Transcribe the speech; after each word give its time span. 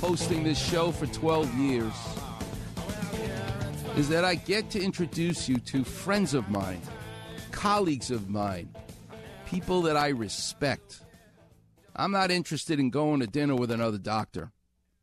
hosting 0.00 0.44
this 0.44 0.58
show 0.58 0.92
for 0.92 1.06
12 1.06 1.54
years 1.54 1.92
is 3.96 4.08
that 4.08 4.24
I 4.24 4.34
get 4.34 4.70
to 4.70 4.82
introduce 4.82 5.48
you 5.48 5.56
to 5.58 5.84
friends 5.84 6.34
of 6.34 6.48
mine, 6.48 6.82
colleagues 7.52 8.10
of 8.10 8.28
mine, 8.28 8.74
people 9.46 9.82
that 9.82 9.96
I 9.96 10.08
respect. 10.08 11.00
I'm 11.94 12.10
not 12.10 12.30
interested 12.30 12.80
in 12.80 12.90
going 12.90 13.20
to 13.20 13.26
dinner 13.26 13.54
with 13.54 13.70
another 13.70 13.98
doctor 13.98 14.52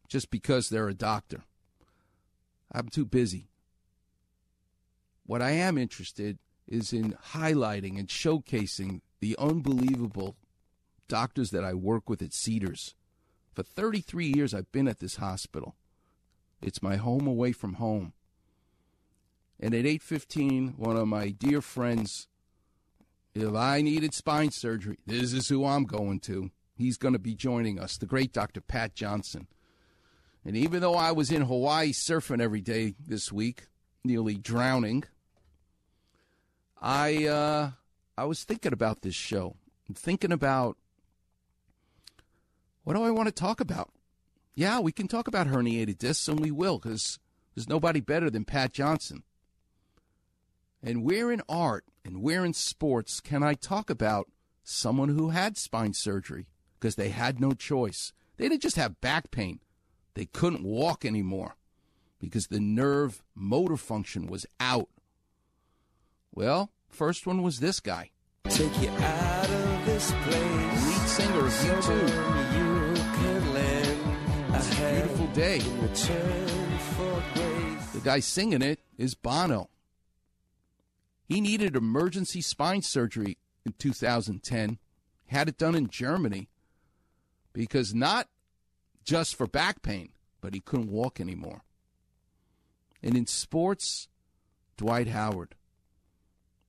just 0.08 0.30
because 0.30 0.70
they're 0.70 0.90
a 0.90 0.94
doctor. 0.94 1.44
I'm 2.72 2.90
too 2.90 3.06
busy. 3.06 3.48
What 5.26 5.42
I 5.42 5.52
am 5.52 5.78
interested 5.78 6.38
is 6.68 6.92
in 6.92 7.16
highlighting 7.32 7.98
and 7.98 8.08
showcasing 8.08 9.02
the 9.22 9.36
unbelievable 9.40 10.36
doctors 11.08 11.52
that 11.52 11.64
I 11.64 11.74
work 11.74 12.10
with 12.10 12.22
at 12.22 12.34
Cedars. 12.34 12.96
For 13.54 13.64
33 13.64 14.32
years, 14.34 14.54
I've 14.54 14.72
been 14.72 14.88
at 14.88 15.00
this 15.00 15.18
hospital. 15.18 15.76
It's 16.62 16.82
my 16.82 16.96
home 16.96 17.28
away 17.28 17.52
from 17.52 17.74
home. 17.74 18.14
And 19.60 19.76
at 19.76 19.86
8:15, 19.86 20.78
one 20.78 20.98
of 20.98 21.08
my 21.08 21.30
dear 21.30 21.62
friends, 21.62 22.28
if 23.34 23.54
I 23.54 23.82
needed 23.82 24.14
spine 24.14 24.52
surgery, 24.52 24.98
this 25.06 25.34
is 25.34 25.50
who 25.50 25.66
I'm 25.66 25.86
going 25.86 26.20
to. 26.22 26.52
He's 26.76 26.98
going 26.98 27.14
to 27.14 27.20
be 27.20 27.36
joining 27.36 27.80
us, 27.80 27.98
the 27.98 28.08
great 28.08 28.34
Dr. 28.34 28.62
Pat 28.62 28.96
Johnson. 28.96 29.48
And 30.44 30.58
even 30.58 30.82
though 30.82 30.96
I 30.96 31.12
was 31.12 31.32
in 31.32 31.44
Hawaii 31.44 31.92
surfing 31.92 32.42
every 32.42 32.62
day 32.62 32.96
this 33.06 33.32
week, 33.32 33.68
nearly 34.04 34.36
drowning, 34.36 35.04
I 36.82 37.26
uh, 37.28 37.72
I 38.18 38.26
was 38.26 38.44
thinking 38.44 38.74
about 38.74 39.02
this 39.02 39.16
show, 39.16 39.56
thinking 39.94 40.32
about 40.32 40.78
what 42.84 42.96
do 42.96 43.04
I 43.04 43.12
want 43.12 43.28
to 43.28 43.34
talk 43.34 43.60
about? 43.60 43.92
Yeah, 44.54 44.80
we 44.80 44.92
can 44.92 45.08
talk 45.08 45.28
about 45.28 45.48
herniated 45.48 45.98
discs, 45.98 46.28
and 46.28 46.40
we 46.40 46.52
will, 46.52 46.78
because 46.78 47.20
there's 47.56 47.70
nobody 47.70 48.00
better 48.00 48.30
than 48.30 48.46
Pat 48.46 48.74
Johnson. 48.74 49.24
And 50.84 51.04
where 51.04 51.32
in 51.32 51.42
art 51.48 51.86
and 52.04 52.22
where 52.22 52.44
in 52.44 52.54
sports 52.54 53.20
can 53.20 53.44
I 53.44 53.54
talk 53.54 53.90
about 53.90 54.30
someone 54.64 55.10
who 55.10 55.30
had 55.30 55.58
spine 55.58 55.94
surgery 55.94 56.48
because 56.80 56.96
they 56.96 57.10
had 57.10 57.40
no 57.40 57.52
choice? 57.52 58.14
They 58.38 58.50
didn't 58.50 58.64
just 58.64 58.78
have 58.78 59.02
back 59.02 59.32
pain, 59.32 59.60
they 60.16 60.26
couldn't 60.26 60.64
walk 60.64 61.06
anymore 61.06 61.56
because 62.20 62.48
the 62.48 62.60
nerve 62.60 63.24
motor 63.36 63.78
function 63.78 64.28
was 64.28 64.46
out. 64.60 64.90
Well, 66.34 66.72
first 66.90 67.28
one 67.28 67.42
was 67.42 67.60
this 67.60 67.80
guy. 67.80 68.12
Take 68.46 68.82
you 68.82 68.90
out 68.90 69.50
of 69.50 69.86
this 69.86 70.12
place. 70.24 70.88
Lead 70.88 71.08
singer 71.08 71.46
of 71.46 71.54
U2. 71.54 72.41
The 77.94 78.02
guy 78.04 78.20
singing 78.20 78.62
it 78.62 78.80
is 78.98 79.16
Bono. 79.16 79.70
He 81.26 81.40
needed 81.40 81.76
emergency 81.76 82.42
spine 82.42 82.82
surgery 82.82 83.38
in 83.66 83.74
2010, 83.80 84.78
had 85.28 85.48
it 85.48 85.58
done 85.58 85.76
in 85.76 85.88
Germany 85.88 86.50
because 87.54 87.94
not 87.94 88.28
just 89.04 89.36
for 89.36 89.48
back 89.48 89.82
pain, 89.82 90.10
but 90.42 90.54
he 90.54 90.60
couldn't 90.60 90.92
walk 90.92 91.20
anymore. 91.20 91.62
And 93.02 93.16
in 93.16 93.26
sports, 93.26 94.08
Dwight 94.78 95.08
Howard. 95.08 95.56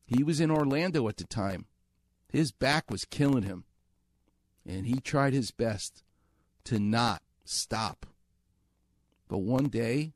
He 0.07 0.23
was 0.23 0.41
in 0.41 0.51
Orlando 0.51 1.09
at 1.09 1.17
the 1.17 1.25
time. 1.25 1.67
His 2.29 2.53
back 2.53 2.91
was 2.91 3.05
killing 3.05 3.43
him. 3.43 3.65
And 4.67 4.87
he 4.87 5.01
tried 5.01 5.33
his 5.33 5.51
best 5.51 6.03
to 6.65 6.79
not 6.79 7.23
stop. 7.45 8.07
But 9.33 9.45
one 9.45 9.69
day, 9.69 10.13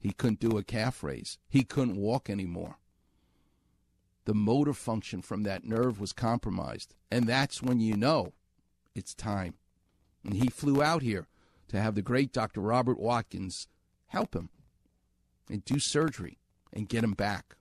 he 0.00 0.10
couldn't 0.10 0.40
do 0.40 0.58
a 0.58 0.64
calf 0.64 1.04
raise. 1.04 1.38
He 1.48 1.62
couldn't 1.62 1.94
walk 1.94 2.28
anymore. 2.28 2.78
The 4.24 4.34
motor 4.34 4.72
function 4.72 5.22
from 5.22 5.44
that 5.44 5.62
nerve 5.62 6.00
was 6.00 6.12
compromised. 6.12 6.96
And 7.08 7.28
that's 7.28 7.62
when 7.62 7.78
you 7.78 7.96
know 7.96 8.32
it's 8.96 9.14
time. 9.14 9.54
And 10.24 10.34
he 10.34 10.48
flew 10.48 10.82
out 10.82 11.02
here 11.02 11.28
to 11.68 11.80
have 11.80 11.94
the 11.94 12.02
great 12.02 12.32
Dr. 12.32 12.60
Robert 12.60 12.98
Watkins 12.98 13.68
help 14.06 14.34
him 14.34 14.48
and 15.48 15.64
do 15.64 15.78
surgery 15.78 16.40
and 16.72 16.88
get 16.88 17.04
him 17.04 17.12
back. 17.12 17.54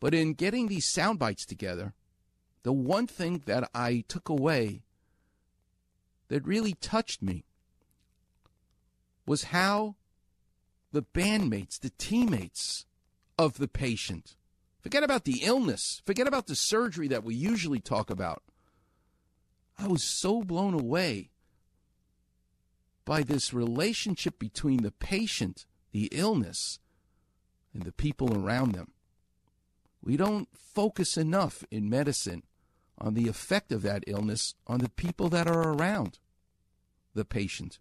But 0.00 0.12
in 0.12 0.34
getting 0.34 0.68
these 0.68 0.92
sound 0.92 1.18
bites 1.18 1.46
together, 1.46 1.94
the 2.62 2.74
one 2.74 3.06
thing 3.06 3.40
that 3.46 3.70
I 3.74 4.04
took 4.06 4.28
away 4.28 4.82
that 6.28 6.46
really 6.46 6.74
touched 6.74 7.22
me 7.22 7.46
was 9.28 9.44
how 9.44 9.94
the 10.90 11.02
bandmates, 11.02 11.78
the 11.78 11.92
teammates 11.98 12.86
of 13.38 13.58
the 13.58 13.68
patient, 13.68 14.36
forget 14.80 15.02
about 15.02 15.24
the 15.24 15.40
illness, 15.42 16.00
forget 16.06 16.26
about 16.26 16.46
the 16.46 16.56
surgery 16.56 17.08
that 17.08 17.22
we 17.22 17.34
usually 17.34 17.78
talk 17.78 18.08
about. 18.08 18.42
I 19.78 19.86
was 19.86 20.02
so 20.02 20.42
blown 20.42 20.72
away 20.72 21.30
by 23.04 23.22
this 23.22 23.52
relationship 23.52 24.38
between 24.38 24.82
the 24.82 24.92
patient, 24.92 25.66
the 25.92 26.08
illness, 26.10 26.78
and 27.74 27.82
the 27.82 27.92
people 27.92 28.34
around 28.34 28.72
them. 28.72 28.92
We 30.02 30.16
don't 30.16 30.48
focus 30.56 31.16
enough 31.16 31.64
in 31.70 31.90
medicine 31.90 32.44
on 32.96 33.14
the 33.14 33.28
effect 33.28 33.72
of 33.72 33.82
that 33.82 34.04
illness 34.06 34.54
on 34.66 34.80
the 34.80 34.88
people 34.88 35.28
that 35.28 35.46
are 35.46 35.74
around 35.74 36.18
the 37.14 37.24
patient. 37.24 37.78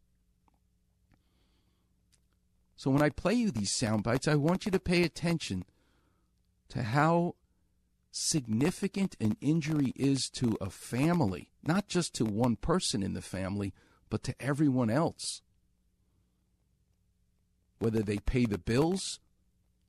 So 2.78 2.92
when 2.92 3.02
I 3.02 3.10
play 3.10 3.34
you 3.34 3.50
these 3.50 3.72
sound 3.72 4.04
bites, 4.04 4.28
I 4.28 4.36
want 4.36 4.66
you 4.66 4.72
to 4.72 4.80
pay 4.80 5.02
attention 5.04 5.66
to 6.70 6.84
how 6.84 7.34
significant 8.12 9.18
an 9.20 9.36
injury 9.42 9.94
is 9.96 10.30
to 10.30 10.58
a 10.62 10.70
family, 10.70 11.50
not 11.64 11.88
just 11.88 12.14
to 12.16 12.26
one 12.26 12.56
person 12.56 13.02
in 13.02 13.16
the 13.16 13.22
family, 13.22 13.74
but 14.10 14.24
to 14.24 14.36
everyone 14.40 14.92
else. 14.92 15.42
Whether 17.80 18.04
they 18.04 18.20
pay 18.20 18.46
the 18.46 18.60
bills 18.60 19.20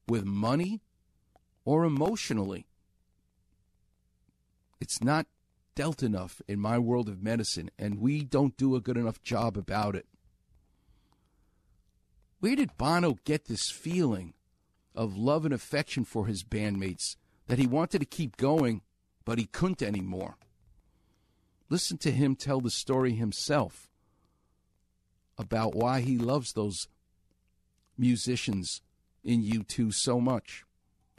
with 0.08 0.24
money 0.24 0.80
or 1.66 1.84
emotionally. 1.84 2.66
It's 4.80 5.02
not 5.02 5.26
dealt 5.74 6.02
enough 6.02 6.40
in 6.48 6.58
my 6.58 6.78
world 6.78 7.08
of 7.08 7.22
medicine, 7.22 7.70
and 7.78 8.00
we 8.00 8.24
don't 8.24 8.56
do 8.56 8.74
a 8.74 8.80
good 8.80 8.96
enough 8.96 9.22
job 9.22 9.58
about 9.58 9.94
it. 9.94 10.06
Where 12.40 12.56
did 12.56 12.76
Bono 12.76 13.18
get 13.24 13.46
this 13.46 13.70
feeling 13.70 14.34
of 14.94 15.16
love 15.16 15.44
and 15.44 15.54
affection 15.54 16.04
for 16.04 16.26
his 16.26 16.44
bandmates 16.44 17.16
that 17.46 17.58
he 17.58 17.66
wanted 17.66 17.98
to 18.00 18.06
keep 18.06 18.36
going, 18.36 18.82
but 19.24 19.38
he 19.38 19.46
couldn't 19.46 19.82
anymore? 19.82 20.36
Listen 21.68 21.98
to 21.98 22.10
him 22.10 22.36
tell 22.36 22.60
the 22.60 22.70
story 22.70 23.12
himself 23.12 23.88
about 25.36 25.74
why 25.74 26.00
he 26.00 26.16
loves 26.16 26.52
those 26.52 26.88
musicians 27.96 28.82
in 29.24 29.42
U2 29.42 29.92
so 29.92 30.20
much. 30.20 30.64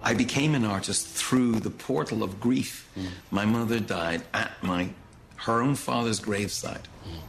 I 0.02 0.14
became 0.14 0.56
an 0.56 0.64
artist 0.64 1.08
through 1.08 1.60
the 1.60 1.70
portal 1.70 2.24
of 2.24 2.40
grief. 2.40 2.90
Mm. 2.96 3.10
My 3.32 3.46
mother 3.46 3.80
died 3.80 4.24
at 4.34 4.52
my 4.64 4.90
her 5.36 5.62
own 5.62 5.76
father's 5.76 6.20
graveside. 6.20 6.88
Mm. 7.06 7.20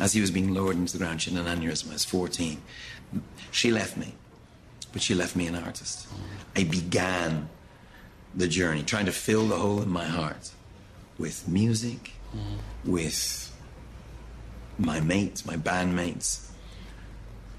As 0.00 0.12
he 0.14 0.20
was 0.20 0.30
being 0.30 0.54
lowered 0.54 0.76
into 0.76 0.92
the 0.92 0.98
ground, 0.98 1.20
she 1.22 1.30
had 1.30 1.46
an 1.46 1.60
aneurysm. 1.60 1.90
I 1.90 1.92
was 1.92 2.04
14. 2.04 2.60
She 3.50 3.70
left 3.70 3.96
me, 3.96 4.14
but 4.92 5.02
she 5.02 5.14
left 5.14 5.36
me 5.36 5.46
an 5.46 5.54
artist. 5.54 6.08
I 6.56 6.64
began 6.64 7.48
the 8.34 8.48
journey, 8.48 8.82
trying 8.82 9.06
to 9.06 9.12
fill 9.12 9.46
the 9.46 9.56
hole 9.56 9.82
in 9.82 9.90
my 9.90 10.06
heart 10.06 10.52
with 11.18 11.46
music, 11.46 12.12
with 12.84 13.52
my 14.78 15.00
mates, 15.00 15.44
my 15.44 15.56
bandmates. 15.56 16.50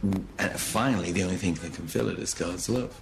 And 0.02 0.52
finally, 0.60 1.12
the 1.12 1.24
only 1.24 1.36
thing 1.36 1.54
that 1.56 1.74
can 1.74 1.88
fill 1.88 2.10
it 2.10 2.18
is 2.18 2.34
God's 2.34 2.68
love. 2.70 3.00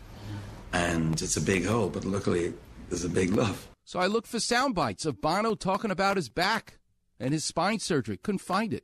And 0.74 1.22
it's 1.22 1.38
a 1.38 1.42
big 1.42 1.66
hole, 1.66 1.90
but 1.90 2.04
luckily, 2.04 2.54
there's 2.90 3.06
a 3.06 3.10
big 3.10 3.32
love. 3.32 3.70
So 3.86 4.00
I 4.00 4.08
looked 4.08 4.28
for 4.28 4.40
sound 4.40 4.76
bites 4.76 5.06
of 5.06 5.22
Bono 5.22 5.56
talking 5.56 5.92
about 5.92 6.18
his 6.18 6.30
back 6.30 6.80
and 7.20 7.34
his 7.34 7.46
spine 7.46 7.80
surgery. 7.80 8.18
Couldn't 8.18 8.40
find 8.40 8.74
it. 8.74 8.84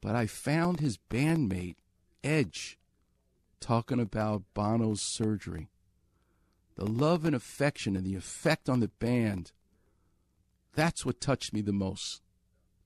But 0.00 0.14
I 0.14 0.26
found 0.26 0.80
his 0.80 0.98
bandmate, 1.10 1.76
Edge, 2.24 2.78
talking 3.60 4.00
about 4.00 4.42
Bono's 4.54 5.02
surgery. 5.02 5.68
The 6.76 6.86
love 6.86 7.24
and 7.24 7.34
affection 7.34 7.96
and 7.96 8.06
the 8.06 8.16
effect 8.16 8.68
on 8.68 8.80
the 8.80 8.88
band. 8.88 9.52
That's 10.74 11.04
what 11.04 11.20
touched 11.20 11.52
me 11.52 11.60
the 11.60 11.72
most. 11.72 12.22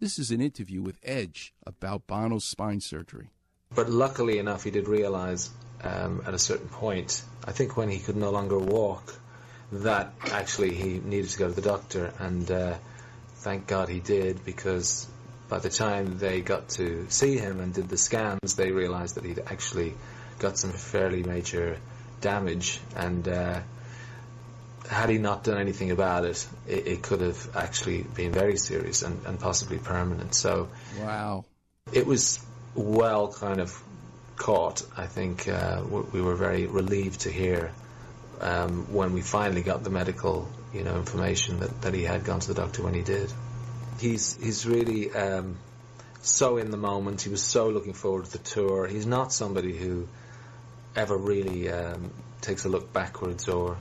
This 0.00 0.18
is 0.18 0.30
an 0.32 0.40
interview 0.40 0.82
with 0.82 0.98
Edge 1.04 1.54
about 1.64 2.06
Bono's 2.06 2.44
spine 2.44 2.80
surgery. 2.80 3.30
But 3.74 3.88
luckily 3.88 4.38
enough, 4.38 4.64
he 4.64 4.70
did 4.70 4.88
realize 4.88 5.50
um, 5.82 6.22
at 6.26 6.34
a 6.34 6.38
certain 6.38 6.68
point, 6.68 7.22
I 7.44 7.52
think 7.52 7.76
when 7.76 7.88
he 7.88 7.98
could 7.98 8.16
no 8.16 8.30
longer 8.30 8.58
walk, 8.58 9.14
that 9.70 10.12
actually 10.32 10.74
he 10.74 10.98
needed 11.00 11.30
to 11.30 11.38
go 11.38 11.48
to 11.48 11.54
the 11.54 11.62
doctor. 11.62 12.12
And 12.18 12.50
uh, 12.50 12.76
thank 13.36 13.66
God 13.66 13.88
he 13.88 14.00
did, 14.00 14.44
because 14.44 15.06
by 15.48 15.58
the 15.58 15.70
time 15.70 16.18
they 16.18 16.40
got 16.40 16.68
to 16.70 17.06
see 17.10 17.36
him 17.36 17.60
and 17.60 17.74
did 17.74 17.88
the 17.88 17.98
scans, 17.98 18.54
they 18.54 18.70
realized 18.70 19.16
that 19.16 19.24
he'd 19.24 19.40
actually 19.46 19.94
got 20.38 20.58
some 20.58 20.72
fairly 20.72 21.22
major 21.22 21.78
damage. 22.20 22.80
And 22.96 23.26
uh, 23.28 23.60
had 24.88 25.10
he 25.10 25.18
not 25.18 25.44
done 25.44 25.58
anything 25.58 25.90
about 25.90 26.24
it, 26.24 26.46
it, 26.66 26.86
it 26.86 27.02
could 27.02 27.20
have 27.20 27.56
actually 27.56 28.02
been 28.02 28.32
very 28.32 28.56
serious 28.56 29.02
and, 29.02 29.24
and 29.26 29.38
possibly 29.38 29.78
permanent. 29.78 30.34
So, 30.34 30.68
wow, 30.98 31.44
it 31.92 32.06
was 32.06 32.44
well 32.74 33.32
kind 33.32 33.60
of 33.60 33.78
caught. 34.36 34.82
I 34.96 35.06
think 35.06 35.46
uh, 35.48 35.82
we 36.12 36.20
were 36.20 36.34
very 36.34 36.66
relieved 36.66 37.20
to 37.20 37.30
hear 37.30 37.72
um, 38.40 38.92
when 38.92 39.12
we 39.12 39.20
finally 39.20 39.62
got 39.62 39.84
the 39.84 39.90
medical, 39.90 40.48
you 40.72 40.82
know, 40.82 40.96
information 40.96 41.60
that, 41.60 41.82
that 41.82 41.94
he 41.94 42.02
had 42.02 42.24
gone 42.24 42.40
to 42.40 42.48
the 42.48 42.54
doctor 42.54 42.82
when 42.82 42.94
he 42.94 43.02
did. 43.02 43.32
He's 43.98 44.36
he's 44.36 44.66
really 44.66 45.10
um, 45.12 45.56
so 46.22 46.56
in 46.56 46.70
the 46.70 46.76
moment. 46.76 47.22
He 47.22 47.30
was 47.30 47.42
so 47.42 47.68
looking 47.68 47.92
forward 47.92 48.26
to 48.26 48.32
the 48.32 48.38
tour. 48.38 48.86
He's 48.86 49.06
not 49.06 49.32
somebody 49.32 49.76
who 49.76 50.08
ever 50.96 51.16
really 51.16 51.70
um, 51.70 52.10
takes 52.40 52.64
a 52.64 52.68
look 52.68 52.92
backwards 52.92 53.48
or 53.48 53.76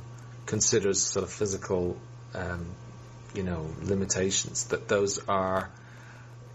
considers 0.45 1.01
sort 1.01 1.23
of 1.23 1.31
physical, 1.31 1.97
um, 2.33 2.65
you 3.33 3.43
know, 3.43 3.67
limitations. 3.81 4.65
That 4.65 4.87
those 4.87 5.19
are 5.27 5.69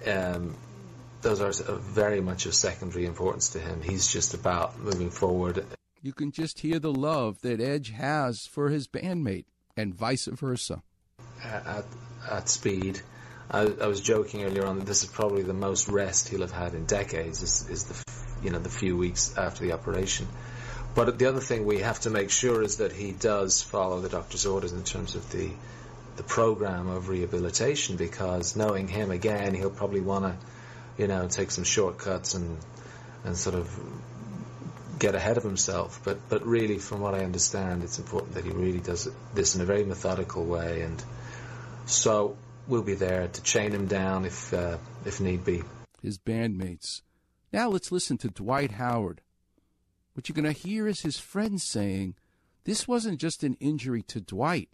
um, 0.07 0.55
those 1.23 1.41
are 1.41 1.75
very 1.75 2.21
much 2.21 2.47
of 2.47 2.55
secondary 2.55 3.07
importance 3.07 3.51
to 3.51 3.59
him. 3.59 3.83
He's 3.83 4.07
just 4.07 4.35
about 4.35 4.79
moving 4.79 5.11
forward. 5.11 5.65
You 6.01 6.13
can 6.13 6.31
just 6.31 6.61
hear 6.61 6.79
the 6.79 6.93
love 6.93 7.41
that 7.43 7.61
Edge 7.61 7.91
has 7.91 8.47
for 8.47 8.69
his 8.69 8.87
bandmate, 8.87 9.47
and 9.77 9.95
vice 9.95 10.27
versa. 10.27 10.83
At, 11.43 11.85
at 12.31 12.49
speed, 12.49 13.01
I, 13.51 13.63
I, 13.63 13.87
was 13.87 14.01
joking 14.01 14.45
earlier 14.45 14.67
on 14.67 14.79
that 14.79 14.87
this 14.87 15.03
is 15.03 15.11
probably 15.11 15.43
the 15.43 15.55
most 15.55 15.89
rest 15.89 16.29
he'll 16.29 16.43
have 16.43 16.53
had 16.53 16.75
in 16.75 16.85
decades. 16.85 17.43
Is, 17.43 17.69
is 17.69 17.85
the 17.85 18.05
you 18.43 18.51
know 18.51 18.59
the 18.59 18.69
few 18.69 18.97
weeks 18.97 19.37
after 19.37 19.65
the 19.65 19.73
operation. 19.73 20.29
But 20.95 21.19
the 21.19 21.27
other 21.27 21.41
thing 21.41 21.65
we 21.65 21.79
have 21.79 22.01
to 22.01 22.11
make 22.11 22.31
sure 22.31 22.63
is 22.63 22.79
that 22.79 22.93
he 22.93 23.13
does 23.13 23.63
follow 23.63 24.01
the 24.01 24.09
doctor's 24.09 24.47
orders 24.47 24.73
in 24.73 24.85
terms 24.85 25.15
of 25.15 25.31
the 25.31 25.51
the 26.17 26.23
program 26.25 26.89
of 26.89 27.09
rehabilitation 27.09 27.97
because 27.97 28.57
knowing 28.57 28.89
him 28.89 29.11
again, 29.13 29.55
he'll 29.55 29.71
probably 29.71 30.01
want 30.01 30.25
to 30.25 30.47
you 30.99 31.07
know, 31.07 31.29
take 31.29 31.51
some 31.51 31.65
shortcuts 31.65 32.35
and 32.35 32.59
and 33.25 33.37
sort 33.37 33.55
of 33.55 33.81
get 34.99 35.15
ahead 35.15 35.37
of 35.37 35.45
himself. 35.45 36.01
But 36.05 36.29
but 36.29 36.45
really, 36.45 36.79
from 36.79 37.01
what 37.01 37.15
I 37.15 37.25
understand, 37.25 37.85
it's 37.85 37.99
important 37.99 38.35
that 38.35 38.45
he 38.45 38.51
really 38.51 38.81
does 38.81 39.09
this 39.33 39.55
in 39.55 39.63
a 39.63 39.65
very 39.65 39.85
methodical 39.85 40.45
way, 40.45 40.83
and 40.83 41.03
so 41.87 42.37
we'll 42.69 42.83
be 42.83 42.95
there 42.95 43.27
to 43.27 43.43
chain 43.43 43.73
him 43.73 43.87
down 43.87 44.25
if 44.25 44.53
uh, 44.53 44.77
if 45.05 45.21
need 45.21 45.45
be. 45.45 45.63
His 46.03 46.19
bandmates. 46.19 47.03
Now 47.53 47.69
let's 47.69 47.91
listen 47.91 48.19
to 48.19 48.29
Dwight 48.29 48.73
Howard. 48.73 49.23
What 50.13 50.29
you're 50.29 50.35
going 50.35 50.53
to 50.53 50.53
hear 50.53 50.87
is 50.87 51.01
his 51.01 51.19
friends 51.19 51.65
saying, 51.65 52.15
"This 52.65 52.87
wasn't 52.87 53.21
just 53.21 53.43
an 53.43 53.57
injury 53.59 54.03
to 54.03 54.21
Dwight; 54.21 54.69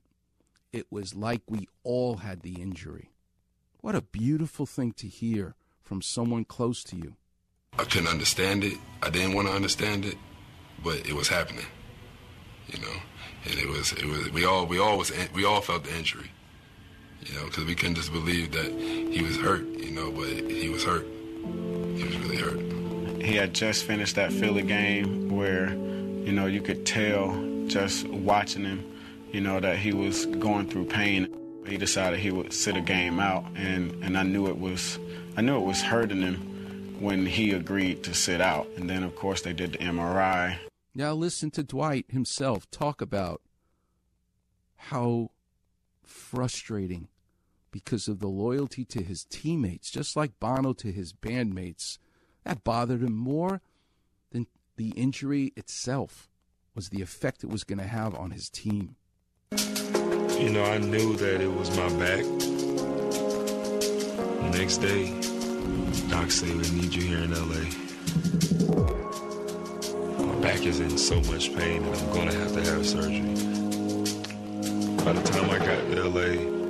it 0.73 0.87
was 0.91 1.15
like 1.15 1.43
we 1.49 1.69
all 1.83 2.19
had 2.19 2.41
the 2.41 2.61
injury." 2.61 3.11
What 3.81 3.95
a 3.95 4.03
beautiful 4.03 4.67
thing 4.67 4.93
to 4.93 5.07
hear 5.07 5.55
from 5.83 6.01
someone 6.01 6.47
close 6.47 6.83
to 6.85 6.97
you? 6.97 7.17
I 7.79 7.85
couldn't 7.85 8.09
understand 8.09 8.65
it. 8.65 8.79
I 9.03 9.11
didn't 9.11 9.35
want 9.35 9.49
to 9.49 9.55
understand 9.55 10.07
it, 10.07 10.17
but 10.83 11.07
it 11.07 11.13
was 11.13 11.29
happening. 11.29 11.67
You 12.69 12.81
know, 12.81 12.97
and 13.45 13.59
it 13.59 13.69
was 13.69 13.93
it 13.93 14.07
was 14.07 14.31
we 14.31 14.47
all 14.47 14.67
we 14.67 14.79
all 14.79 14.97
was 14.97 15.13
we 15.35 15.45
all 15.45 15.61
felt 15.61 15.85
the 15.85 15.95
injury. 15.95 16.31
You 17.25 17.35
know, 17.35 17.45
because 17.47 17.65
we 17.65 17.75
couldn't 17.75 17.97
just 17.97 18.13
believe 18.13 18.53
that 18.53 18.71
he 18.73 19.23
was 19.23 19.37
hurt. 19.37 19.65
You 19.67 19.91
know, 19.91 20.11
but 20.11 20.29
he 20.51 20.69
was 20.69 20.85
hurt. 20.85 21.07
He 21.43 22.05
was 22.05 22.17
really 22.19 22.37
hurt. 22.37 23.23
He 23.23 23.37
had 23.37 23.55
just 23.55 23.85
finished 23.85 24.17
that 24.17 24.33
Philly 24.33 24.63
game 24.63 25.35
where, 25.35 25.71
you 25.71 26.33
know, 26.33 26.47
you 26.47 26.61
could 26.61 26.85
tell 26.85 27.33
just 27.67 28.07
watching 28.09 28.65
him, 28.65 28.85
you 29.33 29.41
know, 29.41 29.61
that 29.61 29.79
he 29.79 29.93
was 29.93 30.27
going 30.27 30.69
through 30.69 30.87
pain. 30.87 31.35
He 31.67 31.79
decided 31.79 32.21
he 32.21 32.31
would 32.31 32.53
sit 32.53 32.77
a 32.77 32.83
game 32.83 33.19
out, 33.21 33.45
and 33.55 33.93
and 34.05 34.19
I 34.19 34.23
knew 34.23 34.47
it 34.49 34.59
was 34.59 34.99
I 35.37 35.41
knew 35.41 35.57
it 35.57 35.67
was 35.67 35.81
hurting 35.81 36.21
him 36.21 36.55
when 37.01 37.27
he 37.27 37.53
agreed 37.53 38.05
to 38.05 38.15
sit 38.15 38.41
out. 38.41 38.69
And 38.77 38.89
then, 38.89 39.03
of 39.03 39.17
course, 39.17 39.41
they 39.43 39.53
did 39.53 39.73
the 39.73 39.79
MRI. 39.79 40.59
Now, 40.95 41.13
listen 41.13 41.51
to 41.53 41.63
Dwight 41.63 42.07
himself 42.09 42.71
talk 42.71 43.01
about 43.01 43.43
how 44.77 45.31
frustrating 46.05 47.09
because 47.75 48.07
of 48.07 48.21
the 48.21 48.29
loyalty 48.29 48.85
to 48.85 49.03
his 49.03 49.25
teammates, 49.25 49.91
just 49.91 50.15
like 50.15 50.39
Bono 50.39 50.73
to 50.75 50.93
his 50.93 51.13
bandmates. 51.13 51.99
That 52.45 52.63
bothered 52.63 53.03
him 53.03 53.17
more 53.17 53.61
than 54.31 54.47
the 54.77 54.91
injury 54.91 55.53
itself 55.57 56.31
was 56.77 56.91
the 56.91 57.03
effect 57.03 57.43
it 57.43 57.51
was 57.51 57.65
going 57.65 57.81
to 57.81 57.87
have 57.87 58.15
on 58.15 58.31
his 58.31 58.49
team. 58.49 58.95
You 59.51 60.51
know, 60.51 60.65
I 60.65 60.79
knew 60.79 61.17
that 61.17 61.41
it 61.41 61.53
was 61.53 61.77
my 61.77 61.89
back 61.99 62.25
next 64.57 64.77
day, 64.77 65.13
Doc 66.09 66.31
said, 66.31 66.55
we 66.55 66.71
need 66.71 66.95
you 66.95 67.03
here 67.03 67.19
in 67.19 67.33
LA. 67.33 67.65
My 70.25 70.41
back 70.41 70.65
is 70.65 70.79
in 70.79 70.97
so 70.97 71.21
much 71.23 71.53
pain 71.57 71.83
that 71.83 72.01
I'm 72.01 72.15
gonna 72.15 72.35
have 72.35 72.53
to 72.53 72.63
have 72.71 72.87
surgery. 72.87 73.35
By 75.05 75.13
the 75.13 75.23
time 75.25 75.51
I 75.51 75.59
got 75.59 75.81
to 75.91 76.09
LA, 76.09 76.64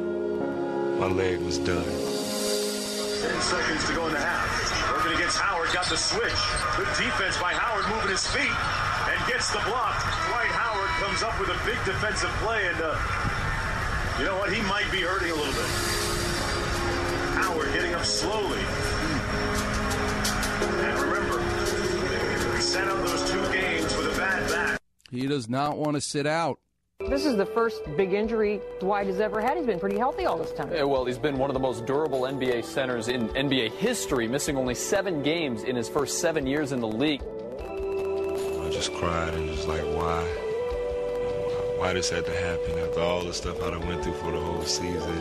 my 0.98 1.06
leg 1.06 1.40
was 1.40 1.58
done. 1.58 1.84
10 1.84 3.40
seconds 3.40 3.86
to 3.88 3.94
go 3.94 4.06
in 4.06 4.12
the 4.12 4.20
half. 4.20 4.92
Working 4.92 5.12
against 5.16 5.38
Howard, 5.38 5.70
got 5.72 5.86
the 5.86 5.96
switch. 5.96 6.40
Good 6.76 6.88
defense 6.96 7.36
by 7.40 7.52
Howard 7.52 7.88
moving 7.88 8.10
his 8.10 8.26
feet 8.28 8.52
and 9.08 9.18
gets 9.26 9.50
the 9.50 9.60
block. 9.66 9.96
Dwight 10.28 10.52
Howard 10.52 10.90
comes 11.02 11.22
up 11.22 11.38
with 11.40 11.48
a 11.48 11.58
big 11.64 11.78
defensive 11.84 12.30
play 12.44 12.68
and 12.68 12.80
uh, 12.80 12.94
you 14.18 14.24
know 14.26 14.36
what? 14.38 14.52
He 14.52 14.62
might 14.62 14.90
be 14.92 15.00
hurting 15.00 15.30
a 15.30 15.34
little 15.34 15.52
bit. 15.52 15.70
Howard 17.42 17.72
getting 17.72 17.94
up 17.94 18.04
slowly. 18.04 18.60
And 20.84 20.98
remember, 21.00 21.42
he 22.54 22.62
sat 22.62 22.86
out 22.88 23.04
those 23.04 23.30
two 23.30 23.42
games 23.52 23.96
with 23.96 24.14
a 24.14 24.18
bad 24.18 24.50
back. 24.50 24.80
He 25.10 25.26
does 25.26 25.48
not 25.48 25.76
want 25.76 25.94
to 25.96 26.00
sit 26.00 26.26
out. 26.26 26.58
This 27.00 27.26
is 27.26 27.36
the 27.36 27.44
first 27.44 27.82
big 27.96 28.12
injury 28.12 28.60
Dwight 28.78 29.08
has 29.08 29.18
ever 29.18 29.40
had. 29.40 29.56
He's 29.56 29.66
been 29.66 29.80
pretty 29.80 29.98
healthy 29.98 30.26
all 30.26 30.38
this 30.38 30.52
time. 30.52 30.72
Yeah, 30.72 30.84
well, 30.84 31.04
he's 31.04 31.18
been 31.18 31.38
one 31.38 31.50
of 31.50 31.54
the 31.54 31.60
most 31.60 31.86
durable 31.86 32.20
NBA 32.20 32.64
centers 32.64 33.08
in 33.08 33.28
NBA 33.30 33.72
history, 33.72 34.28
missing 34.28 34.56
only 34.56 34.76
seven 34.76 35.20
games 35.20 35.64
in 35.64 35.74
his 35.74 35.88
first 35.88 36.20
seven 36.20 36.46
years 36.46 36.70
in 36.70 36.78
the 36.78 36.86
league. 36.86 37.20
I 37.60 38.70
just 38.70 38.94
cried 38.94 39.34
and 39.34 39.48
just 39.48 39.66
like, 39.66 39.82
why? 39.82 40.22
Why 41.78 41.92
this 41.92 42.10
had 42.10 42.26
to 42.26 42.36
happen 42.36 42.78
after 42.78 43.00
all 43.00 43.24
the 43.24 43.34
stuff 43.34 43.60
I 43.60 43.76
went 43.76 44.04
through 44.04 44.14
for 44.14 44.30
the 44.30 44.40
whole 44.40 44.62
season? 44.62 45.18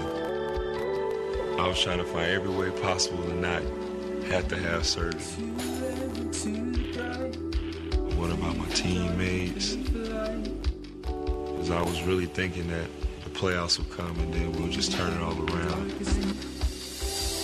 I 1.60 1.68
was 1.68 1.82
trying 1.82 1.98
to 1.98 2.06
find 2.06 2.32
every 2.32 2.52
way 2.52 2.70
possible 2.82 3.24
to 3.24 3.34
not 3.34 3.64
have 4.28 4.48
to 4.50 4.58
have 4.58 4.86
surgery. 4.86 5.20
What 8.16 8.32
about 8.32 8.58
my 8.58 8.68
teammates? 8.70 9.83
Because 11.64 11.78
I 11.78 11.90
was 11.90 12.04
really 12.04 12.26
thinking 12.26 12.68
that 12.68 12.90
the 13.24 13.30
playoffs 13.30 13.78
would 13.78 13.90
come 13.90 14.20
and 14.20 14.34
then 14.34 14.52
we'll 14.52 14.68
just 14.68 14.92
turn 14.92 15.14
it 15.14 15.22
all 15.22 15.32
around. 15.32 15.94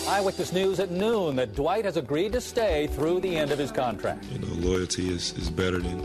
Eyewitness 0.10 0.52
News 0.52 0.82
at 0.82 0.92
noon 0.92 1.38
that 1.38 1.56
Dwight 1.56 1.86
has 1.86 1.96
agreed 1.96 2.34
to 2.34 2.42
stay 2.42 2.88
through 2.88 3.22
the 3.22 3.38
end 3.38 3.54
of 3.54 3.58
his 3.58 3.72
contract. 3.72 4.26
You 4.26 4.40
know, 4.40 4.54
loyalty 4.56 5.08
is, 5.08 5.32
is 5.38 5.50
better 5.50 5.80
than 5.80 6.02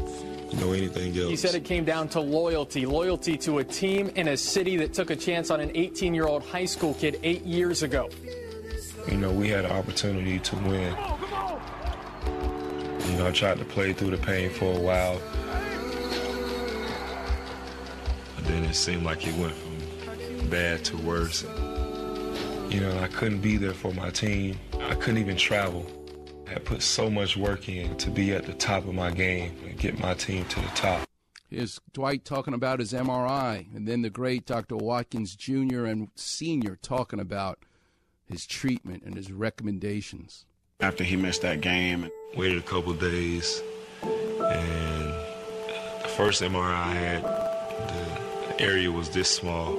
you 0.49 0.61
know 0.61 0.71
anything 0.71 1.19
else. 1.19 1.29
He 1.29 1.35
said 1.35 1.57
it 1.57 1.65
came 1.65 1.85
down 1.85 2.07
to 2.11 2.21
loyalty, 2.21 2.87
loyalty 2.87 3.37
to 3.39 3.59
a 3.59 3.65
team 3.65 4.13
in 4.15 4.29
a 4.29 4.37
city 4.37 4.77
that 4.77 4.95
took 4.95 5.11
a 5.11 5.17
chance 5.17 5.51
on 5.51 5.59
an 5.59 5.71
18-year-old 5.71 6.45
high 6.45 6.67
school 6.67 6.95
kid 6.95 7.19
eight 7.25 7.43
years 7.43 7.83
ago. 7.83 8.11
You 9.11 9.17
know, 9.17 9.33
we 9.33 9.49
had 9.49 9.65
an 9.65 9.73
opportunity 9.73 10.39
to 10.39 10.57
win. 10.59 10.97
You 13.11 13.19
know, 13.19 13.27
I 13.27 13.33
tried 13.33 13.59
to 13.59 13.65
play 13.65 13.93
through 13.93 14.11
the 14.11 14.19
pain 14.19 14.51
for 14.51 14.73
a 14.73 14.79
while. 14.79 15.21
But 18.65 18.69
then 18.69 18.71
it 18.71 18.77
seemed 18.77 19.05
like 19.05 19.27
it 19.27 19.35
went 19.37 19.53
from 19.53 20.49
bad 20.49 20.85
to 20.87 20.97
worse. 20.97 21.43
You 22.71 22.81
know, 22.81 22.99
I 22.99 23.09
couldn't 23.09 23.41
be 23.41 23.59
there 23.59 23.75
for 23.75 23.93
my 23.93 24.09
team. 24.09 24.59
I 24.81 24.95
couldn't 24.95 25.19
even 25.19 25.37
travel. 25.37 25.87
I 26.47 26.55
had 26.55 26.65
put 26.65 26.81
so 26.81 27.11
much 27.11 27.37
work 27.37 27.69
in 27.69 27.95
to 27.99 28.11
be 28.11 28.33
at 28.33 28.47
the 28.47 28.55
top 28.55 28.87
of 28.87 28.95
my 28.95 29.11
game 29.11 29.55
and 29.67 29.79
get 29.79 29.99
my 29.99 30.15
team 30.15 30.47
to 30.47 30.61
the 30.61 30.69
top. 30.69 31.07
Here's 31.51 31.79
Dwight 31.93 32.25
talking 32.25 32.55
about 32.55 32.81
his 32.81 32.95
MRI, 32.95 33.67
and 33.75 33.87
then 33.87 34.01
the 34.01 34.09
great 34.11 34.47
Dr. 34.47 34.77
Watkins 34.77 35.37
Jr. 35.37 35.85
and 35.85 36.09
Sr. 36.15 36.77
talking 36.77 37.21
about 37.21 37.59
his 38.25 38.47
treatment 38.47 39.03
and 39.05 39.15
his 39.15 39.31
recommendations. 39.31 40.47
After 40.81 41.05
he 41.05 41.17
missed 41.17 41.43
that 41.43 41.61
game, 41.61 42.05
and 42.05 42.13
waited 42.35 42.59
a 42.59 42.63
couple 42.63 42.95
days, 42.95 43.63
and 44.03 45.13
the 46.03 46.09
first 46.17 46.43
MRI 46.43 46.73
I 46.73 46.95
had, 46.95 47.23
the 47.25 48.24
area 48.59 48.91
was 48.91 49.11
this 49.11 49.31
small. 49.31 49.75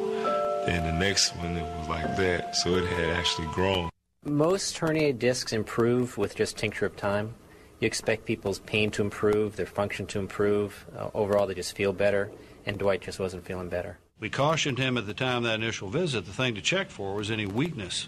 Then 0.65 0.83
the 0.83 0.91
next 0.91 1.35
one, 1.37 1.57
it 1.57 1.77
was 1.77 1.87
like 1.87 2.15
that, 2.17 2.55
so 2.55 2.75
it 2.75 2.85
had 2.85 3.09
actually 3.11 3.47
grown. 3.47 3.89
Most 4.23 4.75
herniated 4.77 5.19
discs 5.19 5.53
improve 5.53 6.17
with 6.17 6.35
just 6.35 6.57
tincture 6.57 6.85
of 6.85 6.95
time. 6.95 7.35
You 7.79 7.87
expect 7.87 8.25
people's 8.25 8.59
pain 8.59 8.89
to 8.91 9.01
improve, 9.01 9.55
their 9.55 9.65
function 9.65 10.07
to 10.07 10.19
improve. 10.19 10.85
Uh, 10.97 11.09
overall, 11.13 11.45
they 11.45 11.53
just 11.53 11.75
feel 11.75 11.93
better, 11.93 12.31
and 12.65 12.77
Dwight 12.77 13.01
just 13.01 13.19
wasn't 13.19 13.45
feeling 13.45 13.69
better. 13.69 13.99
We 14.19 14.29
cautioned 14.29 14.79
him 14.79 14.97
at 14.97 15.05
the 15.05 15.13
time 15.13 15.37
of 15.37 15.43
that 15.43 15.55
initial 15.55 15.89
visit 15.89 16.25
the 16.25 16.31
thing 16.31 16.55
to 16.55 16.61
check 16.61 16.89
for 16.89 17.15
was 17.15 17.29
any 17.29 17.45
weakness 17.45 18.07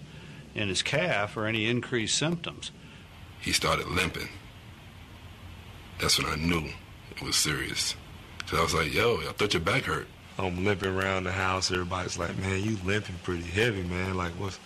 in 0.56 0.70
his 0.70 0.82
calf 0.82 1.38
or 1.38 1.46
any 1.46 1.70
increased 1.70 2.18
symptoms. 2.18 2.72
He 3.42 3.52
started 3.52 3.88
limping. 3.88 4.30
That's 6.00 6.18
when 6.18 6.32
I 6.32 6.36
knew 6.36 6.70
it 7.12 7.22
was 7.22 7.36
serious. 7.36 7.96
Because 8.40 8.60
I 8.60 8.64
was 8.64 8.74
like, 8.74 8.94
yo, 8.94 9.18
I 9.18 9.34
thought 9.34 9.54
your 9.54 9.62
back 9.62 9.84
hurt. 9.84 10.08
I'm 10.40 10.64
limping 10.64 10.96
around 10.96 11.24
the 11.24 11.32
house. 11.32 11.72
Everybody's 11.72 12.18
like, 12.18 12.38
man, 12.38 12.62
you 12.62 12.78
limping 12.86 13.16
pretty 13.24 13.44
heavy, 13.44 13.84
man. 13.84 14.16
Like, 14.16 14.34
what's. 14.34 14.60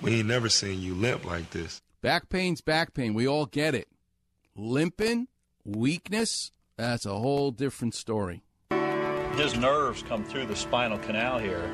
We 0.00 0.20
ain't 0.20 0.28
never 0.28 0.48
seen 0.48 0.80
you 0.80 0.94
limp 0.94 1.24
like 1.24 1.50
this. 1.50 1.82
Back 2.02 2.28
pain's 2.28 2.60
back 2.60 2.94
pain. 2.94 3.14
We 3.14 3.26
all 3.26 3.46
get 3.46 3.74
it. 3.74 3.88
Limping, 4.54 5.26
weakness, 5.64 6.52
that's 6.76 7.04
a 7.04 7.18
whole 7.18 7.50
different 7.50 7.94
story. 7.94 8.42
His 9.34 9.56
nerves 9.56 10.04
come 10.04 10.24
through 10.24 10.46
the 10.46 10.56
spinal 10.56 10.98
canal 10.98 11.38
here, 11.38 11.64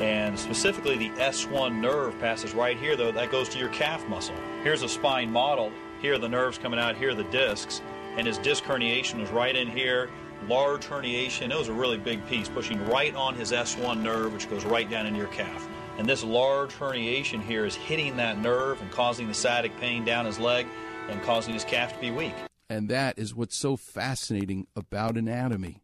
and 0.00 0.38
specifically 0.38 0.96
the 0.96 1.10
S1 1.10 1.78
nerve 1.80 2.18
passes 2.18 2.54
right 2.54 2.78
here, 2.78 2.96
though, 2.96 3.12
that 3.12 3.30
goes 3.30 3.48
to 3.50 3.58
your 3.58 3.68
calf 3.68 4.06
muscle. 4.08 4.34
Here's 4.62 4.82
a 4.82 4.88
spine 4.88 5.30
model. 5.30 5.70
Here 6.00 6.14
are 6.14 6.18
the 6.18 6.28
nerves 6.28 6.58
coming 6.58 6.80
out, 6.80 6.96
here 6.96 7.10
are 7.10 7.14
the 7.14 7.24
discs, 7.24 7.80
and 8.16 8.26
his 8.26 8.38
disc 8.38 8.64
herniation 8.64 9.20
was 9.20 9.30
right 9.30 9.54
in 9.54 9.68
here. 9.68 10.10
Large 10.48 10.86
herniation. 10.86 11.50
It 11.50 11.58
was 11.58 11.68
a 11.68 11.72
really 11.72 11.98
big 11.98 12.24
piece, 12.26 12.48
pushing 12.48 12.84
right 12.86 13.14
on 13.14 13.34
his 13.34 13.52
S1 13.52 14.02
nerve, 14.02 14.32
which 14.32 14.48
goes 14.48 14.64
right 14.64 14.88
down 14.88 15.06
into 15.06 15.18
your 15.18 15.28
calf. 15.28 15.68
And 15.98 16.08
this 16.08 16.22
large 16.22 16.72
herniation 16.72 17.42
here 17.42 17.64
is 17.64 17.74
hitting 17.74 18.16
that 18.18 18.38
nerve 18.38 18.80
and 18.80 18.90
causing 18.90 19.28
the 19.28 19.34
sciatic 19.34 19.76
pain 19.80 20.04
down 20.04 20.26
his 20.26 20.38
leg 20.38 20.66
and 21.08 21.22
causing 21.22 21.54
his 21.54 21.64
calf 21.64 21.94
to 21.94 22.00
be 22.00 22.10
weak. 22.10 22.34
And 22.68 22.88
that 22.88 23.18
is 23.18 23.34
what's 23.34 23.56
so 23.56 23.76
fascinating 23.76 24.66
about 24.76 25.16
anatomy 25.16 25.82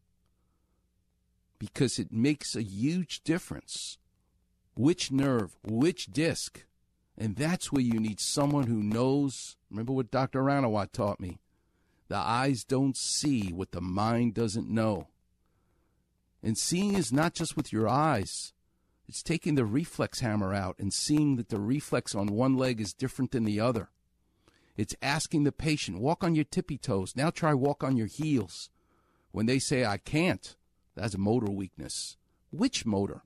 because 1.58 1.98
it 1.98 2.12
makes 2.12 2.54
a 2.54 2.62
huge 2.62 3.22
difference. 3.22 3.98
Which 4.74 5.12
nerve, 5.12 5.56
which 5.62 6.06
disc. 6.06 6.64
And 7.16 7.36
that's 7.36 7.70
where 7.70 7.82
you 7.82 8.00
need 8.00 8.20
someone 8.20 8.66
who 8.66 8.82
knows. 8.82 9.56
Remember 9.70 9.92
what 9.92 10.10
Dr. 10.10 10.42
Ranawat 10.42 10.92
taught 10.92 11.20
me 11.20 11.38
the 12.12 12.18
eyes 12.18 12.62
don't 12.62 12.94
see 12.94 13.54
what 13.54 13.72
the 13.72 13.80
mind 13.80 14.34
doesn't 14.34 14.68
know. 14.68 15.08
And 16.42 16.58
seeing 16.58 16.94
is 16.94 17.10
not 17.10 17.32
just 17.32 17.56
with 17.56 17.72
your 17.72 17.88
eyes. 17.88 18.52
It's 19.08 19.22
taking 19.22 19.54
the 19.54 19.64
reflex 19.64 20.20
hammer 20.20 20.52
out 20.52 20.76
and 20.78 20.92
seeing 20.92 21.36
that 21.36 21.48
the 21.48 21.58
reflex 21.58 22.14
on 22.14 22.26
one 22.26 22.54
leg 22.54 22.82
is 22.82 22.92
different 22.92 23.30
than 23.30 23.44
the 23.44 23.60
other. 23.60 23.88
It's 24.76 24.94
asking 25.00 25.44
the 25.44 25.52
patient, 25.52 26.00
walk 26.00 26.22
on 26.22 26.34
your 26.34 26.44
tippy 26.44 26.76
toes. 26.76 27.16
Now 27.16 27.30
try 27.30 27.54
walk 27.54 27.82
on 27.82 27.96
your 27.96 28.08
heels. 28.08 28.68
When 29.30 29.46
they 29.46 29.58
say, 29.58 29.86
I 29.86 29.96
can't, 29.96 30.54
that's 30.94 31.14
a 31.14 31.18
motor 31.18 31.50
weakness. 31.50 32.18
Which 32.50 32.84
motor? 32.84 33.22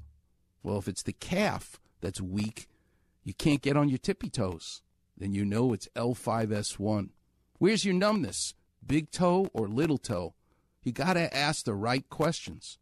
Well, 0.62 0.78
if 0.78 0.87
it's 0.87 1.02
the 1.02 1.12
calf 1.12 1.81
that's 2.00 2.21
weak, 2.21 2.69
you 3.25 3.35
can't 3.35 3.62
get 3.62 3.76
on 3.76 3.88
your 3.88 3.99
tippy 3.99 4.31
toes. 4.31 4.83
Then 5.19 5.33
you 5.33 5.45
know 5.45 5.73
it's 5.73 5.88
L5S1. 5.97 7.09
Where's 7.59 7.85
your 7.85 7.95
numbness? 7.95 8.55
Big 8.87 9.11
toe 9.11 9.49
or 9.52 9.69
little 9.69 9.99
toe? 9.99 10.35
You 10.83 10.93
got 10.93 11.14
to 11.14 11.37
ask 11.37 11.64
the 11.64 11.75
right 11.75 12.09
questions. 12.09 12.78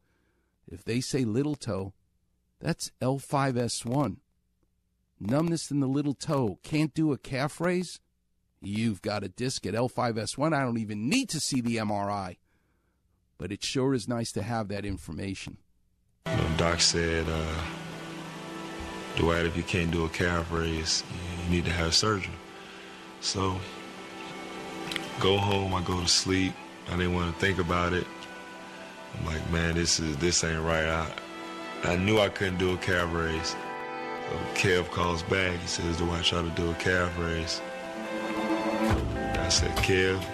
If 0.66 0.84
they 0.84 1.00
say 1.00 1.24
little 1.24 1.54
toe, 1.54 1.94
that's 2.60 2.92
L5S1. 3.00 4.16
Numbness 5.20 5.70
in 5.70 5.80
the 5.80 5.86
little 5.86 6.14
toe. 6.14 6.58
Can't 6.62 6.92
do 6.94 7.12
a 7.12 7.18
calf 7.18 7.60
raise? 7.60 8.00
You've 8.60 9.02
got 9.02 9.24
a 9.24 9.28
disc 9.28 9.66
at 9.66 9.74
L5S1. 9.74 10.54
I 10.54 10.62
don't 10.62 10.78
even 10.78 11.08
need 11.08 11.28
to 11.30 11.40
see 11.40 11.60
the 11.60 11.76
MRI. 11.76 12.36
But 13.38 13.52
it 13.52 13.62
sure 13.62 13.94
is 13.94 14.08
nice 14.08 14.32
to 14.32 14.42
have 14.42 14.68
that 14.68 14.84
information. 14.84 15.58
Know, 16.26 16.50
Doc 16.56 16.80
said, 16.80 17.26
uh, 17.28 17.62
Dwight, 19.16 19.44
if 19.46 19.56
you 19.56 19.62
can't 19.62 19.90
do 19.90 20.04
a 20.04 20.08
calf 20.08 20.50
raise, 20.50 21.04
you 21.44 21.50
need 21.50 21.64
to 21.66 21.70
have 21.70 21.94
surgery. 21.94 22.32
So, 23.20 23.60
go 25.20 25.36
home, 25.36 25.74
I 25.74 25.82
go 25.82 26.00
to 26.00 26.08
sleep. 26.08 26.54
I 26.88 26.96
didn't 26.96 27.14
want 27.14 27.32
to 27.32 27.40
think 27.40 27.58
about 27.58 27.92
it. 27.92 28.06
I'm 29.18 29.26
like, 29.26 29.50
man, 29.50 29.74
this 29.74 30.00
is 30.00 30.16
this 30.18 30.44
ain't 30.44 30.62
right. 30.62 30.86
I, 30.86 31.10
I 31.84 31.96
knew 31.96 32.18
I 32.18 32.28
couldn't 32.28 32.58
do 32.58 32.74
a 32.74 32.76
calf 32.78 33.12
raise. 33.12 33.54
So 34.30 34.38
Kev 34.54 34.90
calls 34.90 35.22
back. 35.22 35.58
He 35.60 35.66
says, 35.66 35.98
Do 35.98 36.10
I 36.10 36.20
try 36.22 36.42
to 36.42 36.50
do 36.50 36.70
a 36.70 36.74
calf 36.74 37.16
raise? 37.18 37.60
I 39.38 39.48
said, 39.48 39.70
Kev, 39.76 40.24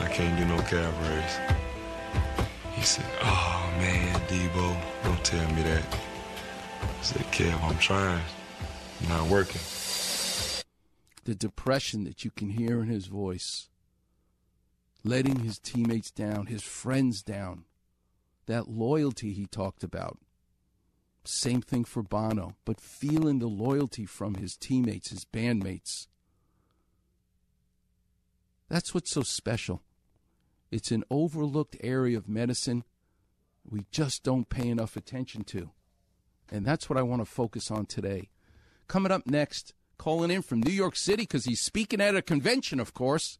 I 0.00 0.08
can't 0.08 0.38
do 0.38 0.44
no 0.46 0.60
calf 0.62 0.94
raise. 1.02 1.56
He 2.74 2.82
said, 2.82 3.04
Oh 3.22 3.72
man, 3.78 4.20
Debo, 4.28 4.80
don't 5.04 5.24
tell 5.24 5.46
me 5.52 5.62
that. 5.62 5.84
I 6.82 7.02
said, 7.02 7.22
Kev, 7.32 7.62
I'm 7.62 7.78
trying. 7.78 8.22
Not 9.08 9.28
working. 9.28 9.60
The 11.24 11.34
depression 11.34 12.04
that 12.04 12.24
you 12.24 12.30
can 12.30 12.50
hear 12.50 12.82
in 12.82 12.88
his 12.88 13.06
voice, 13.06 13.68
letting 15.08 15.40
his 15.40 15.58
teammates 15.58 16.10
down, 16.10 16.46
his 16.46 16.62
friends 16.62 17.22
down, 17.22 17.64
that 18.46 18.68
loyalty 18.68 19.32
he 19.32 19.46
talked 19.46 19.82
about. 19.82 20.18
Same 21.24 21.62
thing 21.62 21.84
for 21.84 22.02
Bono, 22.02 22.56
but 22.64 22.80
feeling 22.80 23.38
the 23.38 23.48
loyalty 23.48 24.04
from 24.04 24.34
his 24.34 24.56
teammates, 24.56 25.10
his 25.10 25.24
bandmates. 25.24 26.08
That's 28.68 28.92
what's 28.94 29.10
so 29.10 29.22
special. 29.22 29.82
It's 30.70 30.90
an 30.90 31.04
overlooked 31.10 31.76
area 31.80 32.18
of 32.18 32.28
medicine 32.28 32.84
we 33.70 33.86
just 33.90 34.22
don't 34.22 34.48
pay 34.48 34.68
enough 34.68 34.96
attention 34.96 35.44
to. 35.44 35.70
And 36.50 36.64
that's 36.64 36.88
what 36.88 36.98
I 36.98 37.02
want 37.02 37.20
to 37.20 37.26
focus 37.26 37.70
on 37.70 37.86
today. 37.86 38.30
Coming 38.86 39.12
up 39.12 39.26
next, 39.26 39.74
calling 39.98 40.30
in 40.30 40.42
from 40.42 40.62
New 40.62 40.72
York 40.72 40.96
City 40.96 41.22
because 41.22 41.44
he's 41.44 41.60
speaking 41.60 42.00
at 42.00 42.16
a 42.16 42.22
convention, 42.22 42.80
of 42.80 42.94
course, 42.94 43.38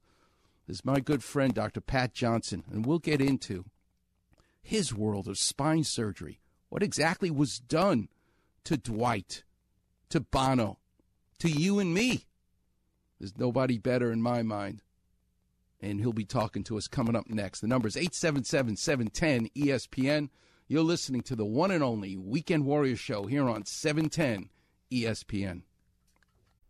is 0.68 0.84
my 0.84 1.00
good 1.00 1.24
friend, 1.24 1.54
Dr. 1.54 1.80
Pat 1.80 2.12
Johnson. 2.12 2.64
And 2.70 2.84
we'll 2.84 2.98
get 2.98 3.20
into 3.20 3.64
his 4.62 4.94
world 4.94 5.26
of 5.28 5.38
spine 5.38 5.84
surgery. 5.84 6.40
What 6.68 6.82
exactly 6.82 7.30
was 7.30 7.58
done 7.58 8.08
to 8.64 8.76
Dwight, 8.76 9.44
to 10.10 10.20
Bono, 10.20 10.78
to 11.38 11.48
you 11.48 11.78
and 11.78 11.94
me? 11.94 12.26
There's 13.18 13.38
nobody 13.38 13.78
better 13.78 14.12
in 14.12 14.22
my 14.22 14.42
mind. 14.42 14.82
And 15.80 16.00
he'll 16.00 16.12
be 16.12 16.24
talking 16.24 16.64
to 16.64 16.76
us 16.76 16.88
coming 16.88 17.16
up 17.16 17.28
next. 17.28 17.60
The 17.60 17.68
number 17.68 17.88
is 17.88 17.96
877 17.96 18.76
710 18.76 19.48
ESPN. 19.56 20.28
You're 20.66 20.82
listening 20.82 21.22
to 21.22 21.36
the 21.36 21.46
one 21.46 21.70
and 21.70 21.82
only 21.82 22.16
Weekend 22.16 22.66
Warrior 22.66 22.96
Show 22.96 23.26
here 23.26 23.48
on 23.48 23.64
710 23.64 24.50
ESPN. 24.92 25.62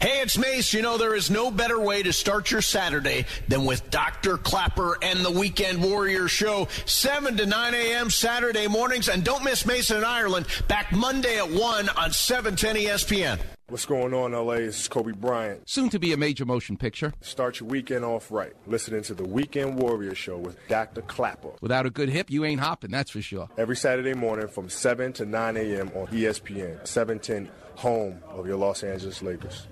Hey, 0.00 0.20
it's 0.22 0.38
Mace. 0.38 0.72
You 0.72 0.80
know, 0.80 0.96
there 0.96 1.14
is 1.14 1.30
no 1.30 1.50
better 1.50 1.78
way 1.78 2.02
to 2.02 2.12
start 2.12 2.50
your 2.50 2.62
Saturday 2.62 3.26
than 3.48 3.66
with 3.66 3.90
Dr. 3.90 4.38
Klapper 4.38 4.96
and 5.02 5.22
the 5.22 5.30
Weekend 5.30 5.82
Warrior 5.82 6.26
Show, 6.26 6.68
7 6.86 7.36
to 7.36 7.44
9 7.44 7.74
a.m. 7.74 8.08
Saturday 8.08 8.66
mornings. 8.66 9.10
And 9.10 9.22
don't 9.22 9.44
miss 9.44 9.66
Mason 9.66 9.98
and 9.98 10.06
Ireland, 10.06 10.46
back 10.68 10.90
Monday 10.92 11.36
at 11.36 11.50
1 11.50 11.88
on 11.90 12.12
710 12.12 12.76
ESPN. 12.76 13.38
What's 13.68 13.84
going 13.84 14.14
on, 14.14 14.32
LA? 14.32 14.54
This 14.54 14.80
is 14.80 14.88
Kobe 14.88 15.12
Bryant. 15.12 15.68
Soon 15.68 15.90
to 15.90 15.98
be 16.00 16.12
a 16.12 16.16
major 16.16 16.44
motion 16.46 16.76
picture. 16.76 17.12
Start 17.20 17.60
your 17.60 17.68
weekend 17.68 18.04
off 18.04 18.32
right. 18.32 18.54
Listening 18.66 19.02
to 19.02 19.14
the 19.14 19.22
Weekend 19.24 19.76
Warrior 19.76 20.14
Show 20.14 20.38
with 20.38 20.56
Dr. 20.66 21.02
Klapper. 21.02 21.50
Without 21.60 21.86
a 21.86 21.90
good 21.90 22.08
hip, 22.08 22.30
you 22.30 22.44
ain't 22.44 22.60
hopping, 22.60 22.90
that's 22.90 23.10
for 23.10 23.22
sure. 23.22 23.48
Every 23.56 23.76
Saturday 23.76 24.14
morning 24.14 24.48
from 24.48 24.70
7 24.70 25.12
to 25.14 25.26
9 25.26 25.56
a.m. 25.56 25.92
on 25.94 26.06
ESPN, 26.08 26.84
710, 26.86 27.48
home 27.80 28.22
of 28.28 28.46
your 28.46 28.58
Los 28.58 28.82
Angeles 28.82 29.22
Lakers. 29.22 29.66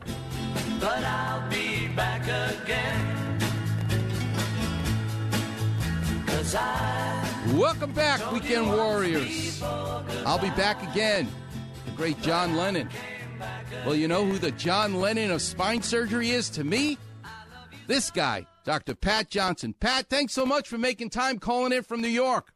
But 0.80 1.04
I'll 1.04 1.48
be 1.50 1.88
back 1.88 2.22
again. 2.22 3.38
Cause 6.26 6.54
I 6.54 7.18
Welcome 7.52 7.92
back, 7.92 8.32
Weekend 8.32 8.66
Warriors. 8.66 9.62
I'll 9.62 10.38
be 10.38 10.50
back 10.50 10.82
again. 10.90 11.28
The 11.84 11.90
great 11.92 12.20
John 12.22 12.56
Lennon. 12.56 12.88
Well, 13.84 13.94
you 13.94 14.08
know 14.08 14.24
who 14.24 14.38
the 14.38 14.52
John 14.52 15.00
Lennon 15.00 15.30
of 15.30 15.42
spine 15.42 15.82
surgery 15.82 16.30
is 16.30 16.48
to 16.50 16.64
me? 16.64 16.96
This 17.86 18.10
guy, 18.10 18.46
Dr. 18.64 18.94
Pat 18.94 19.28
Johnson. 19.28 19.74
Pat, 19.78 20.08
thanks 20.08 20.32
so 20.32 20.46
much 20.46 20.68
for 20.68 20.78
making 20.78 21.10
time 21.10 21.38
calling 21.38 21.72
in 21.72 21.82
from 21.82 22.00
New 22.00 22.08
York. 22.08 22.52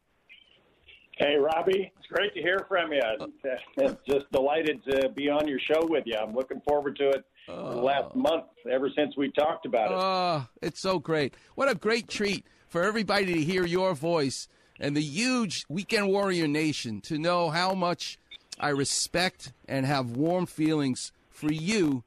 Hey, 1.19 1.37
Robbie. 1.37 1.93
Great 2.13 2.35
to 2.35 2.43
hear 2.43 2.65
from 2.69 2.93
you. 2.93 3.01
Uh, 3.01 3.95
Just 4.07 4.31
delighted 4.33 4.83
to 4.85 5.09
be 5.11 5.31
on 5.31 5.49
your 5.49 5.59
show 5.59 5.81
with 5.85 6.05
you. 6.07 6.15
I'm 6.15 6.35
looking 6.35 6.61
forward 6.69 6.97
to 6.97 7.09
it 7.09 7.25
the 7.47 7.55
last 7.55 8.15
month, 8.15 8.45
ever 8.71 8.91
since 8.95 9.17
we 9.17 9.31
talked 9.33 9.65
about 9.67 9.91
it. 9.91 9.99
Oh, 9.99 10.47
it's 10.61 10.81
so 10.81 10.99
great. 10.99 11.35
What 11.55 11.71
a 11.71 11.75
great 11.75 12.09
treat 12.09 12.47
for 12.69 12.83
everybody 12.83 13.27
to 13.35 13.41
hear 13.41 13.65
your 13.65 13.95
voice 13.95 14.47
and 14.79 14.97
the 14.97 15.03
huge 15.03 15.65
Weekend 15.69 16.09
Warrior 16.09 16.49
Nation 16.49 17.01
to 17.03 17.19
know 17.19 17.51
how 17.51 17.73
much 17.73 18.19
I 18.61 18.69
respect 18.71 19.53
and 19.67 19.87
have 19.87 20.11
warm 20.11 20.47
feelings 20.47 21.13
for 21.31 21.51
you 21.51 22.05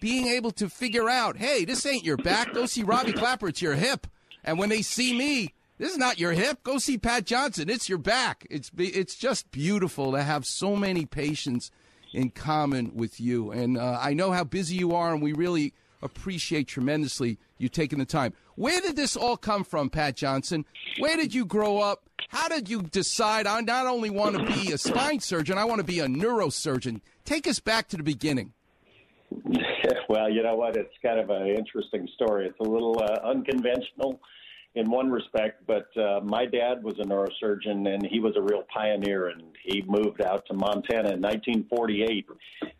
being 0.00 0.28
able 0.28 0.52
to 0.52 0.68
figure 0.68 1.08
out, 1.08 1.36
hey, 1.36 1.64
this 1.64 1.84
ain't 1.84 2.04
your 2.04 2.16
back. 2.16 2.52
Go 2.52 2.66
see 2.66 2.84
Robbie 2.84 3.12
Klapper. 3.12 3.48
It's 3.48 3.60
your 3.60 3.74
hip. 3.74 4.06
And 4.44 4.58
when 4.58 4.68
they 4.68 4.82
see 4.82 5.16
me, 5.16 5.54
this 5.78 5.92
is 5.92 5.98
not 5.98 6.18
your 6.18 6.32
hip. 6.32 6.62
Go 6.62 6.78
see 6.78 6.98
Pat 6.98 7.24
Johnson. 7.24 7.70
It's 7.70 7.88
your 7.88 7.98
back. 7.98 8.46
It's 8.50 8.70
it's 8.76 9.14
just 9.14 9.50
beautiful 9.50 10.12
to 10.12 10.22
have 10.22 10.44
so 10.44 10.76
many 10.76 11.06
patients 11.06 11.70
in 12.12 12.30
common 12.30 12.92
with 12.94 13.20
you. 13.20 13.50
And 13.50 13.78
uh, 13.78 13.98
I 14.00 14.14
know 14.14 14.32
how 14.32 14.44
busy 14.44 14.76
you 14.76 14.94
are, 14.94 15.12
and 15.12 15.22
we 15.22 15.32
really 15.32 15.72
appreciate 16.02 16.68
tremendously 16.68 17.38
you 17.58 17.68
taking 17.68 17.98
the 17.98 18.04
time. 18.04 18.32
Where 18.54 18.80
did 18.80 18.96
this 18.96 19.16
all 19.16 19.36
come 19.36 19.64
from, 19.64 19.90
Pat 19.90 20.16
Johnson? 20.16 20.64
Where 20.98 21.16
did 21.16 21.34
you 21.34 21.44
grow 21.44 21.78
up? 21.78 22.08
How 22.28 22.48
did 22.48 22.68
you 22.68 22.82
decide 22.82 23.46
I 23.46 23.60
not 23.60 23.86
only 23.86 24.10
want 24.10 24.36
to 24.36 24.44
be 24.44 24.72
a 24.72 24.78
spine 24.78 25.20
surgeon, 25.20 25.58
I 25.58 25.64
want 25.64 25.78
to 25.78 25.84
be 25.84 26.00
a 26.00 26.06
neurosurgeon? 26.06 27.00
Take 27.24 27.46
us 27.46 27.60
back 27.60 27.88
to 27.88 27.96
the 27.96 28.02
beginning. 28.02 28.52
well, 30.08 30.30
you 30.30 30.42
know 30.42 30.56
what? 30.56 30.76
It's 30.76 30.94
kind 31.02 31.20
of 31.20 31.30
an 31.30 31.48
interesting 31.48 32.08
story. 32.14 32.46
It's 32.46 32.60
a 32.60 32.68
little 32.68 33.00
uh, 33.00 33.28
unconventional 33.28 34.20
in 34.74 34.90
one 34.90 35.10
respect, 35.10 35.66
but 35.66 35.88
uh, 35.96 36.20
my 36.22 36.46
dad 36.46 36.82
was 36.82 36.98
a 36.98 37.02
neurosurgeon 37.02 37.92
and 37.92 38.06
he 38.06 38.20
was 38.20 38.36
a 38.36 38.42
real 38.42 38.62
pioneer. 38.72 39.28
And 39.28 39.42
he 39.64 39.82
moved 39.86 40.22
out 40.22 40.46
to 40.46 40.54
Montana 40.54 41.10
in 41.10 41.20
1948 41.20 42.26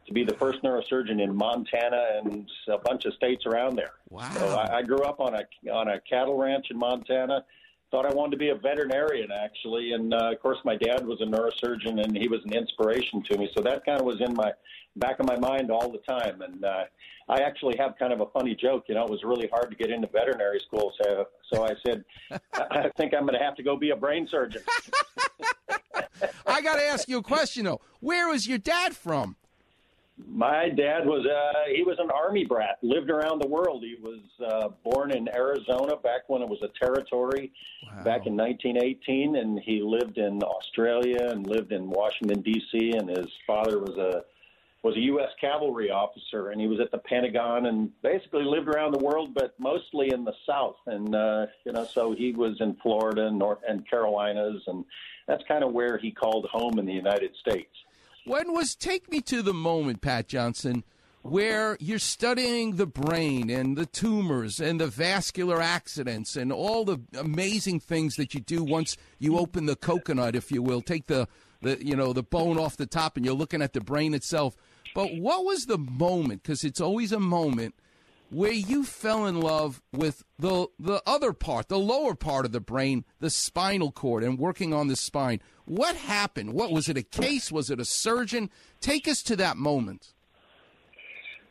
to 0.07 0.12
be 0.12 0.24
the 0.24 0.35
first 0.35 0.62
neurosurgeon 0.62 1.20
in 1.20 1.35
Montana 1.35 2.20
and 2.22 2.48
a 2.68 2.79
bunch 2.79 3.05
of 3.05 3.14
states 3.14 3.46
around 3.46 3.77
there. 3.77 3.92
Wow! 4.11 4.31
So 4.35 4.48
I, 4.48 4.79
I 4.79 4.83
grew 4.83 5.03
up 5.03 5.20
on 5.20 5.35
a 5.35 5.70
on 5.70 5.88
a 5.88 6.01
cattle 6.01 6.37
ranch 6.37 6.66
in 6.70 6.79
Montana. 6.79 7.44
Thought 7.90 8.05
I 8.05 8.14
wanted 8.14 8.33
to 8.33 8.37
be 8.37 8.51
a 8.51 8.55
veterinarian 8.55 9.31
actually, 9.33 9.92
and 9.92 10.12
uh, 10.12 10.33
of 10.33 10.40
course 10.40 10.59
my 10.64 10.77
dad 10.77 11.07
was 11.07 11.20
a 11.22 11.24
neurosurgeon 11.24 12.03
and 12.05 12.16
he 12.16 12.29
was 12.29 12.40
an 12.44 12.53
inspiration 12.53 13.22
to 13.22 13.38
me. 13.38 13.51
So 13.57 13.62
that 13.62 13.85
kind 13.87 13.98
of 13.98 14.05
was 14.05 14.20
in 14.20 14.35
my 14.35 14.53
back 14.96 15.20
of 15.20 15.27
my 15.27 15.38
mind 15.38 15.70
all 15.70 15.90
the 15.90 15.98
time. 15.98 16.42
And 16.42 16.64
uh, 16.64 16.85
I 17.29 17.40
actually 17.40 17.77
have 17.79 17.96
kind 17.98 18.12
of 18.12 18.20
a 18.20 18.27
funny 18.27 18.55
joke. 18.55 18.85
You 18.88 18.94
know, 18.94 19.05
it 19.05 19.11
was 19.11 19.24
really 19.24 19.48
hard 19.48 19.70
to 19.70 19.77
get 19.77 19.90
into 19.90 20.07
veterinary 20.09 20.61
school, 20.61 20.92
so 21.03 21.29
so 21.53 21.64
I 21.64 21.74
said, 21.87 22.05
I 22.31 22.38
I 22.70 22.90
think 22.96 23.14
I'm 23.14 23.22
going 23.22 23.38
to 23.38 23.44
have 23.44 23.57
to 23.57 23.62
go 23.62 23.77
be 23.77 23.90
a 23.90 23.96
brain 23.96 24.29
surgeon. 24.31 24.62
I 26.46 26.61
got 26.61 26.77
to 26.77 26.83
ask 26.83 27.09
you 27.09 27.18
a 27.18 27.22
question 27.22 27.64
though. 27.64 27.81
Where 28.01 28.29
was 28.29 28.46
your 28.46 28.59
dad 28.59 28.96
from? 28.96 29.37
My 30.26 30.68
dad 30.68 31.07
was 31.07 31.26
uh, 31.26 31.72
he 31.74 31.83
was 31.83 31.98
an 31.98 32.11
army 32.11 32.44
brat, 32.44 32.78
lived 32.83 33.11
around 33.11 33.40
the 33.40 33.46
world. 33.46 33.83
He 33.83 33.96
was 34.00 34.20
uh, 34.44 34.68
born 34.85 35.12
in 35.12 35.28
Arizona 35.28 35.96
back 35.96 36.28
when 36.28 36.42
it 36.42 36.48
was 36.48 36.61
a 36.62 36.85
territory, 36.85 37.52
back 38.04 38.26
in 38.26 38.37
1918, 38.37 39.37
and 39.37 39.61
he 39.61 39.81
lived 39.83 40.18
in 40.18 40.42
Australia 40.42 41.28
and 41.31 41.46
lived 41.46 41.72
in 41.72 41.88
Washington 41.88 42.42
D.C. 42.42 42.92
And 42.96 43.09
his 43.09 43.28
father 43.46 43.78
was 43.78 43.96
a 43.96 44.24
was 44.83 44.96
a 44.96 45.00
U.S. 45.00 45.31
cavalry 45.40 45.90
officer, 45.90 46.50
and 46.50 46.61
he 46.61 46.68
was 46.68 46.81
at 46.81 46.90
the 46.90 46.98
Pentagon 46.98 47.66
and 47.66 47.90
basically 48.02 48.44
lived 48.44 48.68
around 48.68 48.92
the 48.92 49.04
world, 49.04 49.35
but 49.35 49.59
mostly 49.59 50.11
in 50.12 50.24
the 50.24 50.35
South. 50.46 50.76
And 50.87 51.14
uh, 51.14 51.46
you 51.64 51.72
know, 51.72 51.85
so 51.85 52.12
he 52.12 52.33
was 52.33 52.61
in 52.61 52.76
Florida 52.76 53.26
and 53.26 53.38
North 53.38 53.59
and 53.68 53.88
Carolinas, 53.88 54.62
and 54.66 54.85
that's 55.26 55.44
kind 55.48 55.64
of 55.64 55.72
where 55.72 55.98
he 55.98 56.11
called 56.11 56.46
home 56.46 56.78
in 56.78 56.87
the 56.87 56.92
United 56.92 57.37
States. 57.37 57.74
When 58.24 58.52
was 58.52 58.74
take 58.74 59.11
me 59.11 59.20
to 59.22 59.42
the 59.42 59.54
moment, 59.54 60.02
Pat 60.02 60.28
Johnson, 60.28 60.85
where 61.22 61.76
you're 61.81 61.98
studying 61.98 62.76
the 62.76 62.87
brain 62.87 63.50
and 63.50 63.76
the 63.76 63.87
tumors 63.87 64.61
and 64.61 64.81
the 64.81 64.87
vascular 64.87 65.61
accidents 65.61 66.37
and 66.37 66.52
all 66.52 66.85
the 66.85 67.00
amazing 67.18 67.81
things 67.81 68.16
that 68.16 68.35
you 68.35 68.40
do 68.40 68.62
once 68.62 68.96
you 69.18 69.38
open 69.38 69.66
the 69.66 69.76
coconut, 69.76 70.37
if 70.37 70.52
you 70.52 70.62
will, 70.62 70.83
take 70.83 71.07
the 71.07 71.28
the 71.61 71.85
you 71.85 71.96
know 71.96 72.12
the 72.12 72.22
bone 72.22 72.59
off 72.59 72.76
the 72.76 72.87
top 72.87 73.16
and 73.16 73.26
you're 73.26 73.35
looking 73.35 73.62
at 73.62 73.72
the 73.72 73.81
brain 73.81 74.14
itself. 74.14 74.57
But 74.94 75.14
what 75.14 75.44
was 75.44 75.66
the 75.66 75.78
moment? 75.78 76.42
Because 76.42 76.64
it's 76.64 76.81
always 76.81 77.12
a 77.12 77.20
moment 77.20 77.74
where 78.30 78.52
you 78.52 78.84
fell 78.84 79.26
in 79.26 79.40
love 79.40 79.82
with 79.92 80.24
the 80.38 80.66
the 80.78 81.02
other 81.06 81.32
part, 81.32 81.68
the 81.68 81.78
lower 81.78 82.14
part 82.14 82.44
of 82.44 82.52
the 82.52 82.60
brain, 82.60 83.04
the 83.20 83.30
spinal 83.30 83.90
cord, 83.90 84.22
and 84.22 84.38
working 84.38 84.74
on 84.74 84.88
the 84.88 84.96
spine. 84.96 85.40
What 85.64 85.96
happened? 85.96 86.52
What 86.52 86.70
was 86.70 86.88
it? 86.88 86.96
A 86.96 87.02
case? 87.02 87.50
Was 87.52 87.70
it 87.70 87.80
a 87.80 87.84
surgeon? 87.84 88.50
Take 88.80 89.08
us 89.08 89.22
to 89.24 89.36
that 89.36 89.56
moment. 89.56 90.14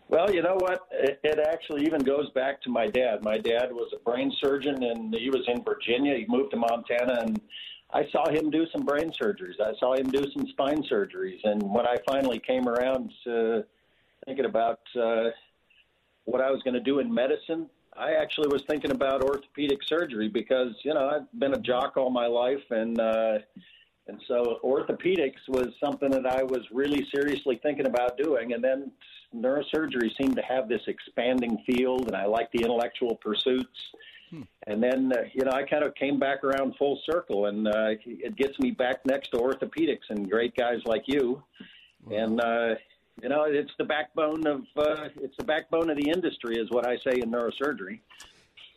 Well, 0.09 0.33
you 0.33 0.41
know 0.41 0.55
what? 0.55 0.87
It, 0.91 1.19
it 1.23 1.39
actually 1.39 1.85
even 1.85 2.01
goes 2.01 2.29
back 2.31 2.61
to 2.61 2.69
my 2.69 2.87
dad. 2.87 3.23
My 3.23 3.37
dad 3.37 3.71
was 3.71 3.91
a 3.93 3.99
brain 4.09 4.31
surgeon, 4.41 4.81
and 4.81 5.13
he 5.13 5.29
was 5.29 5.43
in 5.47 5.63
Virginia. 5.63 6.15
He 6.15 6.25
moved 6.29 6.51
to 6.51 6.57
Montana, 6.57 7.23
and 7.23 7.41
I 7.91 8.07
saw 8.11 8.29
him 8.29 8.49
do 8.49 8.65
some 8.71 8.85
brain 8.85 9.11
surgeries. 9.11 9.59
I 9.59 9.73
saw 9.79 9.95
him 9.95 10.09
do 10.09 10.23
some 10.31 10.47
spine 10.47 10.81
surgeries. 10.83 11.39
And 11.43 11.61
when 11.61 11.85
I 11.85 11.97
finally 12.07 12.39
came 12.39 12.69
around 12.69 13.11
to 13.25 13.65
thinking 14.25 14.45
about 14.45 14.79
uh, 14.95 15.29
what 16.27 16.41
I 16.41 16.51
was 16.51 16.61
going 16.61 16.73
to 16.73 16.81
do 16.81 16.99
in 16.99 17.11
medicine, 17.11 17.69
I 17.95 18.11
actually 18.13 18.49
was 18.49 18.63
thinking 18.69 18.91
about 18.91 19.23
orthopedic 19.23 19.79
surgery 19.83 20.27
because 20.27 20.73
you 20.83 20.93
know 20.93 21.09
I've 21.09 21.39
been 21.39 21.53
a 21.53 21.59
jock 21.59 21.97
all 21.97 22.09
my 22.09 22.27
life, 22.27 22.63
and 22.69 22.99
uh, 22.99 23.39
and 24.07 24.21
so 24.27 24.59
orthopedics 24.63 25.47
was 25.47 25.69
something 25.83 26.11
that 26.11 26.25
I 26.27 26.43
was 26.43 26.61
really 26.71 27.07
seriously 27.13 27.59
thinking 27.63 27.87
about 27.87 28.17
doing. 28.17 28.53
And 28.53 28.63
then 28.63 28.91
neurosurgery 29.35 30.15
seemed 30.21 30.35
to 30.35 30.41
have 30.43 30.69
this 30.69 30.81
expanding 30.87 31.63
field, 31.65 32.07
and 32.07 32.15
I 32.15 32.25
like 32.25 32.51
the 32.51 32.61
intellectual 32.61 33.15
pursuits. 33.15 33.79
And 34.67 34.83
then, 34.83 35.13
uh, 35.13 35.21
you 35.33 35.45
know, 35.45 35.51
I 35.51 35.63
kind 35.63 35.83
of 35.83 35.95
came 35.95 36.19
back 36.19 36.43
around 36.43 36.75
full 36.77 36.99
circle, 37.09 37.45
and 37.45 37.67
uh, 37.67 37.95
it 38.05 38.35
gets 38.35 38.59
me 38.59 38.71
back 38.71 39.05
next 39.05 39.29
to 39.29 39.37
orthopedics 39.37 40.09
and 40.09 40.29
great 40.29 40.53
guys 40.55 40.79
like 40.85 41.03
you. 41.07 41.41
And 42.11 42.39
uh, 42.41 42.75
you 43.21 43.29
know, 43.29 43.43
it's 43.43 43.71
the 43.77 43.83
backbone 43.83 44.45
of 44.45 44.61
uh, 44.77 45.09
it's 45.21 45.35
the 45.37 45.43
backbone 45.43 45.89
of 45.89 45.97
the 45.97 46.09
industry, 46.09 46.57
is 46.57 46.69
what 46.69 46.87
I 46.87 46.97
say 46.97 47.19
in 47.21 47.31
neurosurgery. 47.31 47.99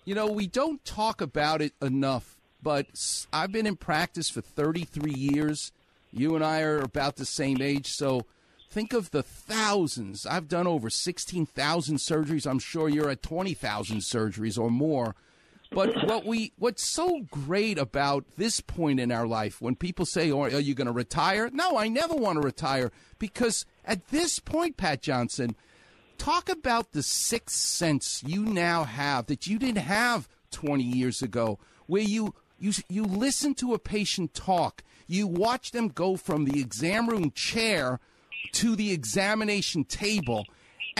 You 0.04 0.14
know, 0.14 0.26
we 0.26 0.46
don't 0.46 0.84
talk 0.84 1.20
about 1.20 1.60
it 1.60 1.74
enough, 1.82 2.38
but 2.62 2.86
I've 3.32 3.52
been 3.52 3.66
in 3.66 3.76
practice 3.76 4.30
for 4.30 4.40
33 4.40 5.12
years. 5.12 5.72
You 6.12 6.34
and 6.34 6.44
I 6.44 6.62
are 6.62 6.78
about 6.78 7.16
the 7.16 7.26
same 7.26 7.60
age, 7.60 7.86
so 7.88 8.22
think 8.70 8.92
of 8.92 9.10
the 9.10 9.22
thousands. 9.22 10.26
I've 10.26 10.48
done 10.48 10.66
over 10.66 10.90
16,000 10.90 11.96
surgeries. 11.96 12.46
I'm 12.46 12.58
sure 12.58 12.88
you're 12.88 13.10
at 13.10 13.22
20,000 13.22 13.98
surgeries 13.98 14.58
or 14.58 14.70
more. 14.70 15.14
But 15.70 16.08
what 16.08 16.26
we 16.26 16.52
what's 16.58 16.88
so 16.88 17.20
great 17.30 17.78
about 17.78 18.24
this 18.36 18.60
point 18.60 18.98
in 18.98 19.12
our 19.12 19.26
life 19.26 19.60
when 19.60 19.76
people 19.76 20.04
say, 20.04 20.30
oh, 20.32 20.42
"Are 20.42 20.60
you 20.60 20.74
going 20.74 20.86
to 20.86 20.92
retire?" 20.92 21.48
No, 21.52 21.78
I 21.78 21.86
never 21.86 22.14
want 22.14 22.40
to 22.40 22.46
retire 22.46 22.90
because 23.18 23.64
at 23.84 24.08
this 24.08 24.40
point, 24.40 24.76
Pat 24.76 25.00
Johnson, 25.00 25.54
talk 26.18 26.48
about 26.48 26.92
the 26.92 27.04
sixth 27.04 27.56
sense 27.56 28.22
you 28.26 28.44
now 28.44 28.84
have 28.84 29.26
that 29.26 29.46
you 29.46 29.58
didn't 29.58 29.78
have 29.78 30.28
20 30.50 30.82
years 30.82 31.22
ago, 31.22 31.58
where 31.86 32.02
you 32.02 32.34
you 32.58 32.72
you 32.88 33.04
listen 33.04 33.54
to 33.54 33.72
a 33.72 33.78
patient 33.78 34.34
talk, 34.34 34.82
you 35.06 35.28
watch 35.28 35.70
them 35.70 35.88
go 35.88 36.16
from 36.16 36.46
the 36.46 36.60
exam 36.60 37.08
room 37.08 37.30
chair 37.30 38.00
to 38.52 38.74
the 38.74 38.90
examination 38.92 39.84
table 39.84 40.46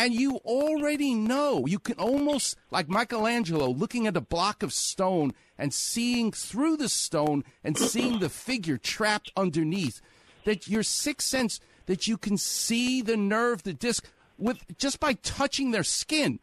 and 0.00 0.14
you 0.14 0.36
already 0.46 1.14
know. 1.14 1.66
You 1.66 1.78
can 1.78 1.96
almost, 1.96 2.56
like 2.70 2.88
Michelangelo, 2.88 3.68
looking 3.68 4.06
at 4.06 4.16
a 4.16 4.22
block 4.22 4.62
of 4.62 4.72
stone 4.72 5.34
and 5.58 5.74
seeing 5.74 6.32
through 6.32 6.78
the 6.78 6.88
stone 6.88 7.44
and 7.62 7.76
seeing 7.76 8.18
the 8.18 8.30
figure 8.30 8.78
trapped 8.78 9.30
underneath. 9.36 10.00
That 10.46 10.66
your 10.66 10.82
sixth 10.82 11.28
sense, 11.28 11.60
that 11.84 12.08
you 12.08 12.16
can 12.16 12.38
see 12.38 13.02
the 13.02 13.18
nerve, 13.18 13.62
the 13.62 13.74
disc, 13.74 14.08
with 14.38 14.64
just 14.78 15.00
by 15.00 15.12
touching 15.12 15.70
their 15.70 15.84
skin. 15.84 16.40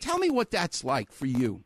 Tell 0.00 0.18
me 0.18 0.28
what 0.28 0.50
that's 0.50 0.82
like 0.82 1.12
for 1.12 1.26
you. 1.26 1.62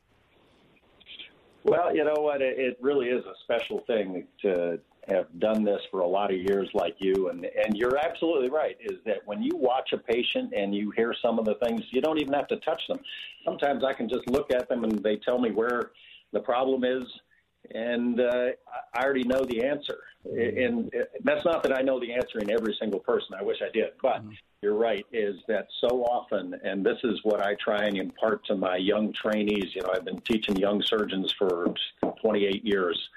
Well, 1.64 1.96
you 1.96 2.04
know 2.04 2.20
what? 2.20 2.42
It, 2.42 2.76
really 2.82 3.06
is 3.06 3.24
a 3.24 3.32
special 3.44 3.84
thing 3.86 4.26
to 4.42 4.80
have 5.08 5.26
done 5.38 5.64
this 5.64 5.80
for 5.90 6.00
a 6.00 6.06
lot 6.06 6.32
of 6.32 6.38
years 6.38 6.68
like 6.74 6.94
you 6.98 7.28
and 7.28 7.44
and 7.44 7.76
you're 7.76 7.96
absolutely 7.96 8.48
right 8.48 8.76
is 8.80 8.98
that 9.04 9.18
when 9.24 9.42
you 9.42 9.50
watch 9.54 9.92
a 9.92 9.98
patient 9.98 10.52
and 10.56 10.74
you 10.74 10.92
hear 10.92 11.14
some 11.20 11.38
of 11.38 11.44
the 11.44 11.56
things 11.56 11.82
you 11.90 12.00
don't 12.00 12.20
even 12.20 12.32
have 12.32 12.46
to 12.46 12.56
touch 12.56 12.86
them. 12.86 13.00
Sometimes 13.44 13.82
i 13.82 13.92
can 13.92 14.08
just 14.08 14.28
look 14.30 14.52
at 14.52 14.68
them 14.68 14.84
and 14.84 15.02
they 15.02 15.16
tell 15.16 15.38
me 15.38 15.50
where 15.50 15.90
the 16.32 16.40
problem 16.40 16.84
is 16.84 17.02
and 17.74 18.20
uh, 18.20 18.48
i 18.94 19.02
already 19.04 19.24
know 19.24 19.44
the 19.44 19.64
answer. 19.64 19.98
And 20.24 20.92
that's 21.24 21.44
not 21.44 21.64
that 21.64 21.76
i 21.76 21.82
know 21.82 21.98
the 21.98 22.12
answer 22.12 22.38
in 22.38 22.52
every 22.52 22.76
single 22.78 23.00
person. 23.00 23.34
I 23.38 23.42
wish 23.42 23.58
i 23.60 23.70
did 23.72 23.90
but 24.00 24.22
you're 24.62 24.76
right 24.76 25.04
is 25.12 25.34
that 25.48 25.66
so 25.80 26.04
often 26.04 26.54
and 26.62 26.86
this 26.86 26.98
is 27.02 27.18
what 27.24 27.40
i 27.40 27.56
try 27.56 27.86
and 27.86 27.96
impart 27.96 28.44
to 28.44 28.54
my 28.54 28.76
young 28.76 29.12
trainees 29.12 29.74
you 29.74 29.82
know 29.82 29.90
i've 29.92 30.04
been 30.04 30.20
teaching 30.20 30.54
young 30.54 30.80
surgeons 30.80 31.34
for 31.36 31.74
28 32.20 32.64
years 32.64 33.08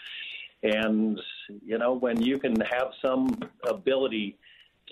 and, 0.66 1.20
you 1.64 1.78
know, 1.78 1.94
when 1.94 2.22
you 2.22 2.40
can 2.40 2.60
have 2.62 2.90
some 3.02 3.38
ability 3.68 4.38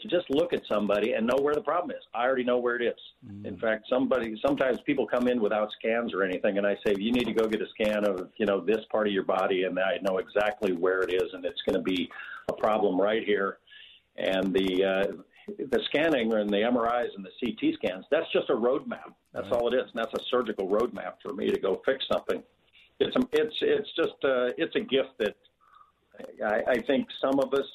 to 0.02 0.08
just 0.08 0.30
look 0.30 0.54
at 0.54 0.62
somebody 0.68 1.14
and 1.14 1.26
know 1.26 1.38
where 1.42 1.54
the 1.54 1.62
problem 1.62 1.92
is. 1.92 2.04
I 2.14 2.24
already 2.26 2.44
know 2.44 2.58
where 2.58 2.76
it 2.76 2.82
is. 2.82 3.00
Mm. 3.28 3.46
In 3.46 3.58
fact, 3.58 3.86
somebody 3.90 4.40
sometimes 4.46 4.80
people 4.86 5.08
come 5.08 5.28
in 5.28 5.42
without 5.42 5.70
scans 5.80 6.14
or 6.14 6.24
anything, 6.24 6.58
and 6.58 6.66
I 6.66 6.76
say 6.86 6.96
you 6.98 7.12
need 7.12 7.26
to 7.26 7.34
go 7.34 7.48
get 7.48 7.62
a 7.62 7.68
scan 7.70 8.06
of 8.06 8.30
you 8.38 8.46
know 8.46 8.60
this 8.60 8.80
part 8.92 9.08
of 9.08 9.14
your 9.14 9.24
body, 9.24 9.64
and 9.64 9.80
I 9.80 10.00
know 10.02 10.18
exactly 10.18 10.74
where 10.74 11.02
it 11.02 11.14
is, 11.14 11.34
and 11.34 11.46
it's 11.46 11.62
going 11.68 11.76
to 11.78 11.84
be 11.84 12.10
a 12.50 12.54
problem 12.54 13.00
right 13.00 13.24
here. 13.24 13.60
And 14.18 14.54
the 14.54 14.84
uh, 14.84 15.12
the 15.58 15.80
scanning 15.86 16.34
and 16.34 16.50
the 16.50 16.58
MRIs 16.58 17.16
and 17.16 17.26
the 17.26 17.32
CT 17.40 17.76
scans, 17.76 18.06
that's 18.10 18.32
just 18.32 18.50
a 18.50 18.54
roadmap. 18.54 19.14
That's 19.34 19.46
right. 19.46 19.54
all 19.54 19.74
it 19.74 19.76
is, 19.76 19.90
and 19.94 20.04
that's 20.04 20.14
a 20.14 20.24
surgical 20.30 20.68
roadmap 20.68 21.14
for 21.22 21.34
me 21.34 21.50
to 21.50 21.60
go 21.60 21.82
fix 21.86 22.04
something. 22.12 22.44
It's 23.00 23.16
a, 23.16 23.20
it's 23.32 23.56
it's 23.62 23.90
just 23.96 24.24
a, 24.24 24.46
uh, 24.46 24.50
it's 24.58 24.76
a 24.76 24.80
gift 24.80 25.18
that 25.20 25.36
I, 26.46 26.62
I 26.68 26.82
think 26.82 27.08
some 27.22 27.40
of 27.40 27.54
us, 27.54 27.66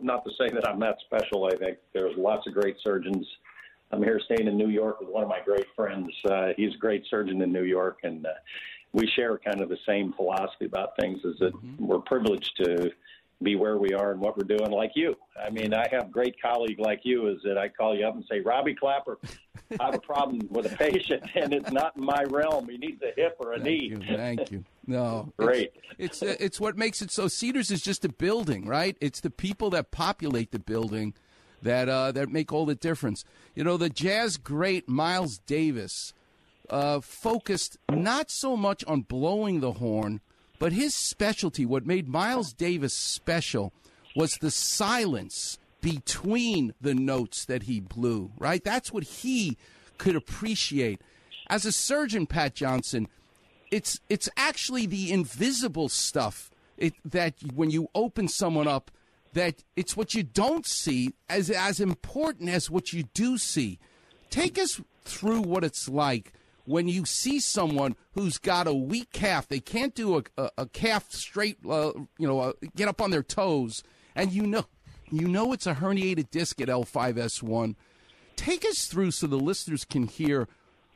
not 0.00 0.24
to 0.24 0.30
say 0.38 0.48
that 0.52 0.66
I'm 0.68 0.80
that 0.80 0.98
special, 1.06 1.46
I 1.46 1.56
think 1.56 1.78
there's 1.92 2.16
lots 2.16 2.46
of 2.46 2.54
great 2.54 2.76
surgeons. 2.82 3.26
I'm 3.90 4.02
here 4.02 4.20
staying 4.24 4.48
in 4.48 4.56
New 4.56 4.68
York 4.68 5.00
with 5.00 5.10
one 5.10 5.22
of 5.22 5.28
my 5.28 5.40
great 5.44 5.66
friends. 5.76 6.10
Uh, 6.24 6.48
he's 6.56 6.74
a 6.74 6.78
great 6.78 7.04
surgeon 7.10 7.42
in 7.42 7.52
New 7.52 7.64
York, 7.64 7.98
and 8.02 8.24
uh, 8.24 8.30
we 8.92 9.06
share 9.06 9.38
kind 9.38 9.60
of 9.60 9.68
the 9.68 9.78
same 9.86 10.12
philosophy 10.14 10.64
about 10.64 10.96
things. 10.98 11.18
Is 11.24 11.38
that 11.40 11.54
mm-hmm. 11.54 11.86
we're 11.86 12.00
privileged 12.00 12.52
to 12.64 12.90
be 13.42 13.56
where 13.56 13.76
we 13.76 13.92
are 13.92 14.12
and 14.12 14.20
what 14.20 14.36
we're 14.36 14.56
doing, 14.56 14.70
like 14.70 14.92
you. 14.94 15.16
I 15.42 15.50
mean, 15.50 15.74
I 15.74 15.86
have 15.90 16.04
a 16.04 16.10
great 16.10 16.40
colleague 16.40 16.78
like 16.78 17.00
you. 17.02 17.28
Is 17.28 17.38
that 17.44 17.58
I 17.58 17.68
call 17.68 17.96
you 17.96 18.06
up 18.06 18.14
and 18.14 18.24
say, 18.30 18.40
Robbie 18.40 18.74
Klapper, 18.74 19.18
I 19.80 19.84
have 19.86 19.94
a 19.94 20.00
problem 20.00 20.40
with 20.50 20.72
a 20.72 20.76
patient, 20.76 21.22
and 21.34 21.52
it's 21.52 21.70
not 21.70 21.96
in 21.96 22.04
my 22.04 22.24
realm. 22.24 22.68
He 22.68 22.78
needs 22.78 23.02
a 23.02 23.12
hip 23.14 23.36
or 23.38 23.52
a 23.52 23.56
thank 23.56 23.66
knee. 23.66 23.88
You, 23.88 24.16
thank 24.16 24.50
you. 24.50 24.64
No, 24.86 25.32
great. 25.38 25.72
It's 25.98 26.22
it's, 26.22 26.40
uh, 26.40 26.44
it's 26.44 26.60
what 26.60 26.76
makes 26.76 27.02
it 27.02 27.10
so. 27.10 27.28
Cedars 27.28 27.70
is 27.70 27.82
just 27.82 28.04
a 28.04 28.08
building, 28.08 28.66
right? 28.66 28.96
It's 29.00 29.20
the 29.20 29.30
people 29.30 29.70
that 29.70 29.90
populate 29.90 30.50
the 30.50 30.58
building 30.58 31.14
that 31.62 31.88
uh, 31.88 32.12
that 32.12 32.30
make 32.30 32.52
all 32.52 32.66
the 32.66 32.74
difference. 32.74 33.24
You 33.54 33.64
know, 33.64 33.76
the 33.76 33.90
jazz 33.90 34.36
great 34.36 34.88
Miles 34.88 35.38
Davis 35.38 36.12
uh, 36.70 37.00
focused 37.00 37.78
not 37.90 38.30
so 38.30 38.56
much 38.56 38.84
on 38.84 39.02
blowing 39.02 39.60
the 39.60 39.72
horn, 39.72 40.20
but 40.58 40.72
his 40.72 40.94
specialty. 40.94 41.64
What 41.64 41.86
made 41.86 42.08
Miles 42.08 42.52
Davis 42.52 42.94
special 42.94 43.72
was 44.14 44.36
the 44.36 44.50
silence 44.50 45.58
between 45.82 46.72
the 46.80 46.94
notes 46.94 47.44
that 47.44 47.64
he 47.64 47.80
blew, 47.80 48.32
right? 48.38 48.64
That's 48.64 48.90
what 48.90 49.02
he 49.02 49.58
could 49.98 50.16
appreciate. 50.16 51.02
As 51.50 51.66
a 51.66 51.72
surgeon, 51.72 52.26
Pat 52.26 52.54
Johnson, 52.54 53.08
it's 53.70 54.00
it's 54.08 54.30
actually 54.36 54.86
the 54.86 55.12
invisible 55.12 55.90
stuff 55.90 56.50
it, 56.78 56.94
that 57.04 57.34
when 57.54 57.70
you 57.70 57.88
open 57.94 58.28
someone 58.28 58.68
up, 58.68 58.90
that 59.34 59.62
it's 59.76 59.96
what 59.96 60.14
you 60.14 60.22
don't 60.22 60.66
see 60.66 61.12
as 61.28 61.50
as 61.50 61.80
important 61.80 62.48
as 62.48 62.70
what 62.70 62.92
you 62.92 63.02
do 63.12 63.36
see. 63.36 63.78
Take 64.30 64.58
us 64.58 64.80
through 65.04 65.42
what 65.42 65.64
it's 65.64 65.88
like 65.88 66.32
when 66.64 66.86
you 66.86 67.04
see 67.04 67.40
someone 67.40 67.96
who's 68.12 68.38
got 68.38 68.68
a 68.68 68.74
weak 68.74 69.12
calf. 69.12 69.48
They 69.48 69.60
can't 69.60 69.94
do 69.94 70.18
a, 70.18 70.22
a, 70.38 70.50
a 70.58 70.66
calf 70.66 71.10
straight, 71.10 71.58
uh, 71.68 71.92
you 72.18 72.28
know, 72.28 72.38
uh, 72.38 72.52
get 72.76 72.88
up 72.88 73.00
on 73.02 73.10
their 73.10 73.22
toes, 73.22 73.82
and 74.14 74.32
you 74.32 74.46
know 74.46 74.66
you 75.12 75.28
know 75.28 75.52
it's 75.52 75.66
a 75.66 75.74
herniated 75.74 76.30
disc 76.30 76.60
at 76.60 76.68
L5S1. 76.68 77.74
Take 78.36 78.64
us 78.64 78.86
through 78.86 79.10
so 79.10 79.26
the 79.26 79.36
listeners 79.36 79.84
can 79.84 80.06
hear 80.06 80.48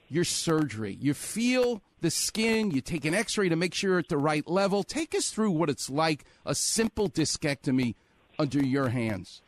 your 0.08 0.24
surgery. 0.24 0.96
You 1.00 1.14
feel 1.14 1.82
the 2.00 2.10
skin, 2.10 2.70
you 2.70 2.80
take 2.80 3.04
an 3.04 3.14
x 3.14 3.36
ray 3.36 3.48
to 3.48 3.56
make 3.56 3.74
sure 3.74 3.90
you're 3.90 3.98
at 3.98 4.08
the 4.08 4.18
right 4.18 4.46
level. 4.48 4.82
Take 4.82 5.14
us 5.14 5.30
through 5.30 5.50
what 5.50 5.68
it's 5.68 5.90
like 5.90 6.24
a 6.44 6.54
simple 6.54 7.08
discectomy 7.08 7.94
under 8.38 8.62
your 8.62 8.88
hands. 8.88 9.42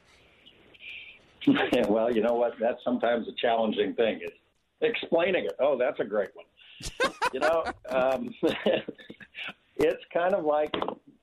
well, 1.88 2.12
you 2.12 2.22
know 2.22 2.35
what? 2.35 2.54
That's 2.61 2.83
sometimes 2.85 3.28
a 3.28 3.33
challenging 3.40 3.94
thing. 3.94 4.20
Is 4.22 4.31
explaining 4.81 5.44
it. 5.46 5.57
Oh, 5.61 5.78
that's 5.78 6.00
a 6.00 6.04
great 6.04 6.31
one. 6.35 7.12
you 7.33 7.40
know, 7.40 7.64
um, 7.88 8.35
it's 9.76 10.04
kind 10.12 10.35
of 10.35 10.44
like 10.44 10.74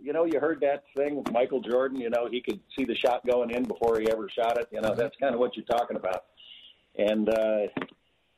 you 0.06 0.14
know, 0.14 0.26
you 0.26 0.40
heard 0.40 0.62
that 0.62 0.84
thing 0.96 1.16
with 1.16 1.32
Michael 1.32 1.60
Jordan. 1.60 2.00
You 2.00 2.12
know, 2.12 2.28
he 2.30 2.40
could 2.40 2.60
see 2.78 2.86
the 2.86 2.96
shot 2.96 3.26
going 3.26 3.50
in 3.50 3.64
before 3.64 4.00
he 4.00 4.10
ever 4.12 4.30
shot 4.30 4.60
it. 4.60 4.68
You 4.72 4.82
know, 4.82 4.94
that's 4.94 5.16
kind 5.20 5.34
of 5.34 5.40
what 5.40 5.58
you're 5.58 5.66
talking 5.66 5.98
about. 5.98 6.26
And 6.98 7.28
uh, 7.28 7.62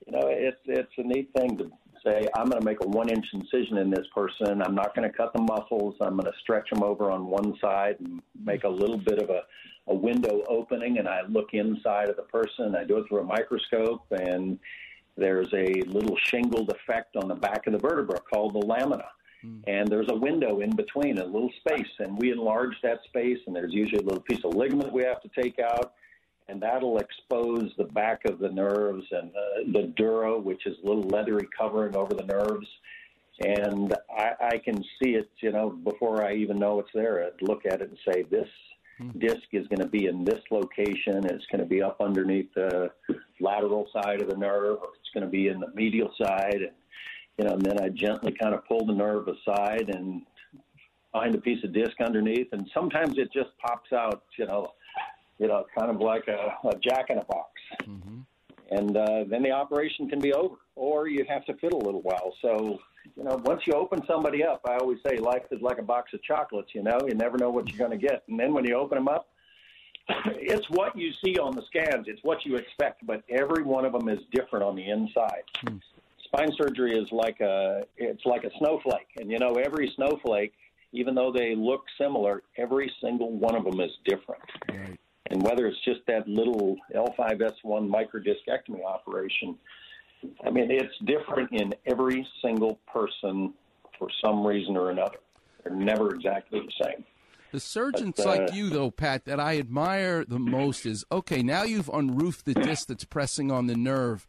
you 0.06 0.14
know, 0.14 0.28
it's 0.28 0.62
it's 0.66 0.92
a 0.98 1.04
neat 1.04 1.30
thing 1.38 1.58
to 1.58 1.70
say. 2.06 2.26
I'm 2.36 2.48
going 2.48 2.62
to 2.62 2.66
make 2.66 2.82
a 2.84 2.88
one 2.88 3.10
inch 3.10 3.26
incision 3.34 3.78
in 3.78 3.90
this 3.90 4.08
person. 4.16 4.62
I'm 4.62 4.76
not 4.76 4.96
going 4.96 5.12
to 5.12 5.16
cut 5.16 5.34
the 5.34 5.42
muscles. 5.42 5.96
I'm 6.00 6.16
going 6.16 6.32
to 6.32 6.40
stretch 6.40 6.70
them 6.70 6.84
over 6.84 7.12
on 7.12 7.28
one 7.28 7.54
side 7.60 7.98
and 8.00 8.22
make 8.42 8.64
a 8.64 8.70
little 8.70 8.98
bit 8.98 9.20
of 9.20 9.30
a 9.30 9.42
a 9.90 9.96
window 9.96 10.44
opening, 10.50 10.98
and 10.98 11.08
I 11.08 11.22
look 11.28 11.54
inside 11.54 12.10
of 12.10 12.18
the 12.18 12.24
person. 12.24 12.76
I 12.76 12.84
do 12.84 12.98
it 12.98 13.08
through 13.08 13.22
a 13.22 13.24
microscope, 13.24 14.06
and 14.12 14.60
there's 15.16 15.52
a 15.54 15.82
little 15.88 16.18
shingled 16.18 16.72
effect 16.72 17.16
on 17.16 17.28
the 17.28 17.36
back 17.36 17.68
of 17.68 17.74
the 17.74 17.80
vertebra 17.80 18.20
called 18.20 18.54
the 18.54 18.66
lamina. 18.66 19.06
And 19.68 19.88
there's 19.88 20.10
a 20.10 20.16
window 20.16 20.62
in 20.62 20.76
between, 20.76 21.18
a 21.18 21.26
little 21.26 21.52
space, 21.60 21.92
and 22.00 22.18
we 22.18 22.32
enlarge 22.32 22.76
that 22.84 23.04
space, 23.04 23.40
and 23.46 23.56
there's 23.56 23.74
usually 23.74 24.02
a 24.02 24.06
little 24.06 24.22
piece 24.22 24.44
of 24.44 24.56
ligament 24.56 24.94
we 24.94 25.04
have 25.04 25.22
to 25.22 25.30
take 25.30 25.60
out, 25.60 25.94
and 26.48 26.62
that'll 26.62 26.98
expose 27.00 27.72
the 27.78 27.84
back 27.86 28.24
of 28.26 28.40
the 28.40 28.50
nerves 28.50 29.06
and 29.12 29.30
uh, 29.30 29.72
the 29.74 29.94
dura, 29.98 30.38
which 30.38 30.66
is 30.66 30.78
a 30.84 30.88
little 30.88 31.04
leathery 31.04 31.48
covering 31.58 31.96
over 31.96 32.14
the 32.14 32.24
nerves. 32.24 32.68
And 33.44 33.94
I, 34.10 34.32
I 34.54 34.58
can 34.58 34.84
see 35.02 35.12
it, 35.12 35.30
you 35.42 35.52
know, 35.52 35.70
before 35.70 36.24
I 36.24 36.34
even 36.36 36.58
know 36.58 36.80
it's 36.80 36.90
there. 36.94 37.26
I'd 37.26 37.42
look 37.42 37.66
at 37.66 37.82
it 37.82 37.90
and 37.90 37.98
say, 38.08 38.24
this 38.24 38.48
hmm. 38.98 39.10
disc 39.20 39.44
is 39.52 39.68
going 39.68 39.82
to 39.82 39.88
be 39.88 40.08
in 40.08 40.24
this 40.24 40.42
location. 40.50 41.26
It's 41.26 41.46
going 41.52 41.62
to 41.62 41.68
be 41.68 41.82
up 41.82 42.02
underneath 42.02 42.52
the 42.56 42.90
lateral 43.40 43.88
side 43.94 44.22
of 44.22 44.30
the 44.30 44.38
nerve, 44.38 44.80
or 44.82 44.90
it's 45.00 45.12
going 45.14 45.26
to 45.26 45.30
be 45.30 45.50
in 45.50 45.60
the 45.60 45.72
medial 45.76 46.12
side. 46.20 46.56
And 46.56 46.72
you 47.38 47.46
know, 47.46 47.54
and 47.54 47.62
then 47.62 47.82
I 47.82 47.90
gently 47.90 48.32
kind 48.32 48.54
of 48.54 48.66
pull 48.66 48.86
the 48.86 48.94
nerve 48.94 49.28
aside 49.28 49.90
and 49.94 50.24
find 51.12 51.36
a 51.36 51.38
piece 51.40 51.64
of 51.64 51.74
disc 51.74 52.00
underneath, 52.04 52.48
and 52.52 52.70
sometimes 52.74 53.18
it 53.18 53.32
just 53.32 53.50
pops 53.60 53.94
out, 53.94 54.24
you 54.38 54.46
know, 54.46 54.74
you 55.40 55.48
know, 55.48 55.66
kind 55.78 55.92
of 55.92 56.02
like 56.02 56.28
a, 56.28 56.68
a 56.68 56.76
jack 56.80 57.10
in 57.10 57.20
a 57.20 57.24
box. 57.26 57.52
Mm-hmm. 57.84 58.20
And 58.70 58.98
uh, 58.98 59.24
then 59.30 59.44
the 59.44 59.52
operation 59.52 60.10
can 60.10 60.20
be 60.20 60.34
over, 60.34 60.56
or 60.76 61.08
you 61.08 61.26
have 61.30 61.46
to 61.46 61.54
fiddle 61.56 61.82
a 61.82 61.86
little 61.86 62.02
while. 62.02 62.34
So, 62.42 62.80
you 63.16 63.24
know, 63.24 63.40
once 63.46 63.62
you 63.66 63.74
open 63.74 64.02
somebody 64.06 64.44
up, 64.44 64.62
I 64.68 64.76
always 64.78 64.98
say 65.08 65.18
life 65.18 65.44
is 65.52 65.62
like 65.62 65.78
a 65.78 65.84
box 65.84 66.14
of 66.14 66.22
chocolates. 66.24 66.72
You 66.74 66.84
know, 66.84 67.00
you 67.08 67.14
never 67.14 67.38
know 67.38 67.50
what 67.50 67.70
you're 67.70 67.78
going 67.78 67.98
to 67.98 68.08
get, 68.08 68.24
and 68.28 68.40
then 68.40 68.54
when 68.54 68.66
you 68.66 68.76
open 68.76 68.98
them 68.98 69.08
up, 69.08 69.30
it's 70.26 70.70
what 70.70 70.98
you 70.98 71.14
see 71.24 71.38
on 71.38 71.56
the 71.56 71.64
scans. 71.68 72.08
It's 72.08 72.24
what 72.24 72.46
you 72.46 72.56
expect, 72.56 73.06
but 73.06 73.24
every 73.30 73.64
one 73.64 73.86
of 73.86 73.94
them 73.94 74.10
is 74.10 74.20
different 74.32 74.66
on 74.66 74.76
the 74.76 74.90
inside. 74.90 75.44
Mm. 75.66 75.82
Spine 76.28 76.52
surgery 76.58 76.98
is 76.98 77.08
like 77.12 77.40
a 77.42 77.84
it's 77.98 78.26
like 78.26 78.44
a 78.44 78.52
snowflake, 78.60 79.08
and 79.20 79.30
you 79.30 79.40
know 79.40 79.56
every 79.56 79.92
snowflake, 79.96 80.54
even 80.92 81.16
though 81.16 81.32
they 81.32 81.56
look 81.56 81.84
similar, 82.00 82.44
every 82.58 82.92
single 83.02 83.32
one 83.32 83.56
of 83.56 83.64
them 83.64 83.80
is 83.80 83.92
different. 84.06 84.44
And 85.30 85.44
whether 85.44 85.68
it's 85.68 85.84
just 85.84 86.00
that 86.08 86.26
little 86.28 86.78
L5S1 86.96 87.54
microdiscectomy 87.64 88.84
operation, 88.86 89.58
I 90.46 90.50
mean 90.50 90.72
it's 90.72 90.94
different 91.06 91.52
in 91.52 91.74
every 91.86 92.28
single 92.42 92.80
person 92.92 93.54
for 94.00 94.08
some 94.24 94.46
reason 94.46 94.78
or 94.78 94.92
another. 94.92 95.18
They're 95.64 95.76
never 95.76 96.14
exactly 96.14 96.62
the 96.62 96.86
same. 96.86 97.04
The 97.52 97.60
surgeons 97.60 98.16
But, 98.18 98.26
uh, 98.26 98.30
like 98.30 98.54
you, 98.54 98.70
though, 98.70 98.92
Pat, 98.92 99.26
that 99.26 99.40
I 99.40 99.58
admire 99.58 100.26
the 100.26 100.40
most 100.40 100.86
is 100.86 101.06
okay, 101.12 101.42
now 101.42 101.64
you've 101.64 101.90
unroofed 101.90 102.46
the 102.46 102.54
disc 102.54 102.88
that's 102.88 103.06
pressing 103.06 103.52
on 103.52 103.68
the 103.68 103.76
nerve. 103.76 104.28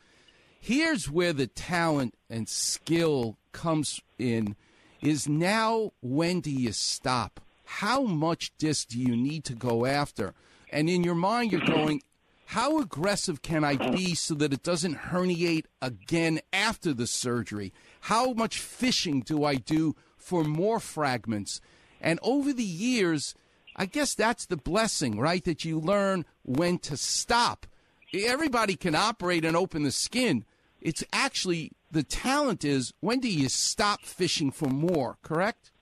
Here's 0.61 1.11
where 1.11 1.33
the 1.33 1.47
talent 1.47 2.15
and 2.29 2.49
skill 2.49 3.39
comes 3.53 4.01
in 4.19 4.57
is 5.01 5.29
now 5.29 5.93
when 6.01 6.41
do 6.41 6.51
you 6.51 6.73
stop? 6.73 7.41
How 7.65 8.03
much 8.03 8.53
disc 8.59 8.89
do 8.89 8.99
you 8.99 9.17
need 9.17 9.45
to 9.45 9.55
go 9.55 9.87
after? 9.87 10.35
And 10.71 10.91
in 10.91 11.05
your 11.05 11.15
mind, 11.15 11.53
you're 11.53 11.61
going, 11.61 12.03
how 12.47 12.79
aggressive 12.79 13.43
can 13.43 13.63
I 13.63 13.77
be 13.77 14.15
so 14.15 14.35
that 14.35 14.53
it 14.53 14.63
doesn't 14.63 14.97
herniate 14.97 15.67
again 15.83 16.41
after 16.53 16.95
the 16.95 17.07
surgery? 17.07 17.73
How 18.03 18.33
much 18.33 18.59
fishing 18.59 19.21
do 19.21 19.45
I 19.45 19.57
do 19.57 19.97
for 20.17 20.45
more 20.45 20.81
fragments? 20.81 21.61
And 22.01 22.19
over 22.23 22.53
the 22.53 22.65
years, 22.65 23.35
I 23.77 23.87
guess 23.87 24.15
that's 24.15 24.47
the 24.47 24.57
blessing, 24.57 25.21
right? 25.21 25.45
That 25.45 25.65
you 25.65 25.79
learn 25.79 26.25
when 26.43 26.79
to 26.81 26.97
stop. 26.97 27.67
Everybody 28.15 28.77
can 28.77 28.95
operate 28.95 29.45
and 29.45 29.57
open 29.57 29.83
the 29.83 29.93
skin. 29.93 30.45
It's 30.81 31.03
actually 31.13 31.73
the 31.91 32.03
talent 32.03 32.65
is 32.65 32.93
when 33.01 33.21
do 33.21 33.29
you 33.29 33.49
stop 33.49 34.03
fishing 34.03 34.51
for 34.51 34.69
more, 34.69 35.19
correct? 35.23 35.73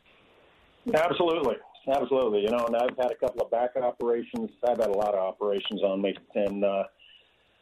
Absolutely, 0.95 1.57
absolutely. 1.93 2.43
You 2.43 2.51
know, 2.51 2.65
and 2.67 2.77
I've 2.77 2.97
had 2.97 3.11
a 3.11 3.17
couple 3.17 3.43
of 3.43 3.51
back 3.51 3.71
operations. 3.77 4.51
I've 4.69 4.79
had 4.79 4.89
a 4.89 4.97
lot 4.97 5.15
of 5.15 5.21
operations 5.21 5.83
on 5.83 6.01
me, 6.01 6.15
and 6.35 6.65
uh, 6.65 6.85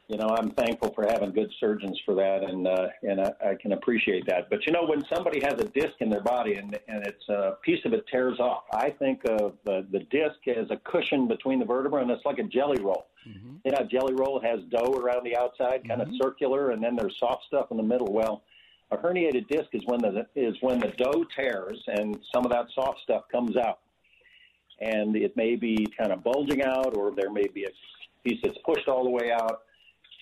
you 0.08 0.18
know, 0.18 0.36
I'm 0.38 0.50
thankful 0.50 0.92
for 0.94 1.06
having 1.08 1.32
good 1.32 1.50
surgeons 1.58 1.98
for 2.04 2.14
that, 2.14 2.42
and 2.44 2.68
uh, 2.68 2.88
and 3.02 3.20
I, 3.22 3.32
I 3.50 3.54
can 3.54 3.72
appreciate 3.72 4.26
that. 4.26 4.50
But 4.50 4.66
you 4.66 4.72
know, 4.72 4.84
when 4.84 5.02
somebody 5.12 5.40
has 5.40 5.54
a 5.54 5.64
disc 5.64 5.94
in 6.00 6.10
their 6.10 6.20
body 6.22 6.56
and 6.56 6.78
and 6.88 7.06
it's 7.06 7.26
a 7.30 7.56
piece 7.62 7.82
of 7.86 7.94
it 7.94 8.04
tears 8.10 8.38
off, 8.38 8.64
I 8.72 8.90
think 8.90 9.22
of 9.24 9.54
the, 9.64 9.86
the 9.90 10.00
disc 10.10 10.46
as 10.46 10.70
a 10.70 10.76
cushion 10.84 11.26
between 11.26 11.58
the 11.58 11.64
vertebra, 11.64 12.02
and 12.02 12.10
it's 12.10 12.24
like 12.26 12.38
a 12.38 12.42
jelly 12.42 12.80
roll. 12.82 13.06
You 13.64 13.72
know, 13.72 13.78
a 13.80 13.86
jelly 13.86 14.12
roll 14.12 14.40
has 14.40 14.60
dough 14.70 14.92
around 14.92 15.24
the 15.24 15.36
outside, 15.38 15.88
kind 15.88 16.02
of 16.02 16.08
circular, 16.20 16.70
and 16.72 16.84
then 16.84 16.96
there's 16.96 17.16
soft 17.18 17.44
stuff 17.46 17.68
in 17.70 17.78
the 17.78 17.82
middle. 17.82 18.12
Well, 18.12 18.42
a 18.90 18.98
herniated 18.98 19.48
disc 19.48 19.68
is 19.72 19.82
when 19.86 20.00
the 20.00 20.26
is 20.36 20.54
when 20.60 20.80
the 20.80 20.92
dough 20.98 21.24
tears 21.34 21.82
and 21.86 22.18
some 22.34 22.44
of 22.44 22.52
that 22.52 22.66
soft 22.74 23.00
stuff 23.02 23.22
comes 23.32 23.56
out, 23.56 23.78
and 24.80 25.16
it 25.16 25.34
may 25.34 25.56
be 25.56 25.86
kind 25.98 26.12
of 26.12 26.22
bulging 26.22 26.62
out, 26.62 26.94
or 26.94 27.14
there 27.14 27.30
may 27.30 27.46
be 27.46 27.64
a 27.64 28.28
piece 28.28 28.40
that's 28.42 28.58
pushed 28.66 28.86
all 28.86 29.04
the 29.04 29.10
way 29.10 29.32
out. 29.32 29.62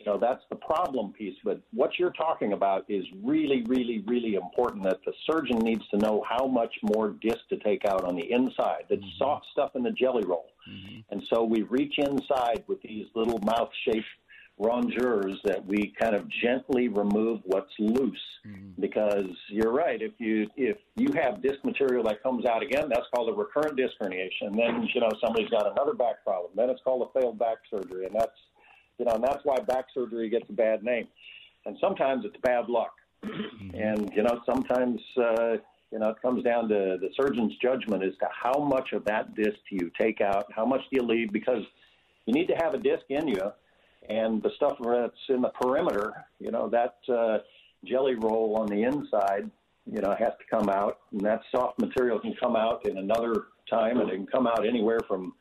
You 0.05 0.13
know, 0.13 0.19
that's 0.19 0.43
the 0.51 0.57
problem 0.57 1.13
piece. 1.13 1.37
But 1.45 1.61
what 1.73 1.99
you're 1.99 2.13
talking 2.13 2.53
about 2.53 2.85
is 2.89 3.05
really, 3.23 3.65
really, 3.67 4.03
really 4.07 4.35
important. 4.35 4.83
That 4.83 4.99
the 5.05 5.13
surgeon 5.31 5.59
needs 5.59 5.87
to 5.91 5.99
know 5.99 6.25
how 6.29 6.47
much 6.47 6.75
more 6.83 7.11
disc 7.21 7.41
to 7.51 7.57
take 7.59 7.85
out 7.85 8.05
on 8.05 8.17
the 8.17 8.31
inside. 8.31 8.85
That's 8.89 9.01
mm-hmm. 9.01 9.19
soft 9.19 9.47
stuff 9.53 9.77
in 9.77 9.83
the 9.83 9.93
jelly 9.93 10.25
roll. 10.27 10.49
Mm-hmm. 10.69 11.01
And 11.11 11.23
so 11.33 11.45
we 11.45 11.63
reach 11.63 11.99
inside 11.99 12.65
with 12.67 12.83
these 12.83 13.07
little 13.15 13.39
mouth-shaped 13.45 14.07
rongeurs 14.61 15.37
that 15.45 15.65
we 15.65 15.93
kind 16.01 16.15
of 16.15 16.29
gently 16.29 16.89
remove 16.89 17.41
what's 17.45 17.73
loose. 17.79 18.19
Mm-hmm. 18.47 18.81
Because 18.81 19.31
you're 19.49 19.73
right, 19.73 20.03
if 20.03 20.13
you 20.19 20.49
if 20.57 20.79
you 20.97 21.09
have 21.15 21.43
disc 21.43 21.65
material 21.65 22.03
that 22.05 22.23
comes 22.23 22.45
out 22.45 22.63
again, 22.63 22.89
that's 22.89 23.07
called 23.15 23.29
a 23.29 23.33
recurrent 23.33 23.77
disc 23.77 23.95
herniation. 24.03 24.49
And 24.49 24.59
then 24.59 24.89
you 24.93 25.01
know 25.01 25.11
somebody's 25.25 25.51
got 25.51 25.71
another 25.71 25.95
back 25.95 26.25
problem. 26.25 26.53
Then 26.57 26.71
it's 26.71 26.81
called 26.83 27.09
a 27.09 27.21
failed 27.21 27.39
back 27.39 27.59
surgery, 27.71 28.07
and 28.07 28.15
that's 28.15 28.39
you 28.99 29.05
know 29.05 29.13
and 29.13 29.25
that's 29.25 29.45
why 29.45 29.59
back 29.61 29.87
surgery 29.95 30.29
gets 30.29 30.49
a 30.49 30.53
bad 30.53 30.83
name. 30.83 31.09
And 31.65 31.77
sometimes 31.81 32.25
it's 32.25 32.37
bad 32.43 32.69
luck. 32.69 32.95
And 33.75 34.11
you 34.15 34.23
know 34.23 34.41
sometimes. 34.47 35.01
Uh, 35.17 35.57
you 35.93 35.99
know, 35.99 36.09
it 36.09 36.23
comes 36.23 36.43
down 36.43 36.69
to 36.71 36.97
the 36.99 37.11
surgeon's 37.15 37.55
judgment 37.61 38.03
as 38.03 38.15
to 38.21 38.27
how 38.33 38.59
much 38.65 38.93
of 38.93 39.05
that 39.05 39.35
disc 39.35 39.59
do 39.69 39.77
you 39.77 39.91
take 40.01 40.23
out, 40.23 40.47
how 40.51 40.65
much 40.65 40.81
do 40.91 40.97
you 40.97 41.03
leave, 41.03 41.31
because 41.33 41.63
you 42.25 42.33
need 42.33 42.47
to 42.49 42.55
have 42.55 42.73
a 42.73 42.79
disc 42.79 43.05
in 43.11 43.29
you, 43.29 43.53
and 44.09 44.43
the 44.43 44.51
stuff 44.57 44.79
that's 44.83 45.15
in 45.29 45.43
the 45.43 45.51
perimeter, 45.51 46.25
you 46.39 46.51
know, 46.51 46.69
that 46.71 46.97
uh, 47.13 47.39
jelly 47.85 48.15
roll 48.15 48.57
on 48.57 48.69
the 48.69 48.83
inside, 48.83 49.51
you 49.85 50.01
know, 50.01 50.17
has 50.19 50.33
to 50.39 50.45
come 50.51 50.71
out, 50.71 51.01
and 51.13 51.21
that 51.21 51.43
soft 51.55 51.79
material 51.79 52.19
can 52.19 52.35
come 52.41 52.57
out 52.57 52.87
in 52.89 52.97
another 52.97 53.49
time, 53.69 54.01
and 54.01 54.09
it 54.09 54.17
can 54.17 54.27
come 54.27 54.47
out 54.47 54.67
anywhere 54.67 55.01
from 55.07 55.35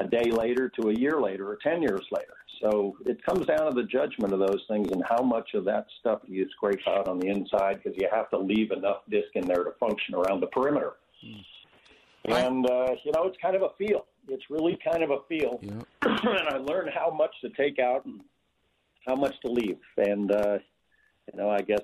a 0.00 0.06
day 0.06 0.30
later 0.30 0.68
to 0.80 0.90
a 0.90 0.94
year 0.94 1.20
later 1.20 1.48
or 1.48 1.58
10 1.62 1.82
years 1.82 2.06
later. 2.10 2.34
So 2.60 2.96
it 3.06 3.24
comes 3.24 3.46
down 3.46 3.68
to 3.68 3.74
the 3.74 3.84
judgment 3.84 4.32
of 4.32 4.40
those 4.40 4.64
things 4.68 4.88
and 4.92 5.02
how 5.08 5.22
much 5.22 5.54
of 5.54 5.64
that 5.66 5.86
stuff 6.00 6.20
do 6.26 6.32
you 6.32 6.48
scrape 6.50 6.86
out 6.88 7.08
on 7.08 7.18
the 7.18 7.28
inside 7.28 7.80
because 7.82 7.96
you 7.96 8.08
have 8.12 8.30
to 8.30 8.38
leave 8.38 8.70
enough 8.72 8.98
disc 9.08 9.28
in 9.34 9.46
there 9.46 9.64
to 9.64 9.72
function 9.78 10.14
around 10.14 10.40
the 10.40 10.46
perimeter. 10.48 10.94
And, 12.24 12.68
uh, 12.68 12.94
you 13.04 13.12
know, 13.12 13.24
it's 13.24 13.38
kind 13.40 13.56
of 13.56 13.62
a 13.62 13.70
feel. 13.78 14.06
It's 14.28 14.44
really 14.50 14.78
kind 14.84 15.02
of 15.02 15.10
a 15.10 15.18
feel. 15.28 15.60
and 16.02 16.48
I 16.48 16.58
learned 16.58 16.90
how 16.94 17.10
much 17.10 17.34
to 17.42 17.50
take 17.50 17.78
out 17.78 18.04
and 18.04 18.20
how 19.06 19.14
much 19.14 19.34
to 19.44 19.50
leave. 19.50 19.78
And, 19.96 20.30
uh, 20.30 20.58
you 21.32 21.38
know, 21.38 21.50
I 21.50 21.60
guess 21.60 21.82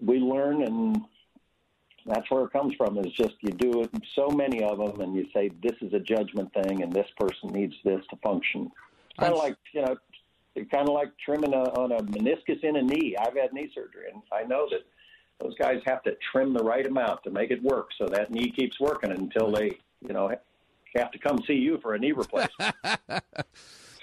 we 0.00 0.18
learn 0.18 0.62
and 0.62 1.00
that's 2.10 2.30
where 2.30 2.44
it 2.44 2.52
comes 2.52 2.74
from 2.74 2.98
is 2.98 3.12
just 3.12 3.34
you 3.40 3.52
do 3.52 3.82
it 3.82 3.90
so 4.14 4.28
many 4.28 4.62
of 4.62 4.78
them 4.78 5.00
and 5.00 5.14
you 5.14 5.26
say 5.32 5.50
this 5.62 5.76
is 5.80 5.92
a 5.92 6.00
judgment 6.00 6.52
thing 6.52 6.82
and 6.82 6.92
this 6.92 7.08
person 7.18 7.50
needs 7.50 7.74
this 7.84 8.04
to 8.10 8.16
function. 8.16 8.70
Kind 9.18 9.32
of 9.32 9.38
like 9.38 9.56
you 9.72 9.82
know 9.82 9.96
it's 10.56 10.70
kind 10.70 10.88
of 10.88 10.94
like 10.94 11.12
trimming 11.24 11.54
a, 11.54 11.62
on 11.78 11.92
a 11.92 11.98
meniscus 11.98 12.62
in 12.62 12.76
a 12.76 12.82
knee. 12.82 13.16
I've 13.20 13.36
had 13.36 13.52
knee 13.52 13.70
surgery 13.74 14.10
and 14.12 14.22
i 14.32 14.42
know 14.42 14.66
that 14.70 14.80
those 15.40 15.54
guys 15.56 15.80
have 15.86 16.02
to 16.02 16.16
trim 16.32 16.52
the 16.52 16.62
right 16.62 16.86
amount 16.86 17.22
to 17.24 17.30
make 17.30 17.50
it 17.50 17.62
work 17.62 17.90
so 17.96 18.06
that 18.06 18.30
knee 18.30 18.50
keeps 18.50 18.78
working 18.78 19.10
until 19.10 19.50
they 19.50 19.78
you 20.00 20.12
know 20.12 20.30
have 20.96 21.10
to 21.12 21.18
come 21.18 21.38
see 21.46 21.54
you 21.54 21.78
for 21.80 21.94
a 21.94 21.98
knee 21.98 22.12
replacement. 22.12 22.74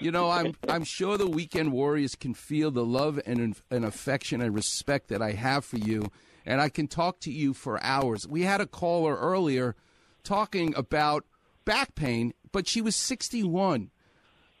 You 0.00 0.12
know, 0.12 0.30
I'm 0.30 0.54
I'm 0.68 0.84
sure 0.84 1.18
the 1.18 1.28
weekend 1.28 1.72
warriors 1.72 2.14
can 2.14 2.34
feel 2.34 2.70
the 2.70 2.84
love 2.84 3.20
and 3.26 3.56
and 3.70 3.84
affection 3.84 4.40
and 4.40 4.54
respect 4.54 5.08
that 5.08 5.20
I 5.20 5.32
have 5.32 5.64
for 5.64 5.78
you, 5.78 6.10
and 6.48 6.62
I 6.62 6.70
can 6.70 6.88
talk 6.88 7.20
to 7.20 7.30
you 7.30 7.52
for 7.52 7.80
hours. 7.84 8.26
We 8.26 8.42
had 8.42 8.62
a 8.62 8.66
caller 8.66 9.16
earlier 9.16 9.76
talking 10.24 10.74
about 10.74 11.26
back 11.66 11.94
pain, 11.94 12.32
but 12.52 12.66
she 12.66 12.80
was 12.80 12.96
61. 12.96 13.90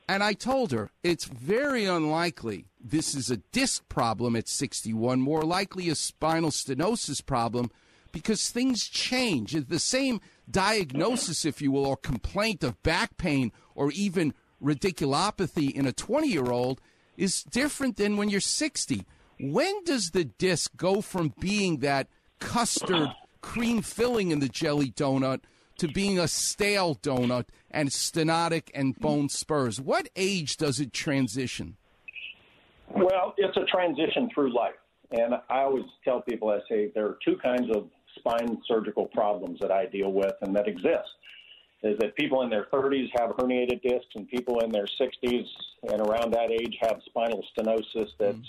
And 0.06 0.22
I 0.22 0.34
told 0.34 0.70
her 0.72 0.90
it's 1.02 1.24
very 1.24 1.86
unlikely 1.86 2.66
this 2.78 3.14
is 3.14 3.30
a 3.30 3.38
disc 3.38 3.88
problem 3.88 4.36
at 4.36 4.48
61, 4.48 5.22
more 5.22 5.42
likely 5.42 5.88
a 5.88 5.94
spinal 5.94 6.50
stenosis 6.50 7.24
problem 7.24 7.70
because 8.12 8.50
things 8.50 8.86
change. 8.86 9.52
The 9.52 9.78
same 9.78 10.20
diagnosis, 10.50 11.46
if 11.46 11.62
you 11.62 11.72
will, 11.72 11.86
or 11.86 11.96
complaint 11.96 12.62
of 12.62 12.82
back 12.82 13.16
pain 13.16 13.50
or 13.74 13.90
even 13.92 14.34
radiculopathy 14.62 15.72
in 15.72 15.86
a 15.86 15.92
20 15.94 16.28
year 16.28 16.52
old 16.52 16.82
is 17.16 17.42
different 17.44 17.96
than 17.96 18.18
when 18.18 18.28
you're 18.28 18.42
60. 18.42 19.06
When 19.40 19.84
does 19.84 20.10
the 20.10 20.24
disc 20.24 20.76
go 20.76 21.00
from 21.00 21.32
being 21.38 21.78
that 21.78 22.08
custard 22.40 23.08
cream 23.40 23.82
filling 23.82 24.30
in 24.30 24.40
the 24.40 24.48
jelly 24.48 24.90
donut 24.90 25.40
to 25.78 25.88
being 25.88 26.18
a 26.18 26.26
stale 26.26 26.96
donut 26.96 27.44
and 27.70 27.90
stenotic 27.90 28.68
and 28.74 28.98
bone 28.98 29.28
spurs? 29.28 29.80
What 29.80 30.08
age 30.16 30.56
does 30.56 30.80
it 30.80 30.92
transition? 30.92 31.76
Well, 32.90 33.34
it's 33.36 33.56
a 33.56 33.64
transition 33.64 34.28
through 34.34 34.54
life. 34.54 34.74
And 35.12 35.34
I 35.48 35.60
always 35.60 35.84
tell 36.04 36.20
people, 36.20 36.50
I 36.50 36.58
say 36.68 36.90
there 36.94 37.06
are 37.06 37.18
two 37.24 37.36
kinds 37.36 37.70
of 37.74 37.88
spine 38.16 38.60
surgical 38.66 39.06
problems 39.06 39.60
that 39.60 39.70
I 39.70 39.86
deal 39.86 40.12
with 40.12 40.32
and 40.42 40.54
that 40.56 40.66
exist. 40.66 41.08
Is 41.84 41.96
that 41.98 42.16
people 42.16 42.42
in 42.42 42.50
their 42.50 42.66
30s 42.72 43.08
have 43.16 43.30
herniated 43.36 43.82
discs 43.82 44.10
and 44.16 44.28
people 44.28 44.60
in 44.60 44.72
their 44.72 44.86
60s 45.00 45.46
and 45.84 46.00
around 46.00 46.32
that 46.32 46.50
age 46.50 46.76
have 46.80 47.00
spinal 47.06 47.44
stenosis 47.56 48.08
that's 48.18 48.48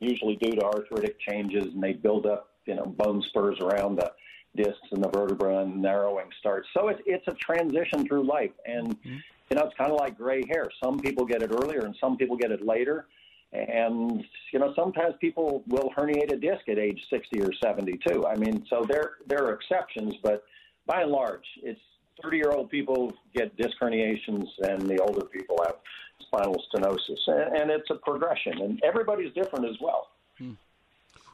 usually 0.00 0.36
due 0.36 0.52
to 0.52 0.64
arthritic 0.64 1.18
changes 1.20 1.66
and 1.66 1.82
they 1.82 1.92
build 1.92 2.26
up, 2.26 2.50
you 2.66 2.74
know, 2.74 2.86
bone 2.86 3.22
spurs 3.22 3.58
around 3.60 3.96
the 3.96 4.10
discs 4.56 4.88
and 4.90 5.02
the 5.02 5.08
vertebra 5.08 5.58
and 5.58 5.80
narrowing 5.80 6.28
starts. 6.38 6.68
So 6.74 6.88
it's, 6.88 7.00
it's 7.06 7.26
a 7.28 7.34
transition 7.34 8.06
through 8.06 8.24
life. 8.24 8.52
And, 8.66 8.98
mm-hmm. 9.00 9.16
you 9.50 9.56
know, 9.56 9.64
it's 9.64 9.76
kind 9.76 9.92
of 9.92 9.98
like 9.98 10.16
gray 10.16 10.42
hair. 10.48 10.68
Some 10.82 10.98
people 10.98 11.24
get 11.24 11.42
it 11.42 11.52
earlier 11.52 11.80
and 11.80 11.94
some 12.00 12.16
people 12.16 12.36
get 12.36 12.50
it 12.50 12.64
later. 12.64 13.06
And, 13.52 14.24
you 14.52 14.58
know, 14.58 14.72
sometimes 14.76 15.14
people 15.20 15.64
will 15.66 15.90
herniate 15.96 16.32
a 16.32 16.36
disc 16.36 16.68
at 16.68 16.78
age 16.78 17.00
60 17.10 17.42
or 17.42 17.52
72. 17.62 18.26
I 18.26 18.36
mean, 18.36 18.64
so 18.70 18.84
there, 18.88 19.16
there 19.26 19.44
are 19.44 19.52
exceptions, 19.52 20.14
but 20.22 20.44
by 20.86 21.02
and 21.02 21.10
large, 21.10 21.44
it's 21.62 21.80
30 22.22 22.36
year 22.36 22.50
old 22.52 22.70
people 22.70 23.12
get 23.34 23.56
disc 23.56 23.76
herniations 23.80 24.46
and 24.68 24.82
the 24.82 24.98
older 24.98 25.26
people 25.26 25.56
have 25.64 25.76
spinal 26.26 26.62
stenosis. 26.72 27.18
And, 27.26 27.56
and 27.56 27.70
it's 27.70 27.90
a 27.90 27.96
progression. 27.96 28.60
And 28.60 28.80
everybody's 28.82 29.32
different 29.34 29.66
as 29.66 29.76
well. 29.80 30.08
Hmm. 30.38 30.52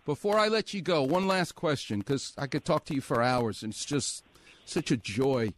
Before 0.05 0.39
I 0.39 0.49
let 0.49 0.73
you 0.73 0.83
go, 0.83 1.03
one 1.03 1.27
last 1.27 1.57
question 1.57 1.99
because 1.99 2.33
I 2.39 2.47
could 2.47 2.65
talk 2.65 2.85
to 2.87 2.95
you 2.95 3.01
for 3.01 3.21
hours, 3.21 3.63
and 3.63 3.73
it's 3.73 3.85
just 3.85 4.25
such 4.65 4.93
a 4.93 4.97
joy. 4.97 5.53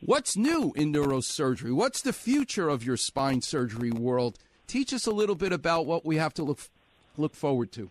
What's 0.00 0.36
new 0.36 0.72
in 0.74 0.92
neurosurgery? 0.92 1.72
What's 1.72 2.00
the 2.00 2.12
future 2.12 2.68
of 2.68 2.84
your 2.84 2.96
spine 2.96 3.42
surgery 3.42 3.90
world? 3.90 4.38
Teach 4.66 4.94
us 4.94 5.06
a 5.06 5.10
little 5.10 5.34
bit 5.34 5.52
about 5.52 5.86
what 5.86 6.06
we 6.06 6.16
have 6.16 6.32
to 6.34 6.42
look 6.42 6.60
look 7.18 7.34
forward 7.34 7.70
to. 7.72 7.90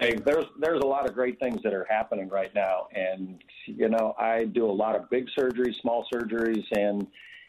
Hey, 0.00 0.14
there's 0.24 0.46
there's 0.60 0.80
a 0.80 0.86
lot 0.86 1.08
of 1.08 1.14
great 1.14 1.40
things 1.40 1.60
that 1.64 1.74
are 1.74 1.86
happening 1.90 2.28
right 2.28 2.54
now, 2.54 2.86
and 2.94 3.42
you 3.66 3.88
know 3.88 4.14
I 4.16 4.44
do 4.44 4.66
a 4.66 4.72
lot 4.72 4.94
of 4.94 5.10
big 5.10 5.26
surgeries, 5.36 5.74
small 5.80 6.06
surgeries, 6.12 6.64
and 6.72 7.08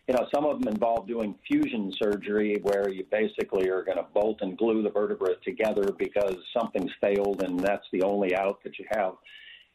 you 0.09 0.15
know 0.15 0.27
some 0.33 0.43
of 0.43 0.59
them 0.59 0.73
involve 0.73 1.07
doing 1.07 1.35
fusion 1.47 1.93
surgery 2.01 2.59
where 2.63 2.89
you 2.89 3.05
basically 3.11 3.69
are 3.69 3.83
going 3.83 3.97
to 3.97 4.05
bolt 4.11 4.39
and 4.41 4.57
glue 4.57 4.81
the 4.81 4.89
vertebra 4.89 5.35
together 5.45 5.91
because 5.99 6.35
something's 6.51 6.89
failed 6.99 7.43
and 7.43 7.59
that's 7.59 7.85
the 7.93 8.01
only 8.01 8.35
out 8.35 8.59
that 8.63 8.79
you 8.79 8.85
have, 8.89 9.13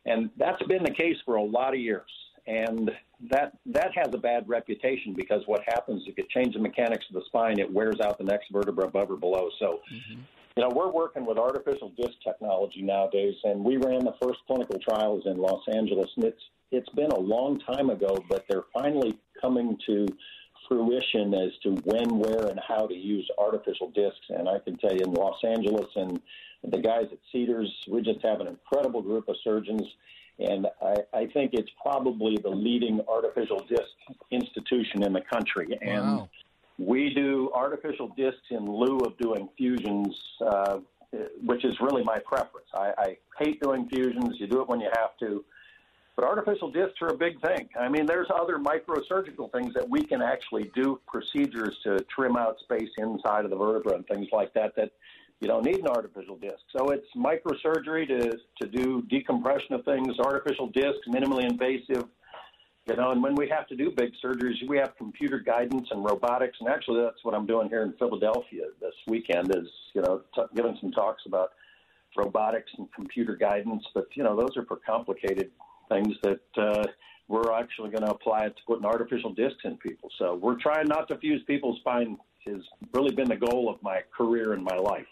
and 0.07 0.31
that's 0.37 0.61
been 0.65 0.83
the 0.83 0.91
case 0.91 1.17
for 1.25 1.37
a 1.37 1.43
lot 1.43 1.73
of 1.73 1.79
years, 1.79 2.11
and 2.49 2.91
that 3.31 3.53
that 3.65 3.93
has 3.95 4.09
a 4.13 4.19
bad 4.19 4.49
reputation 4.49 5.15
because 5.15 5.43
what 5.47 5.63
happens 5.69 6.03
if 6.09 6.19
you 6.19 6.25
change 6.31 6.55
the 6.55 6.61
mechanics 6.61 7.05
of 7.11 7.15
the 7.15 7.23
spine, 7.27 7.61
it 7.61 7.73
wears 7.73 8.01
out 8.01 8.19
the 8.19 8.25
next 8.25 8.51
vertebra 8.53 8.87
above 8.87 9.11
or 9.11 9.17
below. 9.17 9.49
So. 9.61 9.81
Mm-hmm. 9.93 10.21
You 10.57 10.63
know, 10.63 10.71
we're 10.73 10.93
working 10.93 11.27
with 11.27 11.37
artificial 11.37 11.91
disc 11.97 12.13
technology 12.23 12.81
nowadays, 12.81 13.35
and 13.43 13.65
we 13.65 13.77
ran 13.77 14.05
the 14.05 14.15
first 14.23 14.39
clinical 14.47 14.79
trials 14.79 15.25
in 15.27 15.37
Los 15.37 15.65
Angeles, 15.75 16.09
and 16.15 16.27
it's 16.27 16.43
it's 16.71 16.89
been 16.91 17.11
a 17.11 17.19
long 17.19 17.59
time 17.59 17.91
ago, 17.91 18.17
but 18.29 18.45
they're 18.49 18.67
finally 18.73 19.19
coming 19.45 19.79
to 19.87 20.07
fruition 20.69 21.35
as 21.35 21.51
to 21.63 21.71
when, 21.85 22.09
where, 22.19 22.47
and 22.49 22.59
how 22.67 22.87
to 22.87 22.95
use 22.95 23.29
artificial 23.39 23.91
discs. 23.91 24.27
And 24.31 24.49
I 24.49 24.59
can 24.59 24.77
tell 24.79 24.93
you, 24.93 25.03
in 25.05 25.13
Los 25.13 25.41
Angeles 25.45 25.91
and 25.97 26.21
the 26.63 26.79
guys 26.79 27.07
at 27.13 27.19
Cedars, 27.31 27.71
we 27.91 28.01
just 28.01 28.23
have 28.23 28.41
an 28.41 28.47
incredible 28.47 29.03
group 29.03 29.29
of 29.29 29.37
surgeons, 29.45 29.83
and 30.39 30.67
I, 30.83 30.95
I 31.13 31.27
think 31.27 31.51
it's 31.53 31.71
probably 31.83 32.39
the 32.43 32.49
leading 32.49 33.01
artificial 33.07 33.61
disc 33.69 33.95
institution 34.31 35.03
in 35.03 35.13
the 35.13 35.21
country. 35.21 35.69
And 35.83 36.03
Wow. 36.19 36.29
we 36.79 37.13
do 37.15 37.51
artificial 37.55 38.09
discs 38.17 38.49
in 38.51 38.65
lieu 38.81 38.99
of 39.07 39.17
doing 39.19 39.49
fusions, 39.59 40.19
uh, 40.41 40.79
which 41.45 41.65
is 41.65 41.75
really 41.81 42.03
my 42.03 42.19
preference. 42.19 42.67
I, 42.75 42.93
I 42.99 43.09
hate 43.39 43.63
doing 43.63 43.89
fusions. 43.95 44.41
You 44.41 44.47
do 44.49 44.63
it 44.63 44.69
when 44.69 44.81
you 44.81 44.91
have 44.99 45.17
to. 45.21 45.45
But 46.17 46.25
artificial 46.27 46.71
discs 46.71 47.03
are 47.03 47.09
a 47.09 47.17
big 47.17 47.41
thing. 47.41 47.69
I 47.79 47.89
mean, 47.89 48.07
there's 48.07 48.29
other 48.35 48.59
microsurgical 48.59 49.51
things 49.51 49.75
that 49.75 49.89
we 49.89 50.03
can 50.03 50.23
actually 50.23 50.71
do 50.75 51.01
procedures 51.09 51.77
to 51.83 51.99
trim 52.15 52.37
out 52.37 52.59
space 52.61 52.91
inside 52.99 53.45
of 53.45 53.51
the 53.51 53.57
vertebra 53.57 53.95
and 53.95 54.07
things 54.07 54.29
like 54.33 54.55
that 54.55 54.77
that 54.77 54.93
you 55.41 55.49
don't 55.49 55.65
need 55.65 55.81
an 55.81 55.89
artificial 55.89 56.37
disc. 56.37 56.61
So 56.77 56.91
it's 56.91 57.07
microsurgery 57.17 58.07
to, 58.07 58.39
to 58.63 58.69
do 58.69 59.03
decompression 59.03 59.75
of 59.75 59.85
things, 59.85 60.19
artificial 60.21 60.69
discs, 60.69 61.09
minimally 61.09 61.51
invasive, 61.51 62.05
you 62.87 62.97
know, 62.97 63.13
and 63.13 63.23
when 63.23 63.35
we 63.35 63.49
have 63.49 63.67
to 63.69 63.77
do 63.77 63.91
big 63.91 64.13
surgeries, 64.23 64.57
we 64.69 64.77
have 64.77 64.97
computer 64.99 65.39
guidance 65.39 65.89
and 65.91 66.05
robotics. 66.05 66.59
And 66.61 66.69
actually, 66.69 67.03
that's 67.03 67.25
what 67.25 67.35
I'm 67.35 67.47
doing 67.47 67.69
here 67.69 67.83
in 67.83 67.95
Philadelphia 67.95 68.65
this 68.81 68.95
weekend 69.07 69.57
is, 69.57 69.67
you 69.95 70.03
know, 70.03 70.21
t- 70.35 70.43
giving 70.55 70.77
some 70.81 70.93
talks 70.93 71.23
about 71.27 71.53
robotics 72.15 72.71
and 72.77 72.87
computer 72.93 73.37
guidance. 73.37 73.85
But, 73.95 74.09
you 74.15 74.23
know, 74.23 74.37
those 74.37 74.57
are 74.59 74.67
for 74.67 74.77
complicated 74.77 75.51
things 75.89 76.15
that 76.23 76.41
uh, 76.57 76.85
we're 77.29 77.53
actually 77.53 77.91
going 77.91 78.05
to 78.05 78.11
apply 78.11 78.47
it 78.47 78.57
to 78.57 78.63
putting 78.67 78.85
artificial 78.85 79.33
discs 79.33 79.61
in 79.65 79.77
people. 79.79 80.11
So 80.19 80.35
we're 80.35 80.61
trying 80.61 80.87
not 80.89 81.09
to 81.09 81.19
fuse 81.19 81.43
people's 81.47 81.79
spine 81.81 82.19
has 82.47 82.63
really 82.93 83.15
been 83.15 83.29
the 83.29 83.37
goal 83.37 83.71
of 83.71 83.83
my 83.83 84.01
career 84.17 84.53
and 84.53 84.63
my 84.63 84.77
life. 84.77 85.07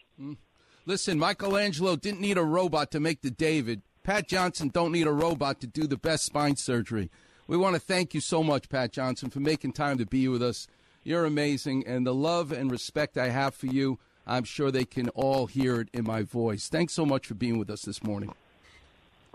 Listen, 0.84 1.18
Michelangelo 1.18 1.96
didn't 1.96 2.20
need 2.20 2.38
a 2.38 2.42
robot 2.42 2.90
to 2.90 3.00
make 3.00 3.22
the 3.22 3.30
David. 3.30 3.82
Pat 4.02 4.28
Johnson 4.28 4.68
don't 4.68 4.92
need 4.92 5.06
a 5.06 5.12
robot 5.12 5.60
to 5.60 5.66
do 5.66 5.86
the 5.86 5.96
best 5.96 6.24
spine 6.24 6.56
surgery. 6.56 7.10
We 7.46 7.56
want 7.56 7.74
to 7.74 7.80
thank 7.80 8.14
you 8.14 8.20
so 8.20 8.42
much, 8.42 8.68
Pat 8.68 8.92
Johnson, 8.92 9.30
for 9.30 9.40
making 9.40 9.72
time 9.72 9.98
to 9.98 10.06
be 10.06 10.28
with 10.28 10.42
us. 10.42 10.66
You're 11.04 11.24
amazing, 11.24 11.86
and 11.86 12.06
the 12.06 12.14
love 12.14 12.52
and 12.52 12.70
respect 12.70 13.16
I 13.16 13.28
have 13.28 13.54
for 13.54 13.66
you, 13.66 13.98
I'm 14.26 14.44
sure 14.44 14.70
they 14.70 14.84
can 14.84 15.08
all 15.10 15.46
hear 15.46 15.80
it 15.80 15.88
in 15.92 16.04
my 16.04 16.22
voice. 16.22 16.68
Thanks 16.68 16.92
so 16.92 17.04
much 17.04 17.26
for 17.26 17.34
being 17.34 17.58
with 17.58 17.70
us 17.70 17.82
this 17.82 18.02
morning. 18.02 18.32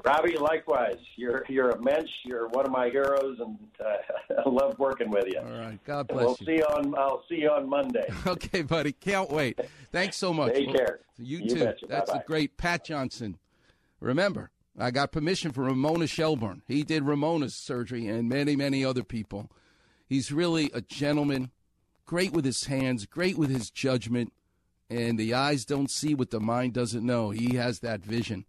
Robbie, 0.06 0.38
likewise, 0.38 0.98
you're 1.16 1.44
you're 1.50 1.72
a 1.72 1.82
mensch. 1.82 2.10
You're 2.24 2.48
one 2.50 2.66
of 2.66 2.72
my 2.72 2.90
heroes, 2.90 3.40
and 3.40 3.58
uh, 3.84 4.34
I 4.46 4.50
love 4.50 4.78
working 4.78 5.10
with 5.10 5.26
you. 5.28 5.40
All 5.40 5.60
right, 5.60 5.80
God 5.86 6.08
bless 6.08 6.24
we'll 6.24 6.38
you. 6.40 6.46
see 6.46 6.52
you 6.58 6.64
on. 6.66 6.94
I'll 6.96 7.24
see 7.28 7.38
you 7.42 7.50
on 7.50 7.68
Monday. 7.70 8.08
Okay, 8.28 8.62
buddy. 8.62 8.92
Can't 8.92 9.30
wait. 9.32 9.60
Thanks 9.92 10.16
so 10.18 10.32
much. 10.34 10.54
Take 10.54 10.74
care. 10.76 11.00
You, 11.18 11.40
You 11.40 11.50
too. 11.50 11.64
betcha. 11.66 11.86
That's 11.88 12.12
Bye-bye. 12.12 12.20
the 12.24 12.28
great 12.28 12.58
Pat 12.58 12.86
Johnson. 12.86 13.38
Remember, 14.00 14.52
I 14.78 14.92
got 14.92 15.12
permission 15.12 15.52
from 15.52 15.66
Ramona 15.66 16.06
Shelburne. 16.06 16.62
He 16.68 16.84
did 16.84 17.04
Ramona's 17.04 17.56
surgery 17.56 18.06
and 18.08 18.30
many, 18.30 18.56
many 18.56 18.86
other 18.86 19.04
people. 19.04 19.50
He's 20.08 20.32
really 20.32 20.70
a 20.74 20.82
gentleman, 20.82 21.50
great 22.06 22.32
with 22.34 22.46
his 22.46 22.66
hands, 22.66 23.06
great 23.08 23.38
with 23.38 23.50
his 23.50 23.72
judgment, 23.72 24.32
and 24.90 25.18
the 25.18 25.34
eyes 25.34 25.66
don't 25.66 25.90
see 25.90 26.14
what 26.14 26.30
the 26.30 26.40
mind 26.40 26.74
doesn't 26.74 27.06
know. 27.06 27.32
He 27.32 27.56
has 27.56 27.80
that 27.80 28.02
vision. 28.02 28.46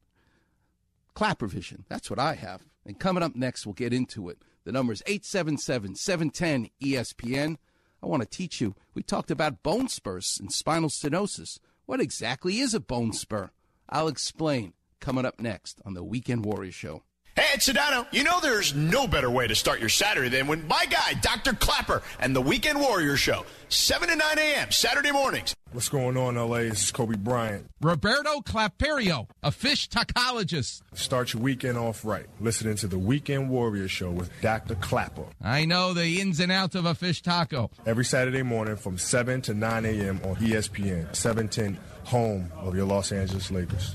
Klapper 1.19 1.49
vision. 1.49 1.85
That's 1.89 2.11
what 2.11 2.21
I 2.21 2.35
have. 2.35 2.63
And 2.87 2.97
coming 2.97 3.25
up 3.25 3.35
next, 3.35 3.67
we'll 3.67 3.73
get 3.73 3.93
into 3.93 4.29
it. 4.29 4.39
The 4.63 4.71
number 4.71 4.93
is 4.93 5.03
877 5.05 5.97
710 5.97 6.71
ESPN. 6.81 7.57
I 8.01 8.07
want 8.07 8.23
to 8.23 8.29
teach 8.29 8.61
you. 8.61 8.77
We 8.95 9.03
talked 9.03 9.33
about 9.33 9.65
bone 9.65 9.89
spurs 9.89 10.39
and 10.41 10.53
spinal 10.53 10.89
stenosis. 10.89 11.59
What 11.87 12.01
exactly 12.01 12.61
is 12.61 12.73
a 12.73 12.79
bone 12.79 13.13
spur? 13.13 13.51
I'll 13.89 14.07
explain 14.07 14.75
coming 15.01 15.27
up 15.27 15.41
next 15.41 15.81
on 15.85 15.95
the 15.95 16.05
Weekend 16.05 16.45
Warrior 16.45 16.71
Show. 16.71 17.03
Hey, 17.39 17.55
it's 17.55 17.69
Sedano. 17.69 18.05
You 18.11 18.25
know 18.25 18.41
there's 18.41 18.75
no 18.75 19.07
better 19.07 19.31
way 19.31 19.47
to 19.47 19.55
start 19.55 19.79
your 19.79 19.89
Saturday 19.89 20.29
than 20.29 20.49
when 20.49 20.67
my 20.67 20.87
guy, 20.87 21.15
Dr. 21.21 21.53
Klapper, 21.53 22.03
and 22.19 22.35
the 22.35 22.41
Weekend 22.41 22.81
Warrior 22.81 23.17
Show, 23.17 23.47
7 23.69 24.09
to 24.09 24.17
9 24.17 24.39
a.m. 24.39 24.73
Saturday 24.73 25.13
mornings. 25.13 25.55
What's 25.71 25.89
going 25.89 26.17
on, 26.17 26.35
LA? 26.35 26.63
This 26.63 26.83
is 26.83 26.91
Kobe 26.91 27.15
Bryant. 27.15 27.71
Roberto 27.81 28.41
Claperio, 28.41 29.29
a 29.45 29.53
fish 29.53 29.89
tacologist. 29.89 30.83
Start 30.95 31.33
your 31.33 31.41
weekend 31.41 31.79
off 31.79 32.05
right. 32.05 32.27
Listening 32.41 32.75
to 32.75 32.89
the 32.89 32.99
Weekend 32.99 33.51
Warrior 33.51 33.87
Show 33.87 34.11
with 34.11 34.33
Dr. 34.41 34.75
Klapper. 34.75 35.27
I 35.41 35.65
know 35.65 35.95
the 35.95 36.21
ins 36.21 36.41
and 36.41 36.51
outs 36.51 36.75
of 36.75 36.87
a 36.87 36.95
fish 36.97 37.23
taco. 37.23 37.71
Every 37.87 38.05
Saturday 38.05 38.43
morning 38.43 38.75
from 38.75 38.99
7 38.99 39.43
to 39.43 39.55
9 39.55 39.85
a.m. 39.85 40.21
on 40.25 40.35
ESPN, 40.39 41.15
710, 41.15 41.79
home 42.03 42.51
of 42.57 42.75
your 42.75 42.87
Los 42.87 43.13
Angeles 43.13 43.53
Lakers. 43.53 43.95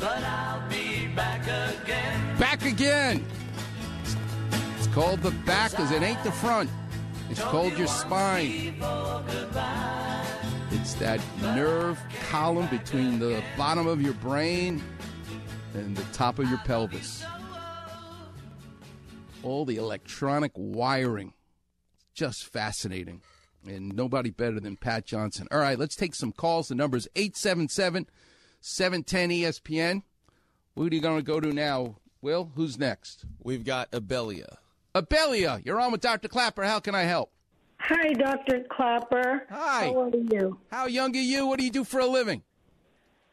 But 0.00 0.22
I'll 0.22 0.68
be 0.68 1.08
back 1.08 1.42
again. 1.42 2.38
Back 2.38 2.64
again. 2.64 3.26
It's 4.76 4.86
called 4.88 5.20
the 5.20 5.32
back 5.44 5.72
because 5.72 5.90
it 5.90 6.02
ain't 6.02 6.22
the 6.22 6.30
front. 6.30 6.70
It's 7.30 7.42
called 7.42 7.76
your 7.76 7.88
spine. 7.88 8.76
It's 10.70 10.94
that 10.94 11.20
nerve 11.42 11.98
column 12.30 12.68
between 12.68 13.18
the 13.18 13.42
bottom 13.56 13.86
of 13.86 14.00
your 14.00 14.14
brain 14.14 14.82
and 15.74 15.96
the 15.96 16.04
top 16.14 16.38
of 16.38 16.48
your 16.48 16.58
pelvis. 16.58 17.24
All 19.42 19.64
the 19.64 19.76
electronic 19.76 20.52
wiring. 20.54 21.34
Just 22.14 22.44
fascinating. 22.44 23.22
And 23.66 23.94
nobody 23.94 24.30
better 24.30 24.60
than 24.60 24.76
Pat 24.76 25.04
Johnson. 25.04 25.48
All 25.50 25.58
right, 25.58 25.78
let's 25.78 25.96
take 25.96 26.14
some 26.14 26.32
calls. 26.32 26.68
The 26.68 26.74
number 26.74 26.96
is 26.96 27.08
877 27.16 28.06
710 28.60 29.30
ESPN. 29.30 30.02
What 30.74 30.92
are 30.92 30.94
you 30.94 31.00
going 31.00 31.18
to 31.18 31.22
go 31.22 31.40
to 31.40 31.52
now, 31.52 31.96
Will? 32.22 32.52
Who's 32.54 32.78
next? 32.78 33.24
We've 33.42 33.64
got 33.64 33.90
Abelia. 33.90 34.56
Abelia, 34.94 35.64
you're 35.64 35.80
on 35.80 35.92
with 35.92 36.00
Dr. 36.00 36.28
Klapper. 36.28 36.64
How 36.64 36.80
can 36.80 36.94
I 36.94 37.02
help? 37.02 37.30
Hi, 37.80 38.12
Dr. 38.12 38.64
Klapper. 38.70 39.46
Hi. 39.50 39.86
How 39.86 39.94
old 39.94 40.14
are 40.14 40.18
you? 40.18 40.58
How 40.70 40.86
young 40.86 41.16
are 41.16 41.20
you? 41.20 41.46
What 41.46 41.58
do 41.58 41.64
you 41.64 41.70
do 41.70 41.84
for 41.84 42.00
a 42.00 42.06
living? 42.06 42.42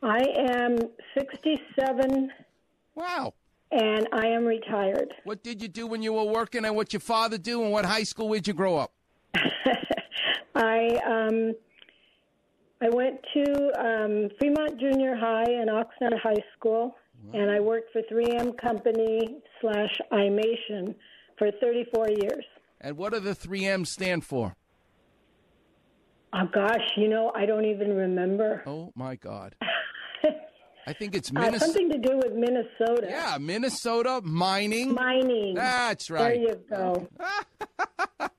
I 0.03 0.23
am 0.37 0.77
67. 1.17 2.31
Wow. 2.93 3.33
And 3.71 4.07
I 4.13 4.27
am 4.27 4.45
retired. 4.45 5.13
What 5.23 5.43
did 5.43 5.61
you 5.61 5.67
do 5.67 5.87
when 5.87 6.03
you 6.03 6.13
were 6.13 6.23
working 6.23 6.63
and 6.63 6.75
what 6.75 6.93
your 6.93 6.99
father 6.99 7.37
do 7.37 7.63
and 7.63 7.71
what 7.71 7.85
high 7.85 8.03
school 8.03 8.31
did 8.33 8.47
you 8.47 8.53
grow 8.53 8.77
up? 8.77 8.93
I 10.55 10.87
um, 11.05 11.55
I 12.85 12.89
went 12.89 13.19
to 13.33 13.43
um, 13.79 14.29
Fremont 14.37 14.79
Junior 14.79 15.15
High 15.15 15.49
and 15.49 15.69
Oxnard 15.71 16.19
High 16.21 16.43
School, 16.55 16.95
and 17.33 17.49
I 17.49 17.59
worked 17.59 17.91
for 17.91 18.01
3M 18.03 18.55
Company 18.61 19.39
slash 19.59 19.89
Imation 20.11 20.93
for 21.39 21.49
34 21.59 22.09
years. 22.21 22.45
And 22.81 22.95
what 22.97 23.13
do 23.13 23.19
the 23.19 23.31
3M 23.31 23.87
stand 23.87 24.23
for? 24.23 24.55
Oh 26.33 26.47
gosh, 26.53 26.83
you 26.97 27.07
know 27.07 27.31
I 27.33 27.45
don't 27.47 27.65
even 27.65 27.95
remember. 27.95 28.61
Oh 28.67 28.91
my 28.95 29.15
God. 29.15 29.55
I 30.87 30.93
think 30.93 31.15
it's 31.15 31.31
Uh, 31.31 31.39
Minnesota. 31.39 31.59
something 31.65 31.89
to 31.89 31.97
do 31.97 32.17
with 32.17 32.33
Minnesota. 32.33 33.07
Yeah, 33.09 33.37
Minnesota 33.39 34.21
mining. 34.23 34.93
Mining. 34.93 35.55
That's 35.55 36.11
right. 36.11 36.35
There 36.35 36.49
you 36.49 36.59
go. 36.69 37.07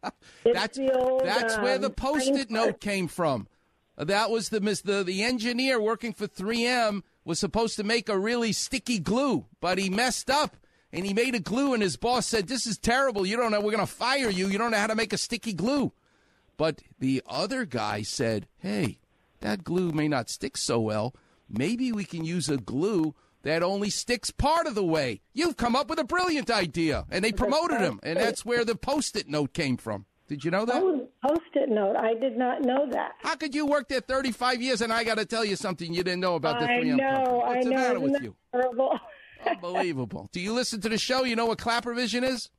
That's 0.44 0.76
the 0.78 0.92
old, 0.92 1.24
that's 1.24 1.58
where 1.58 1.76
the 1.76 1.88
um, 1.88 1.94
post-it 1.94 2.50
note 2.50 2.80
came 2.80 3.08
from. 3.08 3.48
That 3.96 4.30
was 4.30 4.50
the 4.50 4.60
mis- 4.60 4.82
the 4.82 5.02
the 5.02 5.22
engineer 5.22 5.80
working 5.80 6.12
for 6.12 6.26
3M 6.26 7.02
was 7.24 7.38
supposed 7.38 7.76
to 7.76 7.84
make 7.84 8.08
a 8.08 8.18
really 8.18 8.52
sticky 8.52 8.98
glue, 8.98 9.46
but 9.60 9.78
he 9.78 9.88
messed 9.90 10.30
up 10.30 10.56
and 10.92 11.04
he 11.04 11.12
made 11.12 11.34
a 11.34 11.40
glue, 11.40 11.74
and 11.74 11.82
his 11.82 11.96
boss 11.96 12.26
said, 12.26 12.48
This 12.48 12.66
is 12.66 12.78
terrible. 12.78 13.26
You 13.26 13.36
don't 13.36 13.50
know, 13.50 13.60
we're 13.60 13.72
going 13.72 13.86
to 13.86 13.92
fire 13.92 14.30
you. 14.30 14.48
You 14.48 14.58
don't 14.58 14.70
know 14.70 14.78
how 14.78 14.86
to 14.86 14.94
make 14.94 15.12
a 15.12 15.18
sticky 15.18 15.52
glue. 15.52 15.92
But 16.56 16.80
the 16.98 17.22
other 17.28 17.64
guy 17.64 18.02
said, 18.02 18.46
Hey, 18.58 18.98
that 19.40 19.64
glue 19.64 19.92
may 19.92 20.08
not 20.08 20.30
stick 20.30 20.56
so 20.56 20.80
well. 20.80 21.14
Maybe 21.48 21.92
we 21.92 22.04
can 22.04 22.24
use 22.24 22.48
a 22.48 22.56
glue 22.56 23.14
that 23.42 23.62
only 23.62 23.90
sticks 23.90 24.30
part 24.30 24.66
of 24.66 24.74
the 24.74 24.84
way. 24.84 25.20
You've 25.32 25.56
come 25.56 25.76
up 25.76 25.88
with 25.88 25.98
a 25.98 26.04
brilliant 26.04 26.50
idea. 26.50 27.04
And 27.10 27.24
they 27.24 27.32
promoted 27.32 27.80
him, 27.80 28.00
and 28.02 28.18
that's 28.18 28.44
where 28.44 28.64
the 28.64 28.74
post 28.74 29.16
it 29.16 29.28
note 29.28 29.52
came 29.52 29.76
from. 29.76 30.06
Did 30.28 30.44
you 30.44 30.50
know 30.50 30.64
that? 30.64 31.05
Post-it 31.26 31.68
note. 31.68 31.96
I 31.96 32.14
did 32.14 32.36
not 32.36 32.62
know 32.62 32.88
that. 32.90 33.12
How 33.22 33.34
could 33.34 33.54
you 33.54 33.66
work 33.66 33.88
there 33.88 34.00
35 34.00 34.62
years 34.62 34.80
and 34.80 34.92
I 34.92 35.02
got 35.02 35.16
to 35.18 35.24
tell 35.24 35.44
you 35.44 35.56
something 35.56 35.92
you 35.92 36.04
didn't 36.04 36.20
know 36.20 36.36
about 36.36 36.60
the 36.60 36.66
3M 36.66 36.96
know. 36.96 37.14
company? 37.14 37.36
What's 37.36 37.56
I 37.56 37.62
the 37.62 37.70
know. 37.70 37.76
matter 37.76 37.96
Isn't 37.96 38.12
with 38.12 38.22
you? 38.22 38.36
Terrible. 38.52 38.98
Unbelievable. 39.46 40.28
Do 40.32 40.40
you 40.40 40.52
listen 40.52 40.80
to 40.82 40.88
the 40.88 40.98
show? 40.98 41.24
You 41.24 41.36
know 41.36 41.46
what 41.46 41.58
Klapper 41.58 41.94
vision 41.94 42.24
is? 42.24 42.50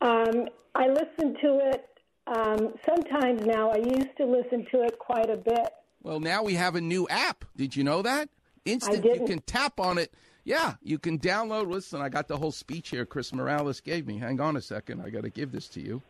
Um, 0.00 0.48
I 0.74 0.88
listen 0.88 1.36
to 1.40 1.70
it 1.70 1.88
um, 2.26 2.74
sometimes 2.84 3.46
now. 3.46 3.70
I 3.70 3.78
used 3.78 4.16
to 4.18 4.26
listen 4.26 4.66
to 4.72 4.82
it 4.82 4.98
quite 4.98 5.30
a 5.30 5.36
bit. 5.36 5.68
Well, 6.02 6.20
now 6.20 6.42
we 6.42 6.54
have 6.54 6.74
a 6.74 6.80
new 6.80 7.06
app. 7.08 7.44
Did 7.56 7.76
you 7.76 7.84
know 7.84 8.02
that? 8.02 8.28
Instant, 8.64 9.04
you 9.04 9.24
can 9.26 9.40
tap 9.40 9.80
on 9.80 9.98
it. 9.98 10.12
Yeah, 10.44 10.74
you 10.82 10.98
can 10.98 11.18
download. 11.18 11.70
Listen, 11.70 12.00
I 12.00 12.08
got 12.08 12.26
the 12.26 12.36
whole 12.36 12.52
speech 12.52 12.90
here 12.90 13.06
Chris 13.06 13.32
Morales 13.32 13.80
gave 13.80 14.06
me. 14.06 14.18
Hang 14.18 14.40
on 14.40 14.56
a 14.56 14.60
second. 14.60 15.00
I 15.00 15.10
got 15.10 15.22
to 15.22 15.30
give 15.30 15.52
this 15.52 15.68
to 15.68 15.80
you. 15.80 16.02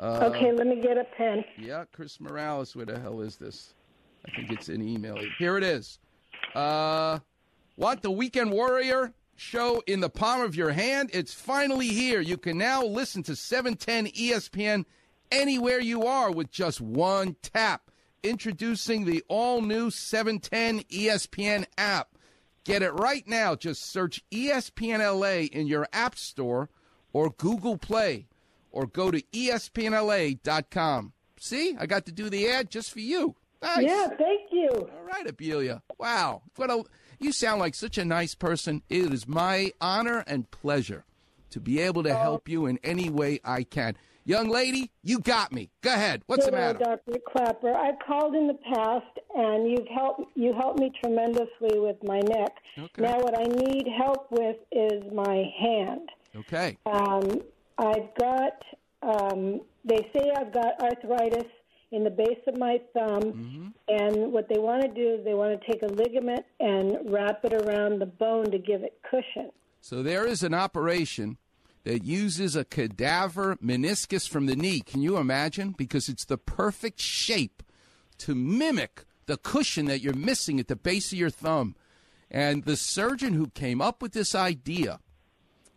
Uh, 0.00 0.30
okay, 0.34 0.50
let 0.50 0.66
me 0.66 0.80
get 0.80 0.96
a 0.96 1.04
pen. 1.04 1.44
Yeah, 1.58 1.84
Chris 1.92 2.20
Morales. 2.20 2.74
Where 2.74 2.86
the 2.86 2.98
hell 2.98 3.20
is 3.20 3.36
this? 3.36 3.74
I 4.26 4.30
think 4.34 4.50
it's 4.50 4.68
an 4.68 4.86
email. 4.86 5.18
Here 5.38 5.58
it 5.58 5.62
is. 5.62 5.98
Uh, 6.54 7.18
want 7.76 8.00
the 8.00 8.10
Weekend 8.10 8.50
Warrior 8.50 9.12
show 9.36 9.82
in 9.86 10.00
the 10.00 10.08
palm 10.08 10.40
of 10.40 10.54
your 10.56 10.70
hand? 10.70 11.10
It's 11.12 11.34
finally 11.34 11.88
here. 11.88 12.22
You 12.22 12.38
can 12.38 12.56
now 12.56 12.82
listen 12.82 13.22
to 13.24 13.36
710 13.36 14.06
ESPN 14.12 14.86
anywhere 15.30 15.80
you 15.80 16.06
are 16.06 16.32
with 16.32 16.50
just 16.50 16.80
one 16.80 17.36
tap. 17.42 17.90
Introducing 18.22 19.04
the 19.04 19.22
all 19.28 19.60
new 19.60 19.90
710 19.90 20.80
ESPN 20.90 21.66
app. 21.76 22.08
Get 22.64 22.82
it 22.82 22.92
right 22.92 23.26
now. 23.26 23.54
Just 23.54 23.90
search 23.90 24.22
ESPN 24.30 25.00
LA 25.00 25.46
in 25.58 25.66
your 25.66 25.86
App 25.92 26.16
Store 26.16 26.70
or 27.12 27.30
Google 27.30 27.76
Play 27.76 28.26
or 28.70 28.86
go 28.86 29.10
to 29.10 29.20
ESPNLA.com. 29.32 31.12
See, 31.38 31.76
I 31.78 31.86
got 31.86 32.06
to 32.06 32.12
do 32.12 32.28
the 32.28 32.48
ad 32.48 32.70
just 32.70 32.92
for 32.92 33.00
you. 33.00 33.34
Nice. 33.62 33.86
Yeah, 33.86 34.08
thank 34.08 34.50
you. 34.52 34.68
All 34.72 35.04
right, 35.06 35.26
Abelia. 35.26 35.82
Wow. 35.98 36.42
What 36.56 36.70
a, 36.70 36.82
you 37.18 37.32
sound 37.32 37.60
like 37.60 37.74
such 37.74 37.98
a 37.98 38.04
nice 38.04 38.34
person. 38.34 38.82
It 38.88 39.12
is 39.12 39.26
my 39.28 39.72
honor 39.80 40.24
and 40.26 40.50
pleasure 40.50 41.04
to 41.50 41.60
be 41.60 41.80
able 41.80 42.02
to 42.04 42.14
help 42.14 42.48
you 42.48 42.66
in 42.66 42.78
any 42.82 43.10
way 43.10 43.40
I 43.44 43.64
can. 43.64 43.96
Young 44.24 44.48
lady, 44.48 44.90
you 45.02 45.18
got 45.18 45.50
me. 45.50 45.70
Go 45.80 45.92
ahead. 45.92 46.22
What's 46.26 46.46
the 46.46 46.52
matter? 46.52 46.78
Dr. 46.78 47.18
Klapper? 47.26 47.74
I've 47.74 47.98
called 48.06 48.34
in 48.34 48.46
the 48.46 48.58
past, 48.74 49.18
and 49.34 49.70
you've 49.70 49.88
helped 49.88 50.22
you 50.36 50.52
helped 50.52 50.78
me 50.78 50.92
tremendously 51.02 51.78
with 51.80 51.96
my 52.04 52.20
neck. 52.20 52.52
Okay. 52.78 53.02
Now, 53.02 53.18
what 53.18 53.36
I 53.38 53.44
need 53.44 53.88
help 53.98 54.30
with 54.30 54.56
is 54.70 55.02
my 55.12 55.44
hand. 55.58 56.10
Okay. 56.36 56.76
Um, 56.86 57.40
I've 57.80 58.14
got. 58.18 58.62
Um, 59.02 59.60
they 59.84 60.08
say 60.14 60.30
I've 60.36 60.52
got 60.52 60.80
arthritis 60.82 61.50
in 61.90 62.04
the 62.04 62.10
base 62.10 62.38
of 62.46 62.56
my 62.58 62.78
thumb, 62.92 63.22
Mm-hmm. 63.32 63.66
and 63.88 64.32
what 64.32 64.48
they 64.48 64.58
want 64.58 64.82
to 64.82 64.88
do 64.88 65.14
is 65.14 65.24
they 65.24 65.34
want 65.34 65.60
to 65.60 65.66
take 65.72 65.82
a 65.82 65.86
ligament 65.86 66.44
and 66.60 66.98
wrap 67.10 67.44
it 67.44 67.52
around 67.52 67.98
the 67.98 68.06
bone 68.06 68.50
to 68.52 68.58
give 68.58 68.82
it 68.82 69.00
cushion. 69.10 69.50
So 69.80 70.02
there 70.02 70.26
is 70.26 70.42
an 70.44 70.54
operation 70.54 71.38
that 71.84 72.04
uses 72.04 72.54
a 72.54 72.64
cadaver 72.64 73.56
meniscus 73.56 74.28
from 74.28 74.46
the 74.46 74.54
knee. 74.54 74.80
Can 74.82 75.00
you 75.02 75.16
imagine? 75.16 75.72
Because 75.76 76.08
it's 76.08 76.26
the 76.26 76.36
perfect 76.38 77.00
shape 77.00 77.62
to 78.18 78.34
mimic 78.34 79.04
the 79.26 79.38
cushion 79.38 79.86
that 79.86 80.00
you're 80.02 80.12
missing 80.14 80.60
at 80.60 80.68
the 80.68 80.76
base 80.76 81.10
of 81.12 81.18
your 81.18 81.30
thumb. 81.30 81.74
And 82.30 82.64
the 82.64 82.76
surgeon 82.76 83.32
who 83.32 83.48
came 83.48 83.80
up 83.80 84.02
with 84.02 84.12
this 84.12 84.34
idea 84.34 85.00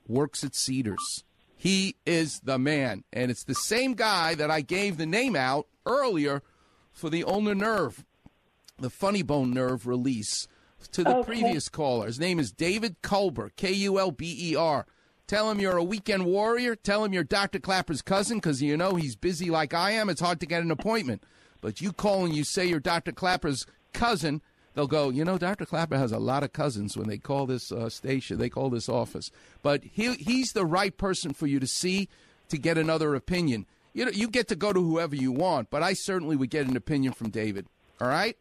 works 0.07 0.43
at 0.43 0.53
Cedars. 0.53 1.23
He 1.63 1.95
is 2.05 2.41
the 2.41 2.59
man. 2.59 3.05
And 3.13 3.31
it's 3.31 3.45
the 3.45 3.55
same 3.55 3.93
guy 3.93 4.35
that 4.35 4.51
I 4.51 4.59
gave 4.59 4.97
the 4.97 5.05
name 5.05 5.33
out 5.33 5.65
earlier 5.85 6.43
for 6.91 7.09
the 7.09 7.23
ulnar 7.23 7.55
nerve, 7.55 8.03
the 8.77 8.89
funny 8.89 9.21
bone 9.21 9.51
nerve 9.51 9.87
release 9.87 10.49
to 10.91 11.05
the 11.05 11.15
Okay. 11.19 11.25
previous 11.25 11.69
caller. 11.69 12.07
His 12.07 12.19
name 12.19 12.37
is 12.37 12.51
David 12.51 13.01
Kulber, 13.01 13.49
K 13.55 13.71
U 13.71 13.97
L 13.97 14.11
B 14.11 14.35
E 14.51 14.57
R. 14.57 14.85
Tell 15.25 15.49
him 15.49 15.61
you're 15.61 15.77
a 15.77 15.83
weekend 15.85 16.25
warrior. 16.25 16.75
Tell 16.75 17.05
him 17.05 17.13
you're 17.13 17.23
Dr. 17.23 17.59
Klapper's 17.59 18.01
cousin 18.01 18.39
because 18.39 18.61
you 18.61 18.75
know 18.75 18.95
he's 18.95 19.15
busy 19.15 19.49
like 19.49 19.73
I 19.73 19.91
am. 19.91 20.09
It's 20.09 20.19
hard 20.19 20.41
to 20.41 20.45
get 20.45 20.63
an 20.63 20.69
appointment. 20.69 21.23
But 21.61 21.79
you 21.79 21.93
call 21.93 22.25
and 22.25 22.35
you 22.35 22.43
say 22.43 22.65
you're 22.65 22.81
Dr. 22.81 23.13
Klapper's 23.13 23.65
cousin, 23.93 24.41
they'll 24.73 24.87
go, 24.87 25.09
you 25.09 25.23
know, 25.25 25.37
Dr. 25.37 25.65
Klapper 25.65 25.97
has 25.97 26.11
a 26.11 26.19
lot 26.19 26.43
of 26.43 26.53
cousins 26.53 26.97
when 26.97 27.07
they 27.07 27.17
call 27.17 27.45
this 27.45 27.71
uh, 27.71 27.89
station, 27.89 28.37
they 28.37 28.49
call 28.49 28.69
this 28.69 28.89
office. 28.89 29.31
But 29.61 29.83
he, 29.83 30.13
he's 30.15 30.53
the 30.53 30.65
right 30.65 30.95
person 30.95 31.33
for 31.33 31.47
you 31.47 31.59
to 31.59 31.67
see 31.67 32.09
to 32.49 32.57
get 32.57 32.77
another 32.77 33.15
opinion. 33.15 33.65
You 33.93 34.05
know, 34.05 34.11
you 34.11 34.27
get 34.27 34.47
to 34.47 34.55
go 34.55 34.73
to 34.73 34.81
whoever 34.81 35.15
you 35.15 35.31
want, 35.31 35.69
but 35.69 35.83
I 35.83 35.93
certainly 35.93 36.35
would 36.35 36.49
get 36.49 36.67
an 36.67 36.75
opinion 36.75 37.13
from 37.13 37.29
David. 37.29 37.67
All 38.01 38.07
right? 38.07 38.37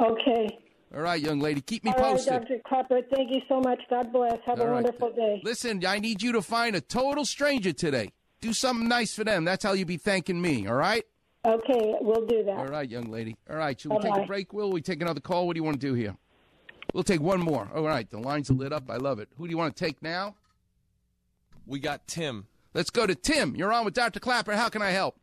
Okay. 0.00 0.58
All 0.94 1.02
right, 1.02 1.20
young 1.20 1.40
lady. 1.40 1.60
Keep 1.60 1.84
me 1.84 1.90
All 1.90 2.02
right, 2.02 2.12
posted. 2.12 2.32
Dr. 2.32 2.58
Klapper. 2.66 3.00
Thank 3.14 3.34
you 3.34 3.42
so 3.48 3.60
much. 3.60 3.80
God 3.90 4.12
bless. 4.12 4.38
Have 4.46 4.60
All 4.60 4.66
a 4.66 4.70
right. 4.70 4.84
wonderful 4.84 5.12
day. 5.12 5.40
Listen, 5.44 5.84
I 5.84 5.98
need 5.98 6.22
you 6.22 6.32
to 6.32 6.42
find 6.42 6.76
a 6.76 6.80
total 6.80 7.24
stranger 7.24 7.72
today. 7.72 8.12
Do 8.40 8.52
something 8.52 8.88
nice 8.88 9.14
for 9.14 9.24
them. 9.24 9.44
That's 9.44 9.64
how 9.64 9.72
you 9.72 9.84
be 9.84 9.96
thanking 9.96 10.40
me, 10.40 10.66
all 10.66 10.74
right? 10.74 11.04
Okay, 11.46 11.94
we'll 12.00 12.26
do 12.26 12.42
that. 12.44 12.56
All 12.56 12.66
right, 12.66 12.88
young 12.88 13.10
lady. 13.10 13.36
All 13.48 13.56
right, 13.56 13.80
should 13.80 13.92
we 13.92 13.98
take 13.98 14.10
Bye-bye. 14.10 14.24
a 14.24 14.26
break, 14.26 14.52
Will? 14.52 14.72
We 14.72 14.80
take 14.82 15.00
another 15.00 15.20
call? 15.20 15.46
What 15.46 15.54
do 15.54 15.58
you 15.58 15.64
want 15.64 15.80
to 15.80 15.86
do 15.86 15.94
here? 15.94 16.16
We'll 16.92 17.04
take 17.04 17.20
one 17.20 17.40
more. 17.40 17.70
All 17.72 17.84
right, 17.84 18.08
the 18.10 18.18
lines 18.18 18.50
are 18.50 18.54
lit 18.54 18.72
up. 18.72 18.90
I 18.90 18.96
love 18.96 19.20
it. 19.20 19.28
Who 19.38 19.46
do 19.46 19.50
you 19.50 19.56
want 19.56 19.76
to 19.76 19.84
take 19.84 20.02
now? 20.02 20.34
We 21.64 21.78
got 21.78 22.06
Tim. 22.08 22.46
Let's 22.74 22.90
go 22.90 23.06
to 23.06 23.14
Tim. 23.14 23.54
You're 23.54 23.72
on 23.72 23.84
with 23.84 23.94
Dr. 23.94 24.18
Klapper. 24.18 24.56
How 24.56 24.68
can 24.68 24.82
I 24.82 24.90
help? 24.90 25.16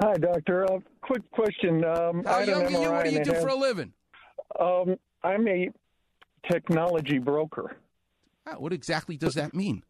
Hi, 0.00 0.14
doctor. 0.14 0.64
Uh, 0.64 0.80
quick 1.02 1.22
question. 1.30 1.84
Um, 1.84 2.24
How 2.24 2.38
I 2.38 2.44
young 2.44 2.64
are 2.64 2.70
you? 2.70 2.90
What 2.90 3.04
do 3.04 3.10
you 3.12 3.24
do 3.24 3.32
it 3.32 3.40
for 3.40 3.48
a 3.48 3.54
living? 3.54 3.92
Um, 4.58 4.96
I'm 5.22 5.46
a 5.46 5.70
technology 6.50 7.18
broker. 7.18 7.76
Ah, 8.46 8.54
what 8.58 8.72
exactly 8.72 9.16
does 9.16 9.34
that 9.34 9.54
mean? 9.54 9.84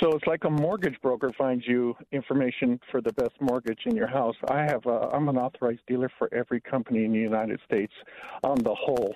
So 0.00 0.10
it's 0.12 0.26
like 0.26 0.44
a 0.44 0.50
mortgage 0.50 0.96
broker 1.02 1.30
finds 1.36 1.66
you 1.66 1.94
information 2.10 2.80
for 2.90 3.00
the 3.00 3.12
best 3.12 3.32
mortgage 3.40 3.80
in 3.84 3.94
your 3.94 4.06
house. 4.06 4.34
I 4.48 4.62
have 4.62 4.84
a, 4.86 5.10
I'm 5.12 5.28
an 5.28 5.36
authorized 5.36 5.80
dealer 5.86 6.10
for 6.18 6.32
every 6.34 6.60
company 6.60 7.04
in 7.04 7.12
the 7.12 7.18
United 7.18 7.60
States 7.66 7.92
on 8.42 8.56
the 8.62 8.74
whole, 8.74 9.14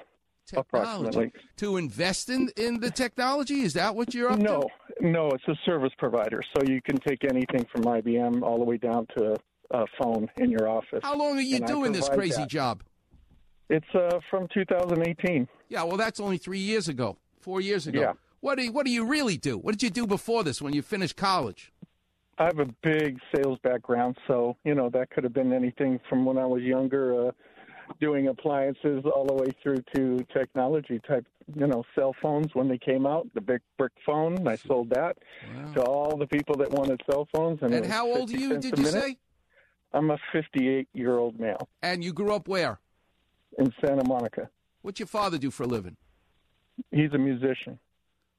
approximately. 0.54 1.32
To 1.58 1.76
invest 1.78 2.28
in, 2.28 2.50
in 2.56 2.78
the 2.78 2.90
technology? 2.90 3.62
Is 3.62 3.72
that 3.72 3.94
what 3.96 4.12
you're 4.14 4.30
up 4.30 4.38
No, 4.38 4.60
to? 5.00 5.10
no, 5.10 5.28
it's 5.30 5.48
a 5.48 5.56
service 5.64 5.92
provider. 5.98 6.42
So 6.54 6.62
you 6.66 6.82
can 6.82 6.98
take 6.98 7.24
anything 7.24 7.66
from 7.72 7.84
IBM 7.84 8.42
all 8.42 8.58
the 8.58 8.64
way 8.64 8.76
down 8.76 9.06
to 9.16 9.36
a 9.70 9.86
phone 10.00 10.28
in 10.36 10.50
your 10.50 10.68
office. 10.68 11.00
How 11.02 11.16
long 11.16 11.38
are 11.38 11.42
you 11.42 11.56
And 11.56 11.66
doing 11.66 11.92
this 11.92 12.08
crazy 12.08 12.42
that. 12.42 12.48
job? 12.48 12.82
It's 13.70 13.86
uh, 13.94 14.18
from 14.28 14.46
2018. 14.52 15.48
Yeah, 15.68 15.84
well, 15.84 15.96
that's 15.96 16.20
only 16.20 16.38
three 16.38 16.58
years 16.58 16.88
ago, 16.88 17.16
four 17.40 17.60
years 17.60 17.86
ago. 17.86 18.00
Yeah. 18.00 18.12
What 18.40 18.56
do 18.56 18.64
you, 18.64 18.72
What 18.72 18.86
do 18.86 18.92
you 18.92 19.04
really 19.04 19.36
do? 19.36 19.58
What 19.58 19.72
did 19.72 19.82
you 19.82 19.90
do 19.90 20.06
before 20.06 20.42
this 20.44 20.62
when 20.62 20.72
you 20.72 20.82
finished 20.82 21.16
college? 21.16 21.72
I 22.38 22.44
have 22.44 22.58
a 22.58 22.66
big 22.82 23.18
sales 23.34 23.58
background, 23.62 24.16
so 24.26 24.56
you 24.64 24.74
know 24.74 24.88
that 24.90 25.10
could 25.10 25.24
have 25.24 25.34
been 25.34 25.52
anything 25.52 26.00
from 26.08 26.24
when 26.24 26.38
I 26.38 26.46
was 26.46 26.62
younger, 26.62 27.28
uh, 27.28 27.32
doing 28.00 28.28
appliances, 28.28 29.04
all 29.04 29.26
the 29.26 29.34
way 29.34 29.48
through 29.62 29.82
to 29.94 30.24
technology 30.32 31.00
type. 31.06 31.26
You 31.54 31.66
know, 31.66 31.84
cell 31.94 32.14
phones 32.22 32.54
when 32.54 32.68
they 32.68 32.78
came 32.78 33.06
out, 33.06 33.28
the 33.34 33.40
big 33.42 33.60
brick 33.76 33.92
phone. 34.06 34.46
I 34.46 34.56
sold 34.56 34.88
that 34.90 35.18
to 35.74 35.82
all 35.82 36.16
the 36.16 36.26
people 36.28 36.56
that 36.58 36.70
wanted 36.70 37.02
cell 37.10 37.28
phones. 37.32 37.58
And, 37.60 37.74
And 37.74 37.84
how 37.84 38.06
old 38.06 38.32
are 38.32 38.38
you, 38.38 38.56
did 38.56 38.78
you 38.78 38.86
say? 38.86 39.18
I'm 39.92 40.10
a 40.12 40.18
58 40.32 40.88
year 40.94 41.18
old 41.18 41.40
male 41.40 41.68
And 41.82 42.04
you 42.04 42.12
grew 42.12 42.32
up 42.32 42.46
where? 42.46 42.78
in 43.58 43.72
Santa 43.84 44.06
Monica. 44.06 44.48
What's 44.82 45.00
your 45.00 45.08
father 45.08 45.36
do 45.36 45.50
for 45.50 45.64
a 45.64 45.66
living? 45.66 45.96
He's 46.92 47.12
a 47.12 47.18
musician. 47.18 47.80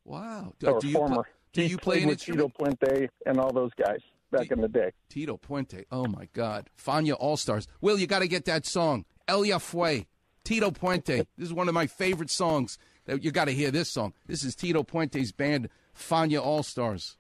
Wow. 0.06 0.54
or 0.66 0.80
do 0.80 0.88
you 0.88 0.94
former. 0.94 1.16
pl- 1.16 1.26
do 1.54 1.64
you 1.64 1.78
play 1.78 2.06
with 2.06 2.20
Tito 2.22 2.50
Puente 2.50 3.10
and 3.26 3.40
all 3.40 3.52
those 3.52 3.72
guys 3.78 4.00
back 4.32 4.52
in 4.52 4.62
the 4.62 4.68
day? 4.68 4.92
Tito 5.10 5.38
Puente. 5.38 5.84
Oh 5.92 6.06
my 6.06 6.28
God. 6.34 6.70
Fania 6.78 7.16
All 7.20 7.38
Stars. 7.38 7.68
Will, 7.82 8.00
you 8.00 8.08
got 8.08 8.20
to 8.20 8.28
get 8.28 8.46
that 8.46 8.66
song. 8.66 9.06
Elia 9.28 9.60
Fue. 9.60 10.06
Tito 10.44 10.72
Puente. 10.72 11.26
This 11.38 11.48
is 11.48 11.54
one 11.54 11.68
of 11.68 11.74
my 11.74 11.88
favorite 11.88 12.30
songs. 12.30 12.78
That 13.06 13.24
You 13.24 13.32
got 13.32 13.46
to 13.46 13.52
hear 13.52 13.72
this 13.72 13.90
song. 13.90 14.14
This 14.28 14.44
is 14.44 14.56
Tito 14.56 14.84
Puente's 14.84 15.32
band, 15.32 15.70
Fania 15.98 16.42
All 16.42 16.64
Stars. 16.64 17.18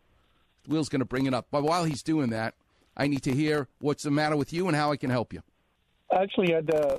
Will's 0.67 0.89
going 0.89 0.99
to 0.99 1.05
bring 1.05 1.25
it 1.25 1.33
up. 1.33 1.47
But 1.51 1.63
while 1.63 1.85
he's 1.85 2.03
doing 2.03 2.29
that, 2.29 2.53
I 2.95 3.07
need 3.07 3.23
to 3.23 3.33
hear 3.33 3.67
what's 3.79 4.03
the 4.03 4.11
matter 4.11 4.35
with 4.37 4.53
you 4.53 4.67
and 4.67 4.75
how 4.75 4.91
I 4.91 4.97
can 4.97 5.09
help 5.09 5.33
you. 5.33 5.41
Actually, 6.13 6.53
I 6.53 6.57
had 6.57 6.73
uh, 6.75 6.97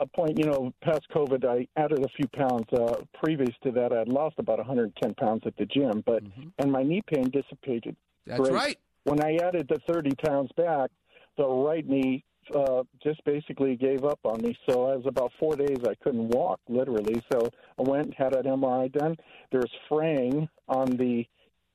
a 0.00 0.06
point, 0.06 0.38
you 0.38 0.44
know, 0.44 0.72
past 0.82 1.06
COVID, 1.14 1.44
I 1.44 1.66
added 1.80 2.04
a 2.04 2.08
few 2.08 2.28
pounds. 2.28 2.66
Uh, 2.72 3.02
previous 3.22 3.54
to 3.62 3.70
that, 3.72 3.92
I 3.92 4.00
had 4.00 4.08
lost 4.08 4.36
about 4.38 4.58
110 4.58 5.14
pounds 5.14 5.42
at 5.46 5.56
the 5.56 5.66
gym, 5.66 6.02
but 6.04 6.22
and 6.58 6.70
my 6.70 6.82
knee 6.82 7.02
pain 7.06 7.30
dissipated. 7.30 7.96
That's 8.26 8.40
Great. 8.40 8.52
right. 8.52 8.78
When 9.04 9.22
I 9.22 9.36
added 9.36 9.68
the 9.68 9.78
30 9.88 10.14
pounds 10.16 10.50
back, 10.56 10.90
the 11.36 11.46
right 11.46 11.86
knee 11.86 12.24
uh, 12.54 12.82
just 13.02 13.24
basically 13.24 13.76
gave 13.76 14.04
up 14.04 14.20
on 14.24 14.40
me. 14.42 14.56
So 14.68 14.86
I 14.86 14.96
was 14.96 15.06
about 15.06 15.32
four 15.38 15.56
days 15.56 15.78
I 15.88 15.94
couldn't 16.02 16.28
walk, 16.28 16.60
literally. 16.68 17.22
So 17.32 17.48
I 17.78 17.82
went 17.82 18.14
had 18.14 18.34
an 18.34 18.44
MRI 18.44 18.92
done. 18.92 19.16
There's 19.50 19.70
fraying 19.88 20.48
on 20.68 20.90
the. 20.90 21.24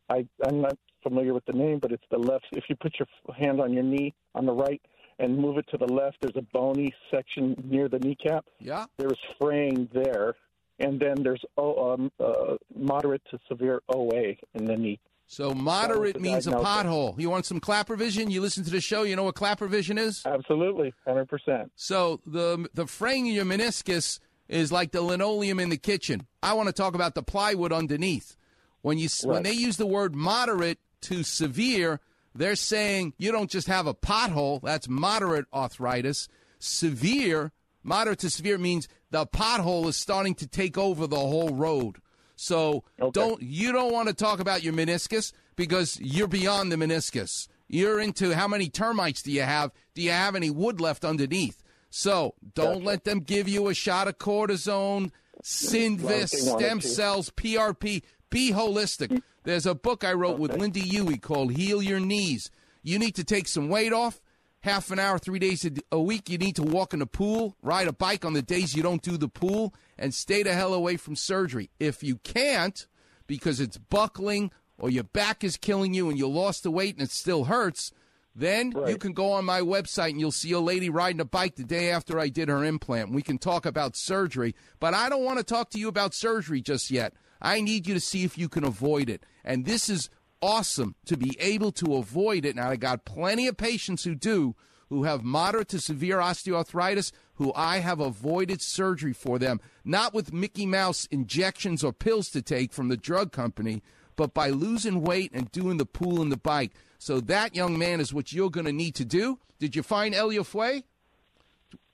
I 0.09 0.25
I'm 0.45 0.61
not 0.61 0.77
familiar 1.03 1.33
with 1.33 1.45
the 1.45 1.53
name, 1.53 1.79
but 1.79 1.91
it's 1.91 2.03
the 2.11 2.17
left. 2.17 2.45
If 2.51 2.65
you 2.69 2.75
put 2.75 2.95
your 2.99 3.07
hand 3.35 3.59
on 3.59 3.73
your 3.73 3.83
knee 3.83 4.13
on 4.35 4.45
the 4.45 4.53
right 4.53 4.81
and 5.19 5.37
move 5.37 5.57
it 5.57 5.65
to 5.71 5.77
the 5.77 5.85
left, 5.85 6.17
there's 6.21 6.35
a 6.35 6.45
bony 6.53 6.93
section 7.09 7.55
near 7.63 7.87
the 7.87 7.99
kneecap. 7.99 8.45
Yeah. 8.59 8.85
There's 8.97 9.19
fraying 9.39 9.89
there, 9.93 10.35
and 10.79 10.99
then 10.99 11.23
there's 11.23 11.43
oh, 11.57 11.93
um, 11.93 12.11
uh, 12.19 12.55
moderate 12.75 13.21
to 13.31 13.39
severe 13.47 13.81
OA 13.89 14.35
in 14.53 14.65
the 14.65 14.75
knee. 14.75 14.99
So 15.27 15.53
moderate 15.53 16.19
means 16.19 16.45
a 16.45 16.51
pothole. 16.51 17.17
You 17.17 17.29
want 17.29 17.45
some 17.45 17.61
Klapper 17.61 17.95
vision? 17.95 18.29
You 18.29 18.41
listen 18.41 18.65
to 18.65 18.69
the 18.69 18.81
show. 18.81 19.03
You 19.03 19.15
know 19.15 19.23
what 19.23 19.35
Klapper 19.35 19.67
vision 19.67 19.97
is? 19.97 20.23
Absolutely, 20.25 20.93
hundred 21.07 21.29
percent. 21.29 21.71
So 21.77 22.19
the 22.25 22.67
the 22.73 22.85
fraying 22.85 23.27
in 23.27 23.33
your 23.33 23.45
meniscus 23.45 24.19
is 24.49 24.73
like 24.73 24.91
the 24.91 25.01
linoleum 25.01 25.61
in 25.61 25.69
the 25.69 25.77
kitchen. 25.77 26.27
I 26.43 26.51
want 26.51 26.67
to 26.67 26.73
talk 26.73 26.95
about 26.95 27.15
the 27.15 27.23
plywood 27.23 27.71
underneath. 27.71 28.35
When 28.81 28.97
you 28.97 29.07
when 29.23 29.43
they 29.43 29.53
use 29.53 29.77
the 29.77 29.85
word 29.85 30.13
moderate 30.13 30.79
to 31.03 31.23
severe, 31.23 32.01
they're 32.33 32.55
saying 32.55 33.13
you 33.17 33.31
don't 33.31 33.49
just 33.49 33.67
have 33.67 33.87
a 33.87 33.93
pothole. 33.93 34.61
That's 34.61 34.87
moderate 34.87 35.45
arthritis. 35.53 36.27
Severe, 36.59 37.51
moderate 37.83 38.19
to 38.19 38.29
severe 38.29 38.57
means 38.57 38.87
the 39.09 39.25
pothole 39.25 39.87
is 39.87 39.97
starting 39.97 40.35
to 40.35 40.47
take 40.47 40.77
over 40.77 41.07
the 41.07 41.19
whole 41.19 41.53
road. 41.53 41.97
So 42.35 42.83
don't 43.11 43.41
you 43.41 43.71
don't 43.71 43.91
want 43.91 44.07
to 44.07 44.13
talk 44.13 44.39
about 44.39 44.63
your 44.63 44.73
meniscus 44.73 45.31
because 45.55 45.99
you're 45.99 46.27
beyond 46.27 46.71
the 46.71 46.75
meniscus. 46.75 47.47
You're 47.67 47.99
into 47.99 48.33
how 48.35 48.47
many 48.47 48.69
termites 48.69 49.21
do 49.21 49.31
you 49.31 49.43
have? 49.43 49.71
Do 49.93 50.01
you 50.01 50.11
have 50.11 50.35
any 50.35 50.49
wood 50.49 50.81
left 50.81 51.05
underneath? 51.05 51.63
So 51.89 52.35
don't 52.55 52.83
let 52.83 53.03
them 53.03 53.19
give 53.19 53.47
you 53.47 53.67
a 53.67 53.73
shot 53.73 54.07
of 54.07 54.17
cortisone, 54.17 55.11
Synvisc, 55.43 56.03
Well, 56.03 56.21
if 56.21 56.31
they 56.31 56.51
wanted 56.51 56.65
stem 56.65 56.81
cells, 56.81 57.29
PRP. 57.31 58.03
Be 58.29 58.51
holistic. 58.51 59.21
There's 59.43 59.65
a 59.65 59.73
book 59.75 60.03
I 60.03 60.13
wrote 60.13 60.37
with 60.39 60.51
Lynda 60.51 60.77
Huey 60.81 61.17
called 61.17 61.53
Heal 61.53 61.81
Your 61.81 61.99
Knees. 61.99 62.51
You 62.83 62.99
need 62.99 63.15
to 63.15 63.23
take 63.23 63.47
some 63.47 63.69
weight 63.69 63.93
off. 63.93 64.21
Half 64.61 64.91
an 64.91 64.99
hour, 64.99 65.17
three 65.17 65.39
days 65.39 65.65
a- 65.65 65.71
a 65.91 65.99
week, 65.99 66.29
you 66.29 66.37
need 66.37 66.55
to 66.57 66.63
walk 66.63 66.93
in 66.93 66.99
the 66.99 67.07
pool, 67.07 67.55
ride 67.63 67.87
a 67.87 67.93
bike 67.93 68.23
on 68.23 68.33
the 68.33 68.43
days 68.43 68.75
you 68.75 68.83
don't 68.83 69.01
do 69.01 69.17
the 69.17 69.27
pool, 69.27 69.73
and 69.97 70.13
stay 70.13 70.43
the 70.43 70.53
hell 70.53 70.73
away 70.75 70.97
from 70.97 71.15
surgery. 71.15 71.71
If 71.79 72.03
you 72.03 72.17
can't, 72.17 72.85
because 73.25 73.59
it's 73.59 73.77
buckling 73.77 74.51
or 74.77 74.91
your 74.91 75.03
back 75.03 75.43
is 75.43 75.57
killing 75.57 75.95
you 75.95 76.09
and 76.09 76.17
you 76.19 76.27
lost 76.27 76.61
the 76.61 76.69
weight 76.69 76.93
and 76.95 77.01
it 77.03 77.09
still 77.11 77.45
hurts, 77.45 77.91
then 78.35 78.71
you 78.87 78.97
can 78.97 79.13
go 79.13 79.31
on 79.31 79.45
my 79.45 79.61
website 79.61 80.11
and 80.11 80.19
you'll 80.19 80.31
see 80.31 80.51
a 80.51 80.59
lady 80.59 80.89
riding 80.89 81.19
a 81.19 81.25
bike 81.25 81.55
the 81.55 81.63
day 81.63 81.89
after 81.89 82.19
I 82.19 82.29
did 82.29 82.47
her 82.47 82.63
implant. 82.63 83.11
We 83.11 83.23
can 83.23 83.39
talk 83.39 83.65
about 83.65 83.95
surgery, 83.95 84.53
but 84.79 84.93
I 84.93 85.09
don't 85.09 85.23
want 85.25 85.39
to 85.39 85.43
talk 85.43 85.71
to 85.71 85.79
you 85.79 85.87
about 85.87 86.13
surgery 86.13 86.61
just 86.61 86.91
yet. 86.91 87.13
I 87.41 87.61
need 87.61 87.87
you 87.87 87.93
to 87.93 87.99
see 87.99 88.23
if 88.23 88.37
you 88.37 88.47
can 88.47 88.63
avoid 88.63 89.09
it. 89.09 89.23
And 89.43 89.65
this 89.65 89.89
is 89.89 90.09
awesome 90.41 90.95
to 91.05 91.17
be 91.17 91.35
able 91.39 91.71
to 91.73 91.95
avoid 91.95 92.45
it. 92.45 92.55
Now, 92.55 92.69
I 92.69 92.75
got 92.75 93.05
plenty 93.05 93.47
of 93.47 93.57
patients 93.57 94.03
who 94.03 94.15
do, 94.15 94.55
who 94.89 95.03
have 95.03 95.23
moderate 95.23 95.69
to 95.69 95.79
severe 95.79 96.17
osteoarthritis, 96.17 97.11
who 97.35 97.53
I 97.55 97.79
have 97.79 97.99
avoided 97.99 98.61
surgery 98.61 99.13
for 99.13 99.39
them, 99.39 99.59
not 99.85 100.13
with 100.13 100.33
Mickey 100.33 100.65
Mouse 100.65 101.07
injections 101.09 101.83
or 101.83 101.93
pills 101.93 102.29
to 102.29 102.41
take 102.41 102.73
from 102.73 102.89
the 102.89 102.97
drug 102.97 103.31
company, 103.31 103.81
but 104.15 104.33
by 104.33 104.49
losing 104.49 105.01
weight 105.01 105.31
and 105.33 105.51
doing 105.51 105.77
the 105.77 105.85
pool 105.85 106.21
and 106.21 106.31
the 106.31 106.37
bike. 106.37 106.73
So 106.99 107.19
that, 107.21 107.55
young 107.55 107.79
man, 107.79 107.99
is 107.99 108.13
what 108.13 108.33
you're 108.33 108.51
going 108.51 108.65
to 108.65 108.71
need 108.71 108.95
to 108.95 109.05
do. 109.05 109.39
Did 109.59 109.75
you 109.75 109.81
find 109.81 110.13
Elio 110.13 110.43
Fue? 110.43 110.83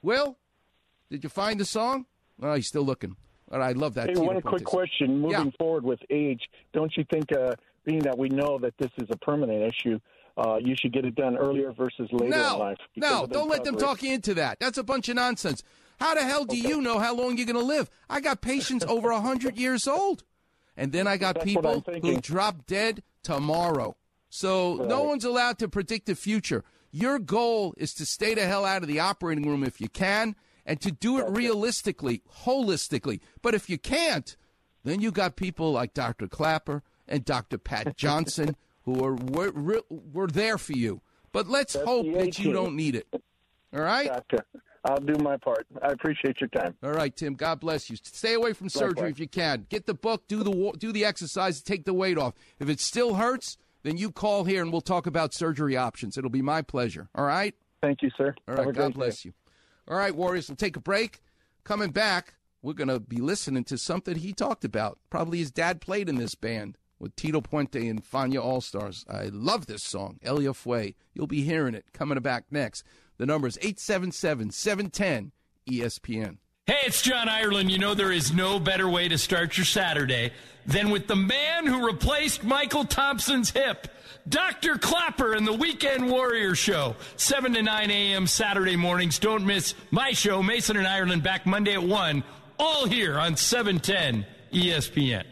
Will? 0.01 0.37
Did 1.09 1.23
you 1.23 1.29
find 1.29 1.59
the 1.59 1.65
song? 1.65 2.05
Oh, 2.41 2.55
he's 2.55 2.67
still 2.67 2.83
looking. 2.83 3.15
Right, 3.49 3.61
I 3.61 3.71
love 3.71 3.93
that. 3.95 4.09
Hey, 4.09 4.15
one 4.17 4.41
quick 4.41 4.63
question. 4.65 5.19
Moving 5.19 5.45
Yeah. 5.45 5.51
forward 5.57 5.83
with 5.83 5.99
age, 6.09 6.49
don't 6.73 6.95
you 6.97 7.05
think, 7.11 7.31
uh, 7.31 7.55
being 7.85 7.99
that 7.99 8.17
we 8.17 8.29
know 8.29 8.57
that 8.59 8.77
this 8.77 8.91
is 8.97 9.07
a 9.09 9.17
permanent 9.17 9.63
issue, 9.63 9.99
uh, 10.37 10.59
you 10.61 10.75
should 10.75 10.91
get 10.91 11.05
it 11.05 11.15
done 11.15 11.37
earlier 11.37 11.71
versus 11.71 12.09
later 12.11 12.25
in 12.25 12.29
No, 12.31 12.57
life? 12.57 12.77
because 12.93 13.21
no, 13.21 13.25
don't 13.27 13.49
let 13.49 13.63
them 13.63 13.77
talk 13.77 14.03
you 14.03 14.13
into 14.13 14.33
that. 14.35 14.59
That's 14.59 14.77
a 14.77 14.83
bunch 14.83 15.07
of 15.09 15.15
nonsense. 15.15 15.63
How 15.99 16.13
the 16.13 16.23
hell 16.23 16.45
do 16.45 16.57
you 16.57 16.81
know 16.81 16.99
how 16.99 17.15
long 17.15 17.37
you're 17.37 17.45
going 17.47 17.55
to 17.55 17.61
live? 17.65 17.89
I 18.09 18.19
got 18.19 18.41
patients 18.41 18.85
over 18.85 19.11
100 19.11 19.57
years 19.57 19.87
old. 19.87 20.23
And 20.75 20.91
then 20.91 21.07
I 21.07 21.17
got 21.17 21.35
That's 21.35 21.45
people 21.45 21.83
who 22.03 22.19
drop 22.21 22.67
dead 22.67 23.01
tomorrow. 23.23 23.95
So 24.29 24.75
no 24.75 25.03
one's 25.03 25.25
allowed 25.25 25.57
to 25.59 25.67
predict 25.67 26.05
the 26.05 26.13
future. 26.15 26.63
Your 26.91 27.17
goal 27.17 27.73
is 27.77 27.95
to 27.95 28.05
stay 28.05 28.35
the 28.35 28.45
hell 28.45 28.63
out 28.63 28.83
of 28.83 28.87
the 28.87 28.99
operating 28.99 29.47
room 29.47 29.63
if 29.63 29.81
you 29.81 29.89
can 29.89 30.35
and 30.67 30.81
to 30.81 30.91
do 30.91 31.17
it 31.17 31.25
realistically, 31.29 32.21
holistically. 32.43 33.21
But 33.41 33.55
if 33.55 33.69
you 33.69 33.79
can't, 33.79 34.35
then 34.83 34.99
you 35.01 35.11
got 35.11 35.37
people 35.37 35.71
like 35.71 35.93
Dr. 35.93 36.27
Klapper 36.27 36.83
and 37.07 37.25
Dr. 37.25 37.57
Pat 37.57 37.97
Johnson 37.97 38.55
who 38.83 39.03
are 39.03 39.15
we're, 39.15 39.81
we're, 39.89 40.27
there 40.27 40.57
for 40.57 40.73
you. 40.73 41.01
But 41.31 41.47
let's 41.47 41.73
That's 41.73 41.85
hope 41.85 42.05
that 42.13 42.37
you 42.37 42.53
don't 42.53 42.75
need 42.75 42.95
it. 42.95 43.07
All 43.73 43.81
right? 43.81 44.07
Gotcha. 44.07 44.43
I'll 44.85 44.99
do 44.99 45.15
my 45.21 45.35
part. 45.37 45.65
I 45.81 45.87
appreciate 45.87 46.39
your 46.39 46.47
time. 46.49 46.75
All 46.81 46.91
right, 46.91 47.13
Tim. 47.13 47.33
God 47.33 47.59
bless 47.59 47.89
you. 47.89 47.97
Stay 48.01 48.33
away 48.35 48.53
from 48.53 48.69
surgery 48.69 49.09
if 49.09 49.19
you 49.19 49.27
can. 49.27 49.65
Get 49.69 49.85
the 49.85 49.93
book, 49.93 50.27
do 50.29 50.43
the 50.43 50.73
do 50.77 50.93
the 50.93 51.03
exercise, 51.03 51.61
take 51.61 51.83
the 51.83 51.93
weight 51.93 52.17
off. 52.17 52.33
If 52.59 52.69
it 52.69 52.79
still 52.79 53.15
hurts, 53.15 53.57
then 53.83 53.97
you 53.97 54.11
call 54.11 54.45
here 54.45 54.61
and 54.61 54.71
we'll 54.71 54.79
talk 54.79 55.05
about 55.05 55.33
surgery 55.33 55.75
options. 55.75 56.17
It'll 56.17 56.29
be 56.29 56.41
my 56.41 56.61
pleasure. 56.61 57.09
All 57.13 57.25
right? 57.25 57.53
Thank 57.81 58.01
you, 58.01 58.09
sir. 58.17 58.33
All 58.47 58.55
right. 58.55 58.73
God 58.73 58.93
bless 58.93 59.25
you. 59.25 59.33
All 59.87 59.97
right, 59.97 60.15
Warriors. 60.15 60.49
We'll 60.49 60.57
take 60.57 60.75
a 60.75 60.81
break. 60.81 61.21
Coming 61.63 61.91
back, 61.91 62.33
we're 62.61 62.73
going 62.73 62.89
to 62.89 62.99
be 62.99 63.17
listening 63.17 63.63
to 63.65 63.77
something 63.77 64.15
he 64.15 64.33
talked 64.33 64.65
about. 64.65 64.99
Probably 65.09 65.39
his 65.39 65.51
dad 65.51 65.81
played 65.81 66.09
in 66.09 66.15
this 66.15 66.35
band 66.35 66.77
with 66.99 67.15
Tito 67.15 67.41
Puente 67.41 67.89
and 67.89 68.03
Fania 68.03 68.43
All 68.43 68.61
Stars. 68.61 69.05
I 69.09 69.25
love 69.25 69.67
this 69.67 69.83
song, 69.83 70.19
Elia 70.23 70.53
Fue. 70.53 70.95
You'll 71.13 71.27
be 71.27 71.43
hearing 71.43 71.75
it 71.75 71.93
coming 71.93 72.19
back 72.19 72.45
next. 72.51 72.83
The 73.17 73.25
number 73.25 73.47
is 73.47 73.57
877 73.61 74.51
710 74.51 75.31
ESPN. 75.69 76.37
Hey, 76.67 76.79
it's 76.85 77.01
John 77.01 77.29
Ireland. 77.29 77.71
You 77.71 77.77
know 77.77 77.93
there 77.93 78.11
is 78.11 78.33
no 78.33 78.59
better 78.59 78.89
way 78.89 79.07
to 79.07 79.17
start 79.17 79.55
your 79.55 79.63
Saturday 79.63 80.33
than 80.65 80.89
with 80.89 81.07
the 81.07 81.15
man 81.15 81.65
who 81.65 81.87
replaced 81.87 82.41
Mychal 82.41 82.89
Thompson's 82.89 83.51
hip, 83.51 83.87
Dr. 84.27 84.77
Klapper 84.77 85.31
and 85.31 85.47
the 85.47 85.53
Weekend 85.53 86.11
Warrior 86.11 86.55
Show, 86.55 86.97
7 87.15 87.53
to 87.53 87.63
9 87.63 87.89
a.m. 87.89 88.27
Saturday 88.27 88.75
mornings. 88.75 89.17
Don't 89.17 89.45
miss 89.45 89.75
my 89.91 90.11
show, 90.11 90.43
Mason 90.43 90.75
and 90.75 90.85
Ireland, 90.85 91.23
back 91.23 91.45
Monday 91.45 91.71
at 91.71 91.83
1, 91.83 92.21
all 92.59 92.85
here 92.85 93.17
on 93.17 93.31
E 93.31 93.37
710 93.37 94.25
ESPN. 94.51 95.23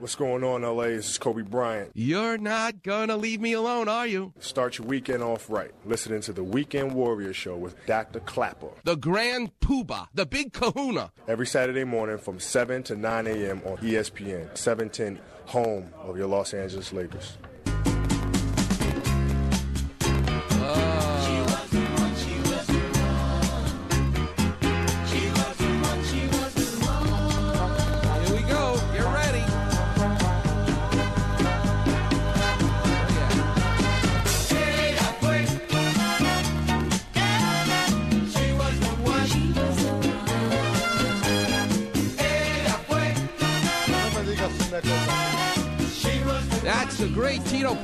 What's 0.00 0.14
going 0.14 0.42
on, 0.42 0.62
LA? 0.62 0.84
This 0.84 1.10
is 1.10 1.18
Kobe 1.18 1.42
Bryant. 1.42 1.90
You're 1.92 2.38
not 2.38 2.82
gonna 2.82 3.18
leave 3.18 3.38
me 3.38 3.52
alone, 3.52 3.86
are 3.86 4.06
you? 4.06 4.32
Start 4.38 4.78
your 4.78 4.86
weekend 4.86 5.22
off 5.22 5.50
right. 5.50 5.72
Listening 5.84 6.22
to 6.22 6.32
the 6.32 6.42
Weekend 6.42 6.94
Warrior 6.94 7.34
Show 7.34 7.58
with 7.58 7.76
Dr. 7.84 8.20
Klapper. 8.20 8.70
The 8.84 8.96
Grand 8.96 9.50
Poobah, 9.60 10.06
the 10.14 10.24
Big 10.24 10.54
Kahuna. 10.54 11.12
Every 11.28 11.46
Saturday 11.46 11.84
morning 11.84 12.16
from 12.16 12.40
7 12.40 12.82
to 12.84 12.96
9 12.96 13.26
a.m. 13.26 13.60
on 13.66 13.76
ESPN, 13.76 14.56
710, 14.56 15.20
home 15.44 15.92
of 15.98 16.16
your 16.16 16.28
Los 16.28 16.54
Angeles 16.54 16.94
Lakers. 16.94 17.36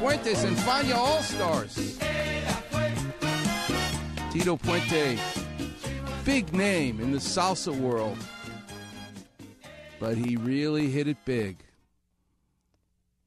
Puentes 0.06 0.44
and 0.44 0.56
Fania 0.58 0.94
All 0.94 1.20
Stars. 1.20 1.98
Tito 4.30 4.56
Puente, 4.56 5.18
big 6.24 6.52
name 6.52 7.00
in 7.00 7.10
the 7.10 7.18
salsa 7.18 7.76
world, 7.76 8.16
but 9.98 10.16
he 10.16 10.36
really 10.36 10.90
hit 10.90 11.08
it 11.08 11.16
big 11.24 11.56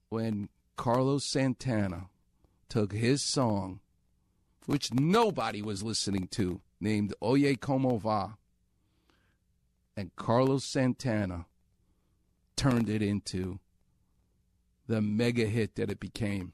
when 0.07 0.47
Carlos 0.77 1.25
Santana 1.25 2.05
took 2.69 2.93
his 2.93 3.21
song, 3.21 3.81
which 4.65 4.93
nobody 4.93 5.61
was 5.61 5.83
listening 5.83 6.29
to, 6.31 6.61
named 6.79 7.13
Oye 7.21 7.55
Como 7.59 7.97
Va, 7.97 8.37
And 9.97 10.15
Carlos 10.15 10.63
Santana 10.63 11.45
turned 12.55 12.87
it 12.87 13.01
into 13.01 13.59
the 14.87 15.01
mega 15.01 15.45
hit 15.45 15.75
that 15.75 15.91
it 15.91 15.99
became. 15.99 16.53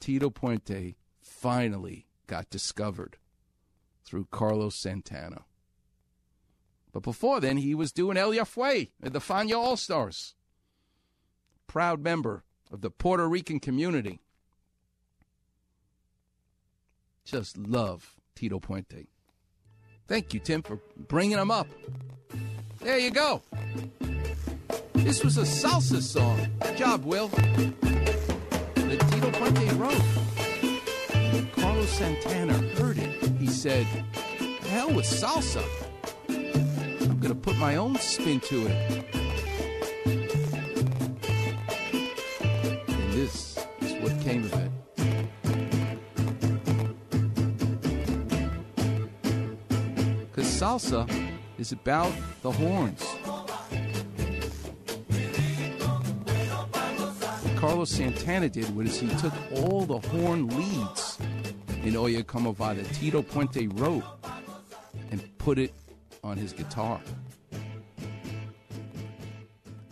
Tito 0.00 0.30
Puente 0.30 0.96
finally 1.20 2.06
got 2.26 2.50
discovered 2.50 3.16
through 4.04 4.28
Carlos 4.30 4.74
Santana. 4.74 5.42
But 6.92 7.02
before 7.02 7.40
then, 7.40 7.58
he 7.58 7.74
was 7.74 7.92
doing 7.92 8.16
El 8.16 8.34
Ya 8.34 8.44
Fue 8.44 8.90
at 9.02 9.12
the 9.12 9.18
Fania 9.18 9.56
All 9.56 9.76
Stars. 9.76 10.34
Proud 11.66 12.02
member 12.02 12.44
of 12.70 12.80
the 12.80 12.90
Puerto 12.90 13.28
Rican 13.28 13.60
community. 13.60 14.20
Just 17.24 17.58
love 17.58 18.14
Tito 18.34 18.58
Puente. 18.58 19.06
Thank 20.06 20.32
you, 20.32 20.40
Tim, 20.40 20.62
for 20.62 20.80
bringing 20.96 21.38
him 21.38 21.50
up. 21.50 21.68
There 22.80 22.98
you 22.98 23.10
go. 23.10 23.42
This 24.94 25.22
was 25.22 25.36
a 25.36 25.42
salsa 25.42 26.00
song. 26.00 26.48
Good 26.60 26.78
job, 26.78 27.04
Will. 27.04 27.30
That 28.88 29.00
Tito 29.10 29.30
Puente 29.30 29.68
wrote. 29.78 30.02
Carlos 31.52 31.90
Santana 31.90 32.54
heard 32.76 32.96
it, 32.98 33.10
he 33.38 33.46
said, 33.46 33.86
"The 34.38 34.68
hell 34.68 34.90
with 34.94 35.04
salsa. 35.04 35.62
I'm 36.28 37.18
going 37.20 37.34
to 37.34 37.34
put 37.34 37.56
my 37.58 37.76
own 37.76 37.96
spin 37.96 38.40
to 38.40 38.66
it. 38.66 39.04
And 42.88 43.12
this 43.12 43.58
is 43.82 43.92
what 44.02 44.18
came 44.22 44.44
of 44.44 44.54
it. 44.54 44.70
Because 50.30 50.46
salsa 50.46 51.06
is 51.58 51.72
about 51.72 52.12
the 52.42 52.50
horns. 52.50 53.07
Carlos 57.68 57.90
Santana 57.90 58.48
did 58.48 58.74
was 58.74 58.98
he 58.98 59.08
took 59.16 59.34
all 59.52 59.84
the 59.84 59.98
horn 59.98 60.48
leads 60.48 61.18
in 61.84 61.98
Oye 61.98 62.22
Como 62.22 62.52
Va 62.52 62.72
that 62.74 62.94
Tito 62.94 63.20
Puente 63.20 63.68
wrote 63.78 64.04
and 65.10 65.36
put 65.36 65.58
it 65.58 65.74
on 66.24 66.38
his 66.38 66.54
guitar. 66.54 66.98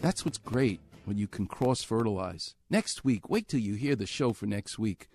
That's 0.00 0.24
what's 0.24 0.38
great 0.38 0.80
when 1.04 1.18
you 1.18 1.28
can 1.28 1.46
cross 1.46 1.82
fertilize. 1.82 2.54
Next 2.70 3.04
week, 3.04 3.28
wait 3.28 3.46
till 3.46 3.60
you 3.60 3.74
hear 3.74 3.94
the 3.94 4.06
show 4.06 4.32
for 4.32 4.46
next 4.46 4.78
week. 4.78 5.10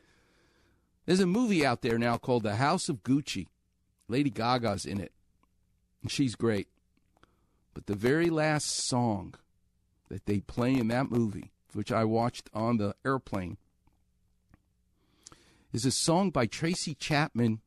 There's 1.07 1.19
a 1.19 1.25
movie 1.25 1.65
out 1.65 1.81
there 1.81 1.97
now 1.97 2.17
called 2.17 2.43
The 2.43 2.57
House 2.57 2.89
of 2.89 3.01
Gucci. 3.01 3.47
Lady 4.07 4.29
Gaga's 4.29 4.85
in 4.85 5.01
it, 5.01 5.13
and 6.03 6.11
she's 6.11 6.35
great. 6.35 6.67
But 7.73 7.87
the 7.87 7.95
very 7.95 8.29
last 8.29 8.67
song 8.67 9.33
that 10.09 10.27
they 10.27 10.41
play 10.41 10.75
in 10.75 10.89
that 10.89 11.09
movie, 11.09 11.51
which 11.73 11.91
I 11.91 12.03
watched 12.03 12.49
on 12.53 12.77
the 12.77 12.95
airplane, 13.05 13.57
is 15.73 15.85
a 15.85 15.91
song 15.91 16.31
by 16.31 16.45
Tracy 16.45 16.93
Chapman 16.93 17.61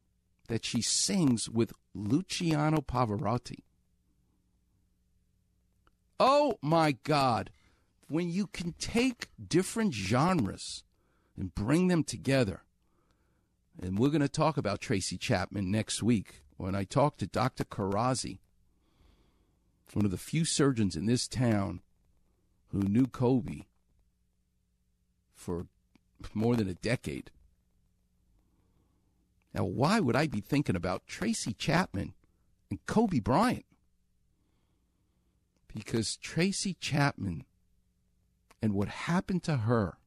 that 0.49 0.65
she 0.65 0.83
sings 0.83 1.49
with 1.49 1.73
Luciano 1.95 2.79
Pavarotti. 2.79 3.61
Oh 6.21 6.59
my 6.63 6.93
God. 7.05 7.51
When 8.09 8.29
you 8.29 8.47
can 8.47 8.75
take 8.79 9.29
different 9.49 9.95
genres 9.95 10.85
and 11.39 11.55
bring 11.55 11.89
them 11.89 12.05
together, 12.05 12.63
and 13.81 13.99
we're 13.99 14.11
going 14.11 14.21
to 14.21 14.29
talk 14.29 14.57
about 14.57 14.81
Tracy 14.81 15.17
Chapman 15.17 15.71
next 15.71 16.03
week 16.03 16.43
when 16.57 16.75
I 16.75 16.85
talk 16.85 17.17
to 17.17 17.27
Dr. 17.27 17.65
Karazi, 17.65 18.39
one 19.95 20.05
of 20.05 20.11
the 20.11 20.19
few 20.19 20.45
surgeons 20.45 20.97
in 20.97 21.07
this 21.07 21.27
town 21.27 21.81
who 22.69 22.81
knew 22.81 23.07
Kobe 23.07 23.63
for 25.45 25.67
more 26.33 26.57
than 26.57 26.69
a 26.69 26.75
decade. 26.75 27.31
Now, 29.53 29.65
why 29.65 30.01
would 30.01 30.17
I 30.17 30.27
be 30.27 30.41
thinking 30.41 30.75
about 30.75 31.07
Tracy 31.07 31.53
Chapman 31.53 32.15
and 32.71 32.85
Kobe 32.87 33.21
Bryant? 33.21 33.67
Because 35.73 36.17
Tracy 36.17 36.75
Chapman 36.81 37.45
and 38.63 38.73
what 38.73 38.89
happened 38.89 39.43
to 39.45 39.59
her 39.59 39.99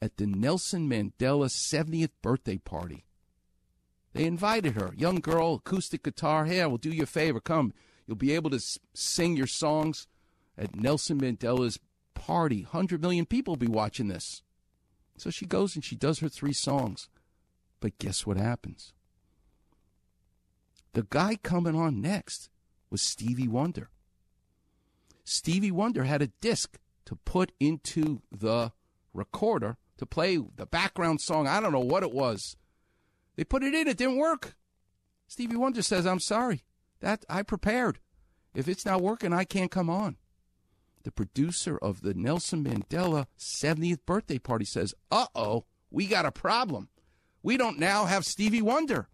at 0.00 0.16
the 0.16 0.26
Nelson 0.26 0.88
Mandela 0.88 1.48
70th 1.48 2.10
birthday 2.22 2.58
party. 2.58 3.04
They 4.14 4.24
invited 4.24 4.74
her, 4.74 4.92
young 4.96 5.16
girl, 5.16 5.54
acoustic 5.54 6.02
guitar. 6.02 6.44
Hey, 6.44 6.60
I 6.60 6.66
will 6.66 6.78
do 6.78 6.90
you 6.90 7.04
a 7.04 7.06
favor. 7.06 7.40
Come. 7.40 7.72
You'll 8.06 8.16
be 8.16 8.32
able 8.32 8.50
to 8.50 8.60
sing 8.94 9.36
your 9.36 9.46
songs 9.46 10.06
at 10.58 10.76
Nelson 10.76 11.20
Mandela's 11.20 11.78
party. 12.14 12.62
100 12.62 13.00
million 13.00 13.26
people 13.26 13.56
be 13.56 13.66
watching 13.66 14.08
this. 14.08 14.42
So 15.16 15.30
she 15.30 15.46
goes 15.46 15.74
and 15.74 15.84
she 15.84 15.96
does 15.96 16.20
her 16.20 16.28
three 16.28 16.52
songs. 16.52 17.08
But 17.80 17.98
guess 17.98 18.26
what 18.26 18.36
happens? 18.36 18.92
The 20.94 21.06
guy 21.08 21.36
coming 21.42 21.74
on 21.74 22.00
next 22.00 22.50
was 22.90 23.02
Stevie 23.02 23.48
Wonder. 23.48 23.90
Stevie 25.24 25.70
Wonder 25.70 26.04
had 26.04 26.22
a 26.22 26.32
disc 26.40 26.78
to 27.06 27.16
put 27.16 27.52
into 27.58 28.22
the 28.30 28.72
recorder 29.14 29.76
to 29.98 30.06
play 30.06 30.36
the 30.36 30.66
background 30.66 31.20
song. 31.20 31.46
I 31.46 31.60
don't 31.60 31.72
know 31.72 31.80
what 31.80 32.02
it 32.02 32.12
was. 32.12 32.56
They 33.36 33.44
put 33.44 33.62
it 33.62 33.74
in, 33.74 33.88
it 33.88 33.96
didn't 33.96 34.18
work. 34.18 34.54
Stevie 35.28 35.56
Wonder 35.56 35.82
says, 35.82 36.06
I'm 36.06 36.20
sorry. 36.20 36.64
That 37.00 37.24
I 37.28 37.42
prepared. 37.42 37.98
If 38.54 38.68
it's 38.68 38.84
not 38.84 39.00
working, 39.00 39.32
I 39.32 39.44
can't 39.44 39.70
come 39.70 39.88
on. 39.88 40.16
The 41.04 41.12
producer 41.12 41.76
of 41.78 42.02
the 42.02 42.14
Nelson 42.14 42.64
Mandela 42.64 43.26
70th 43.38 44.04
birthday 44.06 44.38
party 44.38 44.64
says, 44.64 44.94
Uh 45.10 45.26
oh, 45.34 45.64
we 45.90 46.06
got 46.06 46.26
a 46.26 46.32
problem. 46.32 46.88
We 47.42 47.56
don't 47.56 47.78
now 47.78 48.04
have 48.04 48.24
Stevie 48.24 48.62
Wonder. 48.62 49.08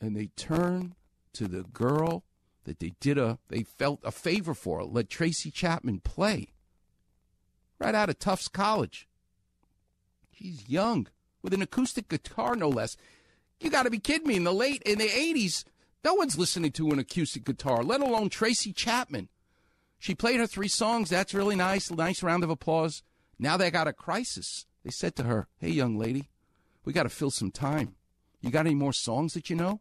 And 0.00 0.16
they 0.16 0.26
turn 0.36 0.94
to 1.34 1.46
the 1.46 1.62
girl 1.62 2.24
that 2.64 2.80
they 2.80 2.94
did 3.00 3.18
a 3.18 3.38
they 3.48 3.62
felt 3.62 4.00
a 4.02 4.10
favor 4.10 4.54
for, 4.54 4.84
let 4.84 5.08
Tracy 5.08 5.50
Chapman 5.50 6.00
play. 6.00 6.52
Right 7.78 7.94
out 7.94 8.08
of 8.08 8.18
Tufts 8.18 8.48
College. 8.48 9.08
She's 10.32 10.68
young, 10.68 11.08
with 11.42 11.54
an 11.54 11.62
acoustic 11.62 12.08
guitar 12.08 12.56
no 12.56 12.68
less. 12.68 12.96
You 13.60 13.70
gotta 13.70 13.90
be 13.90 13.98
kidding 13.98 14.26
me. 14.26 14.36
In 14.36 14.44
the 14.44 14.52
late 14.52 14.82
in 14.82 14.98
the 14.98 15.16
eighties, 15.16 15.64
no 16.04 16.14
one's 16.14 16.38
listening 16.38 16.72
to 16.72 16.90
an 16.90 16.98
acoustic 16.98 17.44
guitar, 17.44 17.82
let 17.84 18.00
alone 18.00 18.28
Tracy 18.28 18.72
Chapman. 18.72 19.28
She 20.04 20.14
played 20.14 20.38
her 20.38 20.46
three 20.46 20.68
songs. 20.68 21.08
That's 21.08 21.32
really 21.32 21.56
nice. 21.56 21.90
Nice 21.90 22.22
round 22.22 22.44
of 22.44 22.50
applause. 22.50 23.02
Now 23.38 23.56
they 23.56 23.70
got 23.70 23.88
a 23.88 23.94
crisis. 23.94 24.66
They 24.84 24.90
said 24.90 25.16
to 25.16 25.22
her, 25.22 25.48
Hey, 25.56 25.70
young 25.70 25.96
lady, 25.96 26.28
we 26.84 26.92
got 26.92 27.04
to 27.04 27.08
fill 27.08 27.30
some 27.30 27.50
time. 27.50 27.94
You 28.42 28.50
got 28.50 28.66
any 28.66 28.74
more 28.74 28.92
songs 28.92 29.32
that 29.32 29.48
you 29.48 29.56
know? 29.56 29.80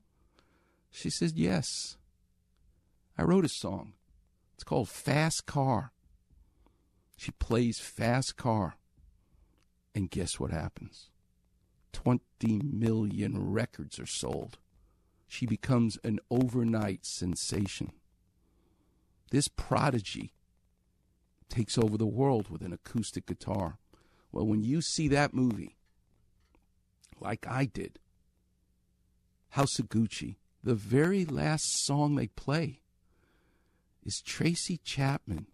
She 0.90 1.10
says, 1.10 1.34
Yes. 1.36 1.98
I 3.18 3.24
wrote 3.24 3.44
a 3.44 3.50
song. 3.50 3.96
It's 4.54 4.64
called 4.64 4.88
Fast 4.88 5.46
Car. 5.46 5.92
She 7.18 7.32
plays 7.32 7.80
Fast 7.80 8.38
Car. 8.38 8.78
And 9.94 10.10
guess 10.10 10.40
what 10.40 10.52
happens? 10.52 11.10
20 11.92 12.22
million 12.64 13.52
records 13.52 14.00
are 14.00 14.06
sold. 14.06 14.58
She 15.28 15.46
becomes 15.46 15.98
an 16.02 16.22
overnight 16.32 17.06
sensation. 17.06 17.92
This 19.34 19.48
prodigy 19.48 20.32
takes 21.50 21.76
over 21.76 21.98
the 21.98 22.06
world 22.06 22.52
with 22.52 22.62
an 22.62 22.72
acoustic 22.72 23.26
guitar. 23.26 23.80
Well, 24.32 24.46
when 24.46 24.62
you 24.62 24.80
see 24.80 25.08
that 25.08 25.34
movie, 25.34 25.76
like 27.20 27.48
I 27.48 27.66
did, 27.66 27.98
House 29.50 29.80
of 29.80 29.90
Gucci, 29.90 30.36
the 30.64 30.76
very 30.76 31.26
last 31.26 31.84
song 31.84 32.14
they 32.14 32.28
play 32.28 32.82
is 34.06 34.22
Tracy 34.22 34.80
Chapman. 34.84 35.48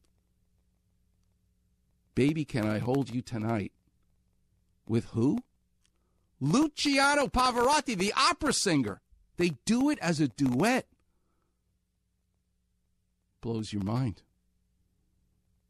Baby, 2.16 2.44
can 2.44 2.68
I 2.68 2.80
hold 2.80 3.10
you 3.10 3.22
tonight? 3.22 3.72
With 4.90 5.06
who? 5.12 5.40
Luciano 6.42 7.28
Pavarotti, 7.28 7.98
the 7.98 8.14
opera 8.18 8.52
singer. 8.52 9.00
They 9.38 9.52
do 9.64 9.90
it 9.90 10.00
as 10.00 10.20
a 10.20 10.28
duet. 10.28 10.86
Blows 13.42 13.74
your 13.74 13.84
mind. 13.84 14.22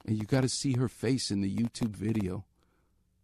And 0.06 0.18
you 0.18 0.24
got 0.24 0.42
to 0.42 0.50
see 0.50 0.74
her 0.74 0.88
face 0.88 1.30
in 1.30 1.42
the 1.42 1.54
YouTube 1.54 1.96
video. 1.96 2.46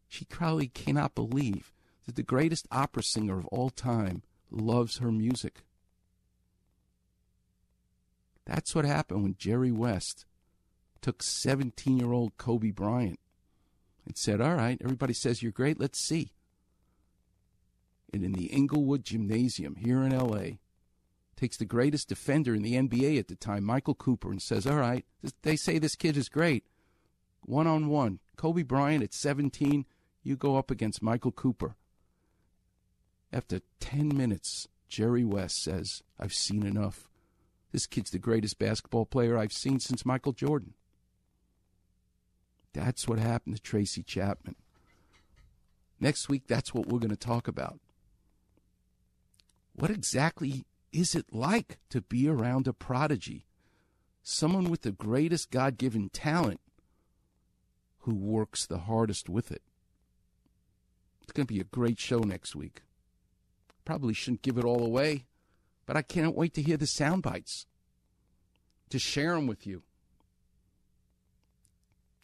She 0.08 0.26
probably 0.26 0.68
cannot 0.68 1.16
believe 1.16 1.72
that 2.06 2.16
the 2.16 2.24
greatest 2.24 2.68
opera 2.72 3.04
singer 3.04 3.40
of 3.40 3.46
all 3.48 3.70
time 3.70 4.22
loves 4.52 4.98
her 4.98 5.12
music. 5.12 5.64
That's 8.46 8.76
what 8.76 8.86
happened 8.86 9.24
when 9.24 9.36
Jerry 9.38 9.72
West 9.72 10.26
took 11.02 11.24
17 11.24 11.98
year 11.98 12.12
old 12.12 12.38
Kobe 12.38 12.72
Bryant 12.72 13.20
and 14.06 14.18
said, 14.18 14.40
All 14.40 14.54
right, 14.54 14.80
everybody 14.84 15.14
says 15.14 15.42
you're 15.42 15.52
great, 15.52 15.80
let's 15.80 16.00
see. 16.00 16.32
And 18.14 18.24
in 18.24 18.34
the 18.34 18.46
Inglewood 18.46 19.04
Gymnasium 19.04 19.76
here 19.76 20.04
in 20.04 20.18
LA, 20.18 20.58
takes 21.36 21.58
the 21.58 21.66
greatest 21.66 22.10
defender 22.10 22.54
in 22.56 22.62
the 22.62 22.74
NBA 22.74 23.20
at 23.20 23.28
the 23.28 23.36
time, 23.36 23.64
Michael 23.64 23.96
Cooper, 23.96 24.32
and 24.32 24.42
says, 24.42 24.66
All 24.66 24.78
right, 24.78 25.06
they 25.44 25.56
say 25.56 25.78
this 25.78 25.96
kid 25.96 26.18
is 26.18 26.30
great. 26.30 26.64
One 27.42 27.68
on 27.68 27.90
one. 27.90 28.20
Kobe 28.38 28.64
Bryant 28.64 29.04
at 29.04 29.14
17, 29.14 29.86
you 30.24 30.36
go 30.36 30.58
up 30.58 30.72
against 30.72 31.02
Michael 31.02 31.32
Cooper. 31.32 31.76
After 33.32 33.62
10 33.80 34.16
minutes, 34.16 34.68
Jerry 34.88 35.24
West 35.24 35.62
says, 35.62 36.02
I've 36.20 36.34
seen 36.34 36.66
enough. 36.66 37.08
This 37.72 37.86
kid's 37.86 38.12
the 38.12 38.20
greatest 38.20 38.58
basketball 38.58 39.06
player 39.06 39.38
I've 39.38 39.52
seen 39.52 39.80
since 39.80 40.06
Michael 40.06 40.32
Jordan. 40.32 40.74
That's 42.74 43.08
what 43.08 43.20
happened 43.20 43.56
to 43.56 43.62
Tracy 43.62 44.04
Chapman. 44.04 44.56
Next 46.00 46.30
week, 46.30 46.44
that's 46.48 46.74
what 46.74 46.88
we're 46.88 47.00
going 47.00 47.10
to 47.10 47.16
talk 47.16 47.48
about. 47.48 47.80
What 49.74 49.92
exactly 49.92 50.66
is 50.96 51.14
it 51.14 51.26
like 51.34 51.78
to 51.90 52.02
be 52.02 52.30
around 52.30 52.68
a 52.68 52.74
prodigy? 52.74 53.46
Someone 54.24 54.70
with 54.70 54.84
the 54.84 54.94
greatest 54.94 55.52
God 55.52 55.78
given 55.78 56.10
talent 56.10 56.62
who 58.00 58.16
works 58.16 58.66
the 58.66 58.80
hardest 58.80 59.28
with 59.28 59.52
it. 59.52 59.62
It's 61.22 61.34
going 61.34 61.48
to 61.48 61.54
be 61.54 61.60
a 61.60 61.66
great 61.66 62.00
show 62.00 62.20
next 62.20 62.56
week. 62.56 62.82
Probably 63.84 64.14
shouldn't 64.14 64.42
give 64.42 64.58
it 64.58 64.64
all 64.64 64.86
away, 64.86 65.26
but 65.86 65.98
I 65.98 66.02
can't 66.02 66.36
wait 66.36 66.54
to 66.54 66.62
hear 66.62 66.78
the 66.78 66.88
sound 66.88 67.24
bites, 67.24 67.66
to 68.90 68.98
share 68.98 69.36
them 69.36 69.48
with 69.48 69.68
you. 69.68 69.84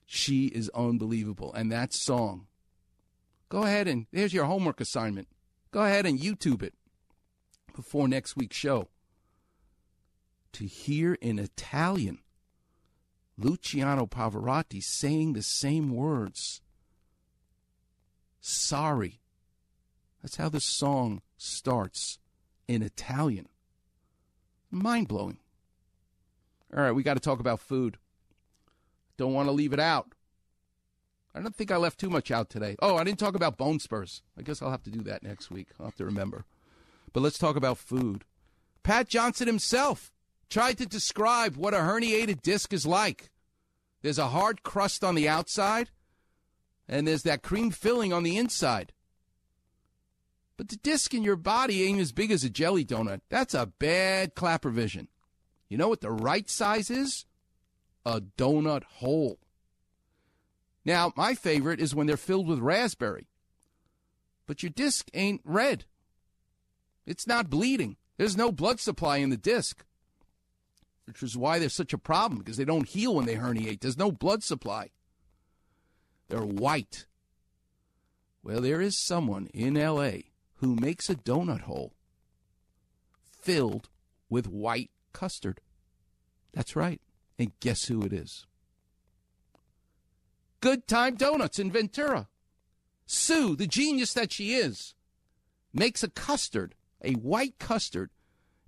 She 0.05 0.45
is 0.45 0.69
unbelievable. 0.69 1.53
And 1.53 1.71
that 1.71 1.93
song, 1.93 2.47
go 3.49 3.63
ahead 3.63 3.87
and 3.87 4.07
there's 4.13 4.33
your 4.33 4.45
homework 4.45 4.79
assignment. 4.79 5.27
Go 5.71 5.81
ahead 5.83 6.05
and 6.05 6.19
YouTube 6.19 6.63
it 6.63 6.73
before 7.73 8.07
next 8.07 8.35
week's 8.35 8.57
show. 8.57 8.89
To 10.53 10.65
hear 10.65 11.13
in 11.15 11.39
Italian 11.39 12.19
Luciano 13.37 14.05
Pavarotti 14.05 14.83
saying 14.83 15.33
the 15.33 15.41
same 15.41 15.95
words. 15.95 16.61
Sorry. 18.39 19.19
That's 20.21 20.35
how 20.35 20.49
the 20.49 20.59
song 20.59 21.21
starts 21.37 22.19
in 22.67 22.81
Italian. 22.81 23.47
Mind 24.69 25.07
blowing. 25.07 25.37
All 26.75 26.81
right, 26.81 26.91
we 26.91 27.03
got 27.03 27.15
to 27.15 27.19
talk 27.19 27.39
about 27.39 27.59
food. 27.59 27.97
Don't 29.17 29.33
want 29.33 29.47
to 29.47 29.53
leave 29.53 29.73
it 29.73 29.79
out. 29.79 30.13
I 31.33 31.41
don't 31.41 31.55
think 31.55 31.71
I 31.71 31.77
left 31.77 31.99
too 31.99 32.09
much 32.09 32.31
out 32.31 32.49
today. 32.49 32.75
Oh, 32.81 32.97
I 32.97 33.03
didn't 33.03 33.19
talk 33.19 33.35
about 33.35 33.57
bone 33.57 33.79
spurs. 33.79 34.21
I 34.37 34.41
guess 34.41 34.61
I'll 34.61 34.71
have 34.71 34.83
to 34.83 34.89
do 34.89 35.01
that 35.03 35.23
next 35.23 35.49
week. 35.49 35.67
I'll 35.79 35.85
have 35.85 35.95
to 35.95 36.05
remember. 36.05 36.45
But 37.13 37.21
let's 37.21 37.37
talk 37.37 37.55
about 37.55 37.77
food. 37.77 38.25
Pat 38.83 39.07
Johnson 39.07 39.47
himself 39.47 40.11
tried 40.49 40.77
to 40.79 40.85
describe 40.85 41.55
what 41.55 41.73
a 41.73 41.77
herniated 41.77 42.41
disc 42.41 42.73
is 42.73 42.85
like. 42.85 43.29
There's 44.01 44.19
a 44.19 44.29
hard 44.29 44.63
crust 44.63 45.03
on 45.03 45.15
the 45.15 45.29
outside, 45.29 45.89
and 46.87 47.07
there's 47.07 47.23
that 47.23 47.43
cream 47.43 47.71
filling 47.71 48.11
on 48.11 48.23
the 48.23 48.37
inside. 48.37 48.93
But 50.57 50.69
the 50.69 50.77
disc 50.77 51.13
in 51.13 51.23
your 51.23 51.35
body 51.35 51.83
ain't 51.83 51.99
as 51.99 52.11
big 52.11 52.31
as 52.31 52.43
a 52.43 52.49
jelly 52.49 52.85
donut. 52.85 53.21
That's 53.29 53.53
a 53.53 53.65
bad 53.65 54.35
Klapper 54.35 54.69
vision. 54.69 55.07
You 55.69 55.77
know 55.77 55.87
what 55.87 56.01
the 56.01 56.11
right 56.11 56.49
size 56.49 56.89
is? 56.89 57.25
a 58.05 58.21
donut 58.21 58.83
hole. 58.83 59.39
Now, 60.83 61.13
my 61.15 61.35
favorite 61.35 61.79
is 61.79 61.93
when 61.93 62.07
they're 62.07 62.17
filled 62.17 62.47
with 62.47 62.59
raspberry. 62.59 63.27
But 64.47 64.63
your 64.63 64.71
disc 64.71 65.09
ain't 65.13 65.41
red. 65.43 65.85
It's 67.05 67.27
not 67.27 67.49
bleeding. 67.49 67.97
There's 68.17 68.37
no 68.37 68.51
blood 68.51 68.79
supply 68.79 69.17
in 69.17 69.29
the 69.29 69.37
disc, 69.37 69.83
which 71.05 71.23
is 71.23 71.37
why 71.37 71.59
there's 71.59 71.73
such 71.73 71.93
a 71.93 71.97
problem 71.97 72.39
because 72.39 72.57
they 72.57 72.65
don't 72.65 72.87
heal 72.87 73.15
when 73.15 73.25
they 73.25 73.35
herniate. 73.35 73.81
There's 73.81 73.97
no 73.97 74.11
blood 74.11 74.43
supply. 74.43 74.89
They're 76.29 76.41
white. 76.41 77.07
Well, 78.43 78.61
there 78.61 78.81
is 78.81 78.97
someone 78.97 79.47
in 79.53 79.77
L.A. 79.77 80.31
who 80.55 80.75
makes 80.75 81.09
a 81.09 81.15
donut 81.15 81.61
hole 81.61 81.93
filled 83.41 83.89
with 84.29 84.47
white 84.47 84.91
custard. 85.13 85.61
That's 86.53 86.75
right. 86.75 87.01
And 87.37 87.51
guess 87.59 87.85
who 87.85 88.03
it 88.03 88.13
is? 88.13 88.45
Good 90.59 90.87
Time 90.87 91.15
Donuts 91.15 91.57
in 91.57 91.71
Ventura. 91.71 92.27
Sue, 93.07 93.55
the 93.55 93.67
genius 93.67 94.13
that 94.13 94.31
she 94.31 94.53
is, 94.53 94.93
makes 95.73 96.03
a 96.03 96.09
custard, 96.09 96.75
a 97.03 97.13
white 97.13 97.59
custard, 97.59 98.11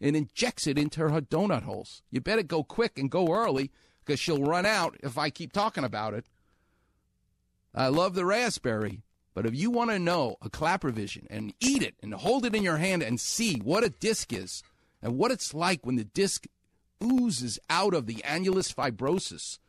and 0.01 0.15
injects 0.15 0.67
it 0.67 0.77
into 0.77 1.07
her 1.07 1.21
donut 1.21 1.63
holes. 1.63 2.01
You 2.11 2.19
better 2.19 2.43
go 2.43 2.63
quick 2.63 2.97
and 2.97 3.09
go 3.09 3.33
early 3.33 3.71
because 4.03 4.19
she'll 4.19 4.43
run 4.43 4.65
out 4.65 4.97
if 5.01 5.17
I 5.17 5.29
keep 5.29 5.53
talking 5.53 5.85
about 5.85 6.13
it. 6.13 6.25
I 7.73 7.87
love 7.87 8.13
the 8.13 8.25
raspberry, 8.25 9.01
but 9.33 9.45
if 9.45 9.55
you 9.55 9.71
want 9.71 9.91
to 9.91 9.99
know 9.99 10.35
a 10.41 10.49
Klapper 10.49 10.91
vision 10.91 11.25
and 11.29 11.53
eat 11.59 11.81
it 11.81 11.95
and 12.03 12.13
hold 12.13 12.45
it 12.45 12.53
in 12.53 12.63
your 12.63 12.77
hand 12.77 13.01
and 13.01 13.19
see 13.19 13.55
what 13.55 13.83
a 13.83 13.89
disc 13.89 14.33
is 14.33 14.61
and 15.01 15.17
what 15.17 15.31
it's 15.31 15.53
like 15.53 15.85
when 15.85 15.95
the 15.95 16.03
disc 16.03 16.45
oozes 17.01 17.57
out 17.69 17.93
of 17.93 18.05
the 18.05 18.21
annulus 18.25 18.73
fibrosus 18.73 19.59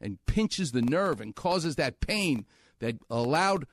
and 0.00 0.24
pinches 0.26 0.72
the 0.72 0.82
nerve 0.82 1.20
and 1.20 1.36
causes 1.36 1.76
that 1.76 2.00
pain 2.00 2.46
that 2.80 2.96
allowed 3.08 3.66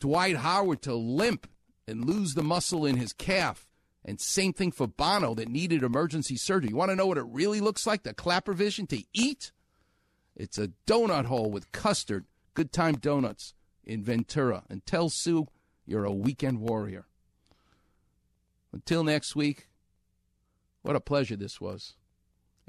Dwight 0.00 0.36
Howard 0.36 0.82
to 0.82 0.94
limp 0.94 1.48
and 1.88 2.04
lose 2.04 2.34
the 2.34 2.42
muscle 2.42 2.84
in 2.84 2.96
his 2.96 3.12
calf. 3.12 3.65
And 4.06 4.20
same 4.20 4.52
thing 4.52 4.70
for 4.70 4.86
Bono 4.86 5.34
that 5.34 5.48
needed 5.48 5.82
emergency 5.82 6.36
surgery. 6.36 6.70
You 6.70 6.76
want 6.76 6.90
to 6.90 6.96
know 6.96 7.08
what 7.08 7.18
it 7.18 7.26
really 7.26 7.60
looks 7.60 7.88
like, 7.88 8.04
the 8.04 8.14
Klapper 8.14 8.52
vision 8.52 8.86
to 8.86 9.02
eat? 9.12 9.50
It's 10.36 10.58
a 10.58 10.70
donut 10.86 11.24
hole 11.24 11.50
with 11.50 11.72
custard, 11.72 12.24
good 12.54 12.72
time 12.72 12.94
donuts 12.94 13.52
in 13.84 14.04
Ventura. 14.04 14.62
And 14.70 14.86
tell 14.86 15.08
Sue 15.08 15.48
you're 15.84 16.04
a 16.04 16.12
weekend 16.12 16.60
warrior. 16.60 17.06
Until 18.72 19.02
next 19.02 19.34
week, 19.34 19.68
what 20.82 20.94
a 20.94 21.00
pleasure 21.00 21.36
this 21.36 21.60
was. 21.60 21.96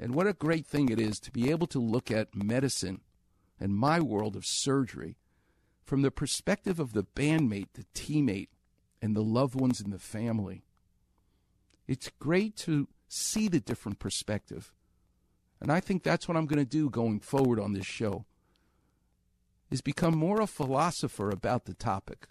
And 0.00 0.14
what 0.14 0.26
a 0.26 0.32
great 0.32 0.66
thing 0.66 0.88
it 0.88 1.00
is 1.00 1.20
to 1.20 1.30
be 1.30 1.50
able 1.50 1.68
to 1.68 1.78
look 1.78 2.10
at 2.10 2.34
medicine 2.34 3.00
and 3.60 3.76
my 3.76 4.00
world 4.00 4.34
of 4.34 4.44
surgery 4.44 5.16
from 5.84 6.02
the 6.02 6.10
perspective 6.10 6.80
of 6.80 6.94
the 6.94 7.04
bandmate, 7.04 7.68
the 7.74 7.84
teammate, 7.94 8.48
and 9.00 9.14
the 9.14 9.22
loved 9.22 9.54
ones 9.54 9.80
in 9.80 9.90
the 9.90 9.98
family. 9.98 10.64
It's 11.88 12.10
great 12.20 12.54
to 12.58 12.86
see 13.08 13.48
the 13.48 13.60
different 13.60 13.98
perspective. 13.98 14.72
And 15.60 15.72
I 15.72 15.80
think 15.80 16.02
that's 16.02 16.28
what 16.28 16.36
I'm 16.36 16.46
going 16.46 16.64
to 16.64 16.70
do 16.70 16.90
going 16.90 17.18
forward 17.20 17.58
on 17.58 17.72
this 17.72 17.86
show 17.86 18.26
is 19.70 19.80
become 19.80 20.16
more 20.16 20.40
a 20.40 20.46
philosopher 20.46 21.30
about 21.30 21.64
the 21.64 21.74
topic. 21.74 22.28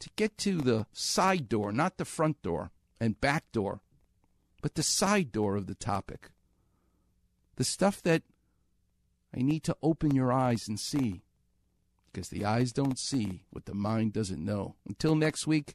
To 0.00 0.10
get 0.16 0.36
to 0.38 0.58
the 0.58 0.86
side 0.92 1.48
door, 1.48 1.72
not 1.72 1.96
the 1.96 2.04
front 2.04 2.42
door 2.42 2.70
and 3.00 3.20
back 3.20 3.44
door, 3.52 3.80
but 4.60 4.74
the 4.74 4.82
side 4.82 5.30
door 5.32 5.56
of 5.56 5.66
the 5.66 5.74
topic. 5.74 6.30
The 7.56 7.64
stuff 7.64 8.02
that 8.02 8.22
I 9.34 9.40
need 9.40 9.62
to 9.64 9.76
open 9.82 10.14
your 10.14 10.32
eyes 10.32 10.68
and 10.68 10.78
see. 10.78 11.22
Because 12.10 12.28
the 12.28 12.44
eyes 12.44 12.72
don't 12.72 12.98
see 12.98 13.44
what 13.50 13.64
the 13.64 13.74
mind 13.74 14.12
doesn't 14.12 14.44
know. 14.44 14.74
Until 14.86 15.14
next 15.14 15.46
week, 15.46 15.74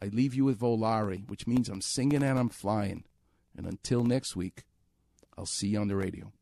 I 0.00 0.06
leave 0.06 0.34
you 0.34 0.44
with 0.44 0.60
Volare, 0.60 1.28
which 1.28 1.46
means 1.46 1.68
I'm 1.68 1.80
singing 1.80 2.22
and 2.22 2.38
I'm 2.38 2.48
flying. 2.48 3.04
And 3.56 3.66
until 3.66 4.04
next 4.04 4.36
week, 4.36 4.64
I'll 5.36 5.46
see 5.46 5.68
you 5.68 5.80
on 5.80 5.88
the 5.88 5.96
radio. 5.96 6.32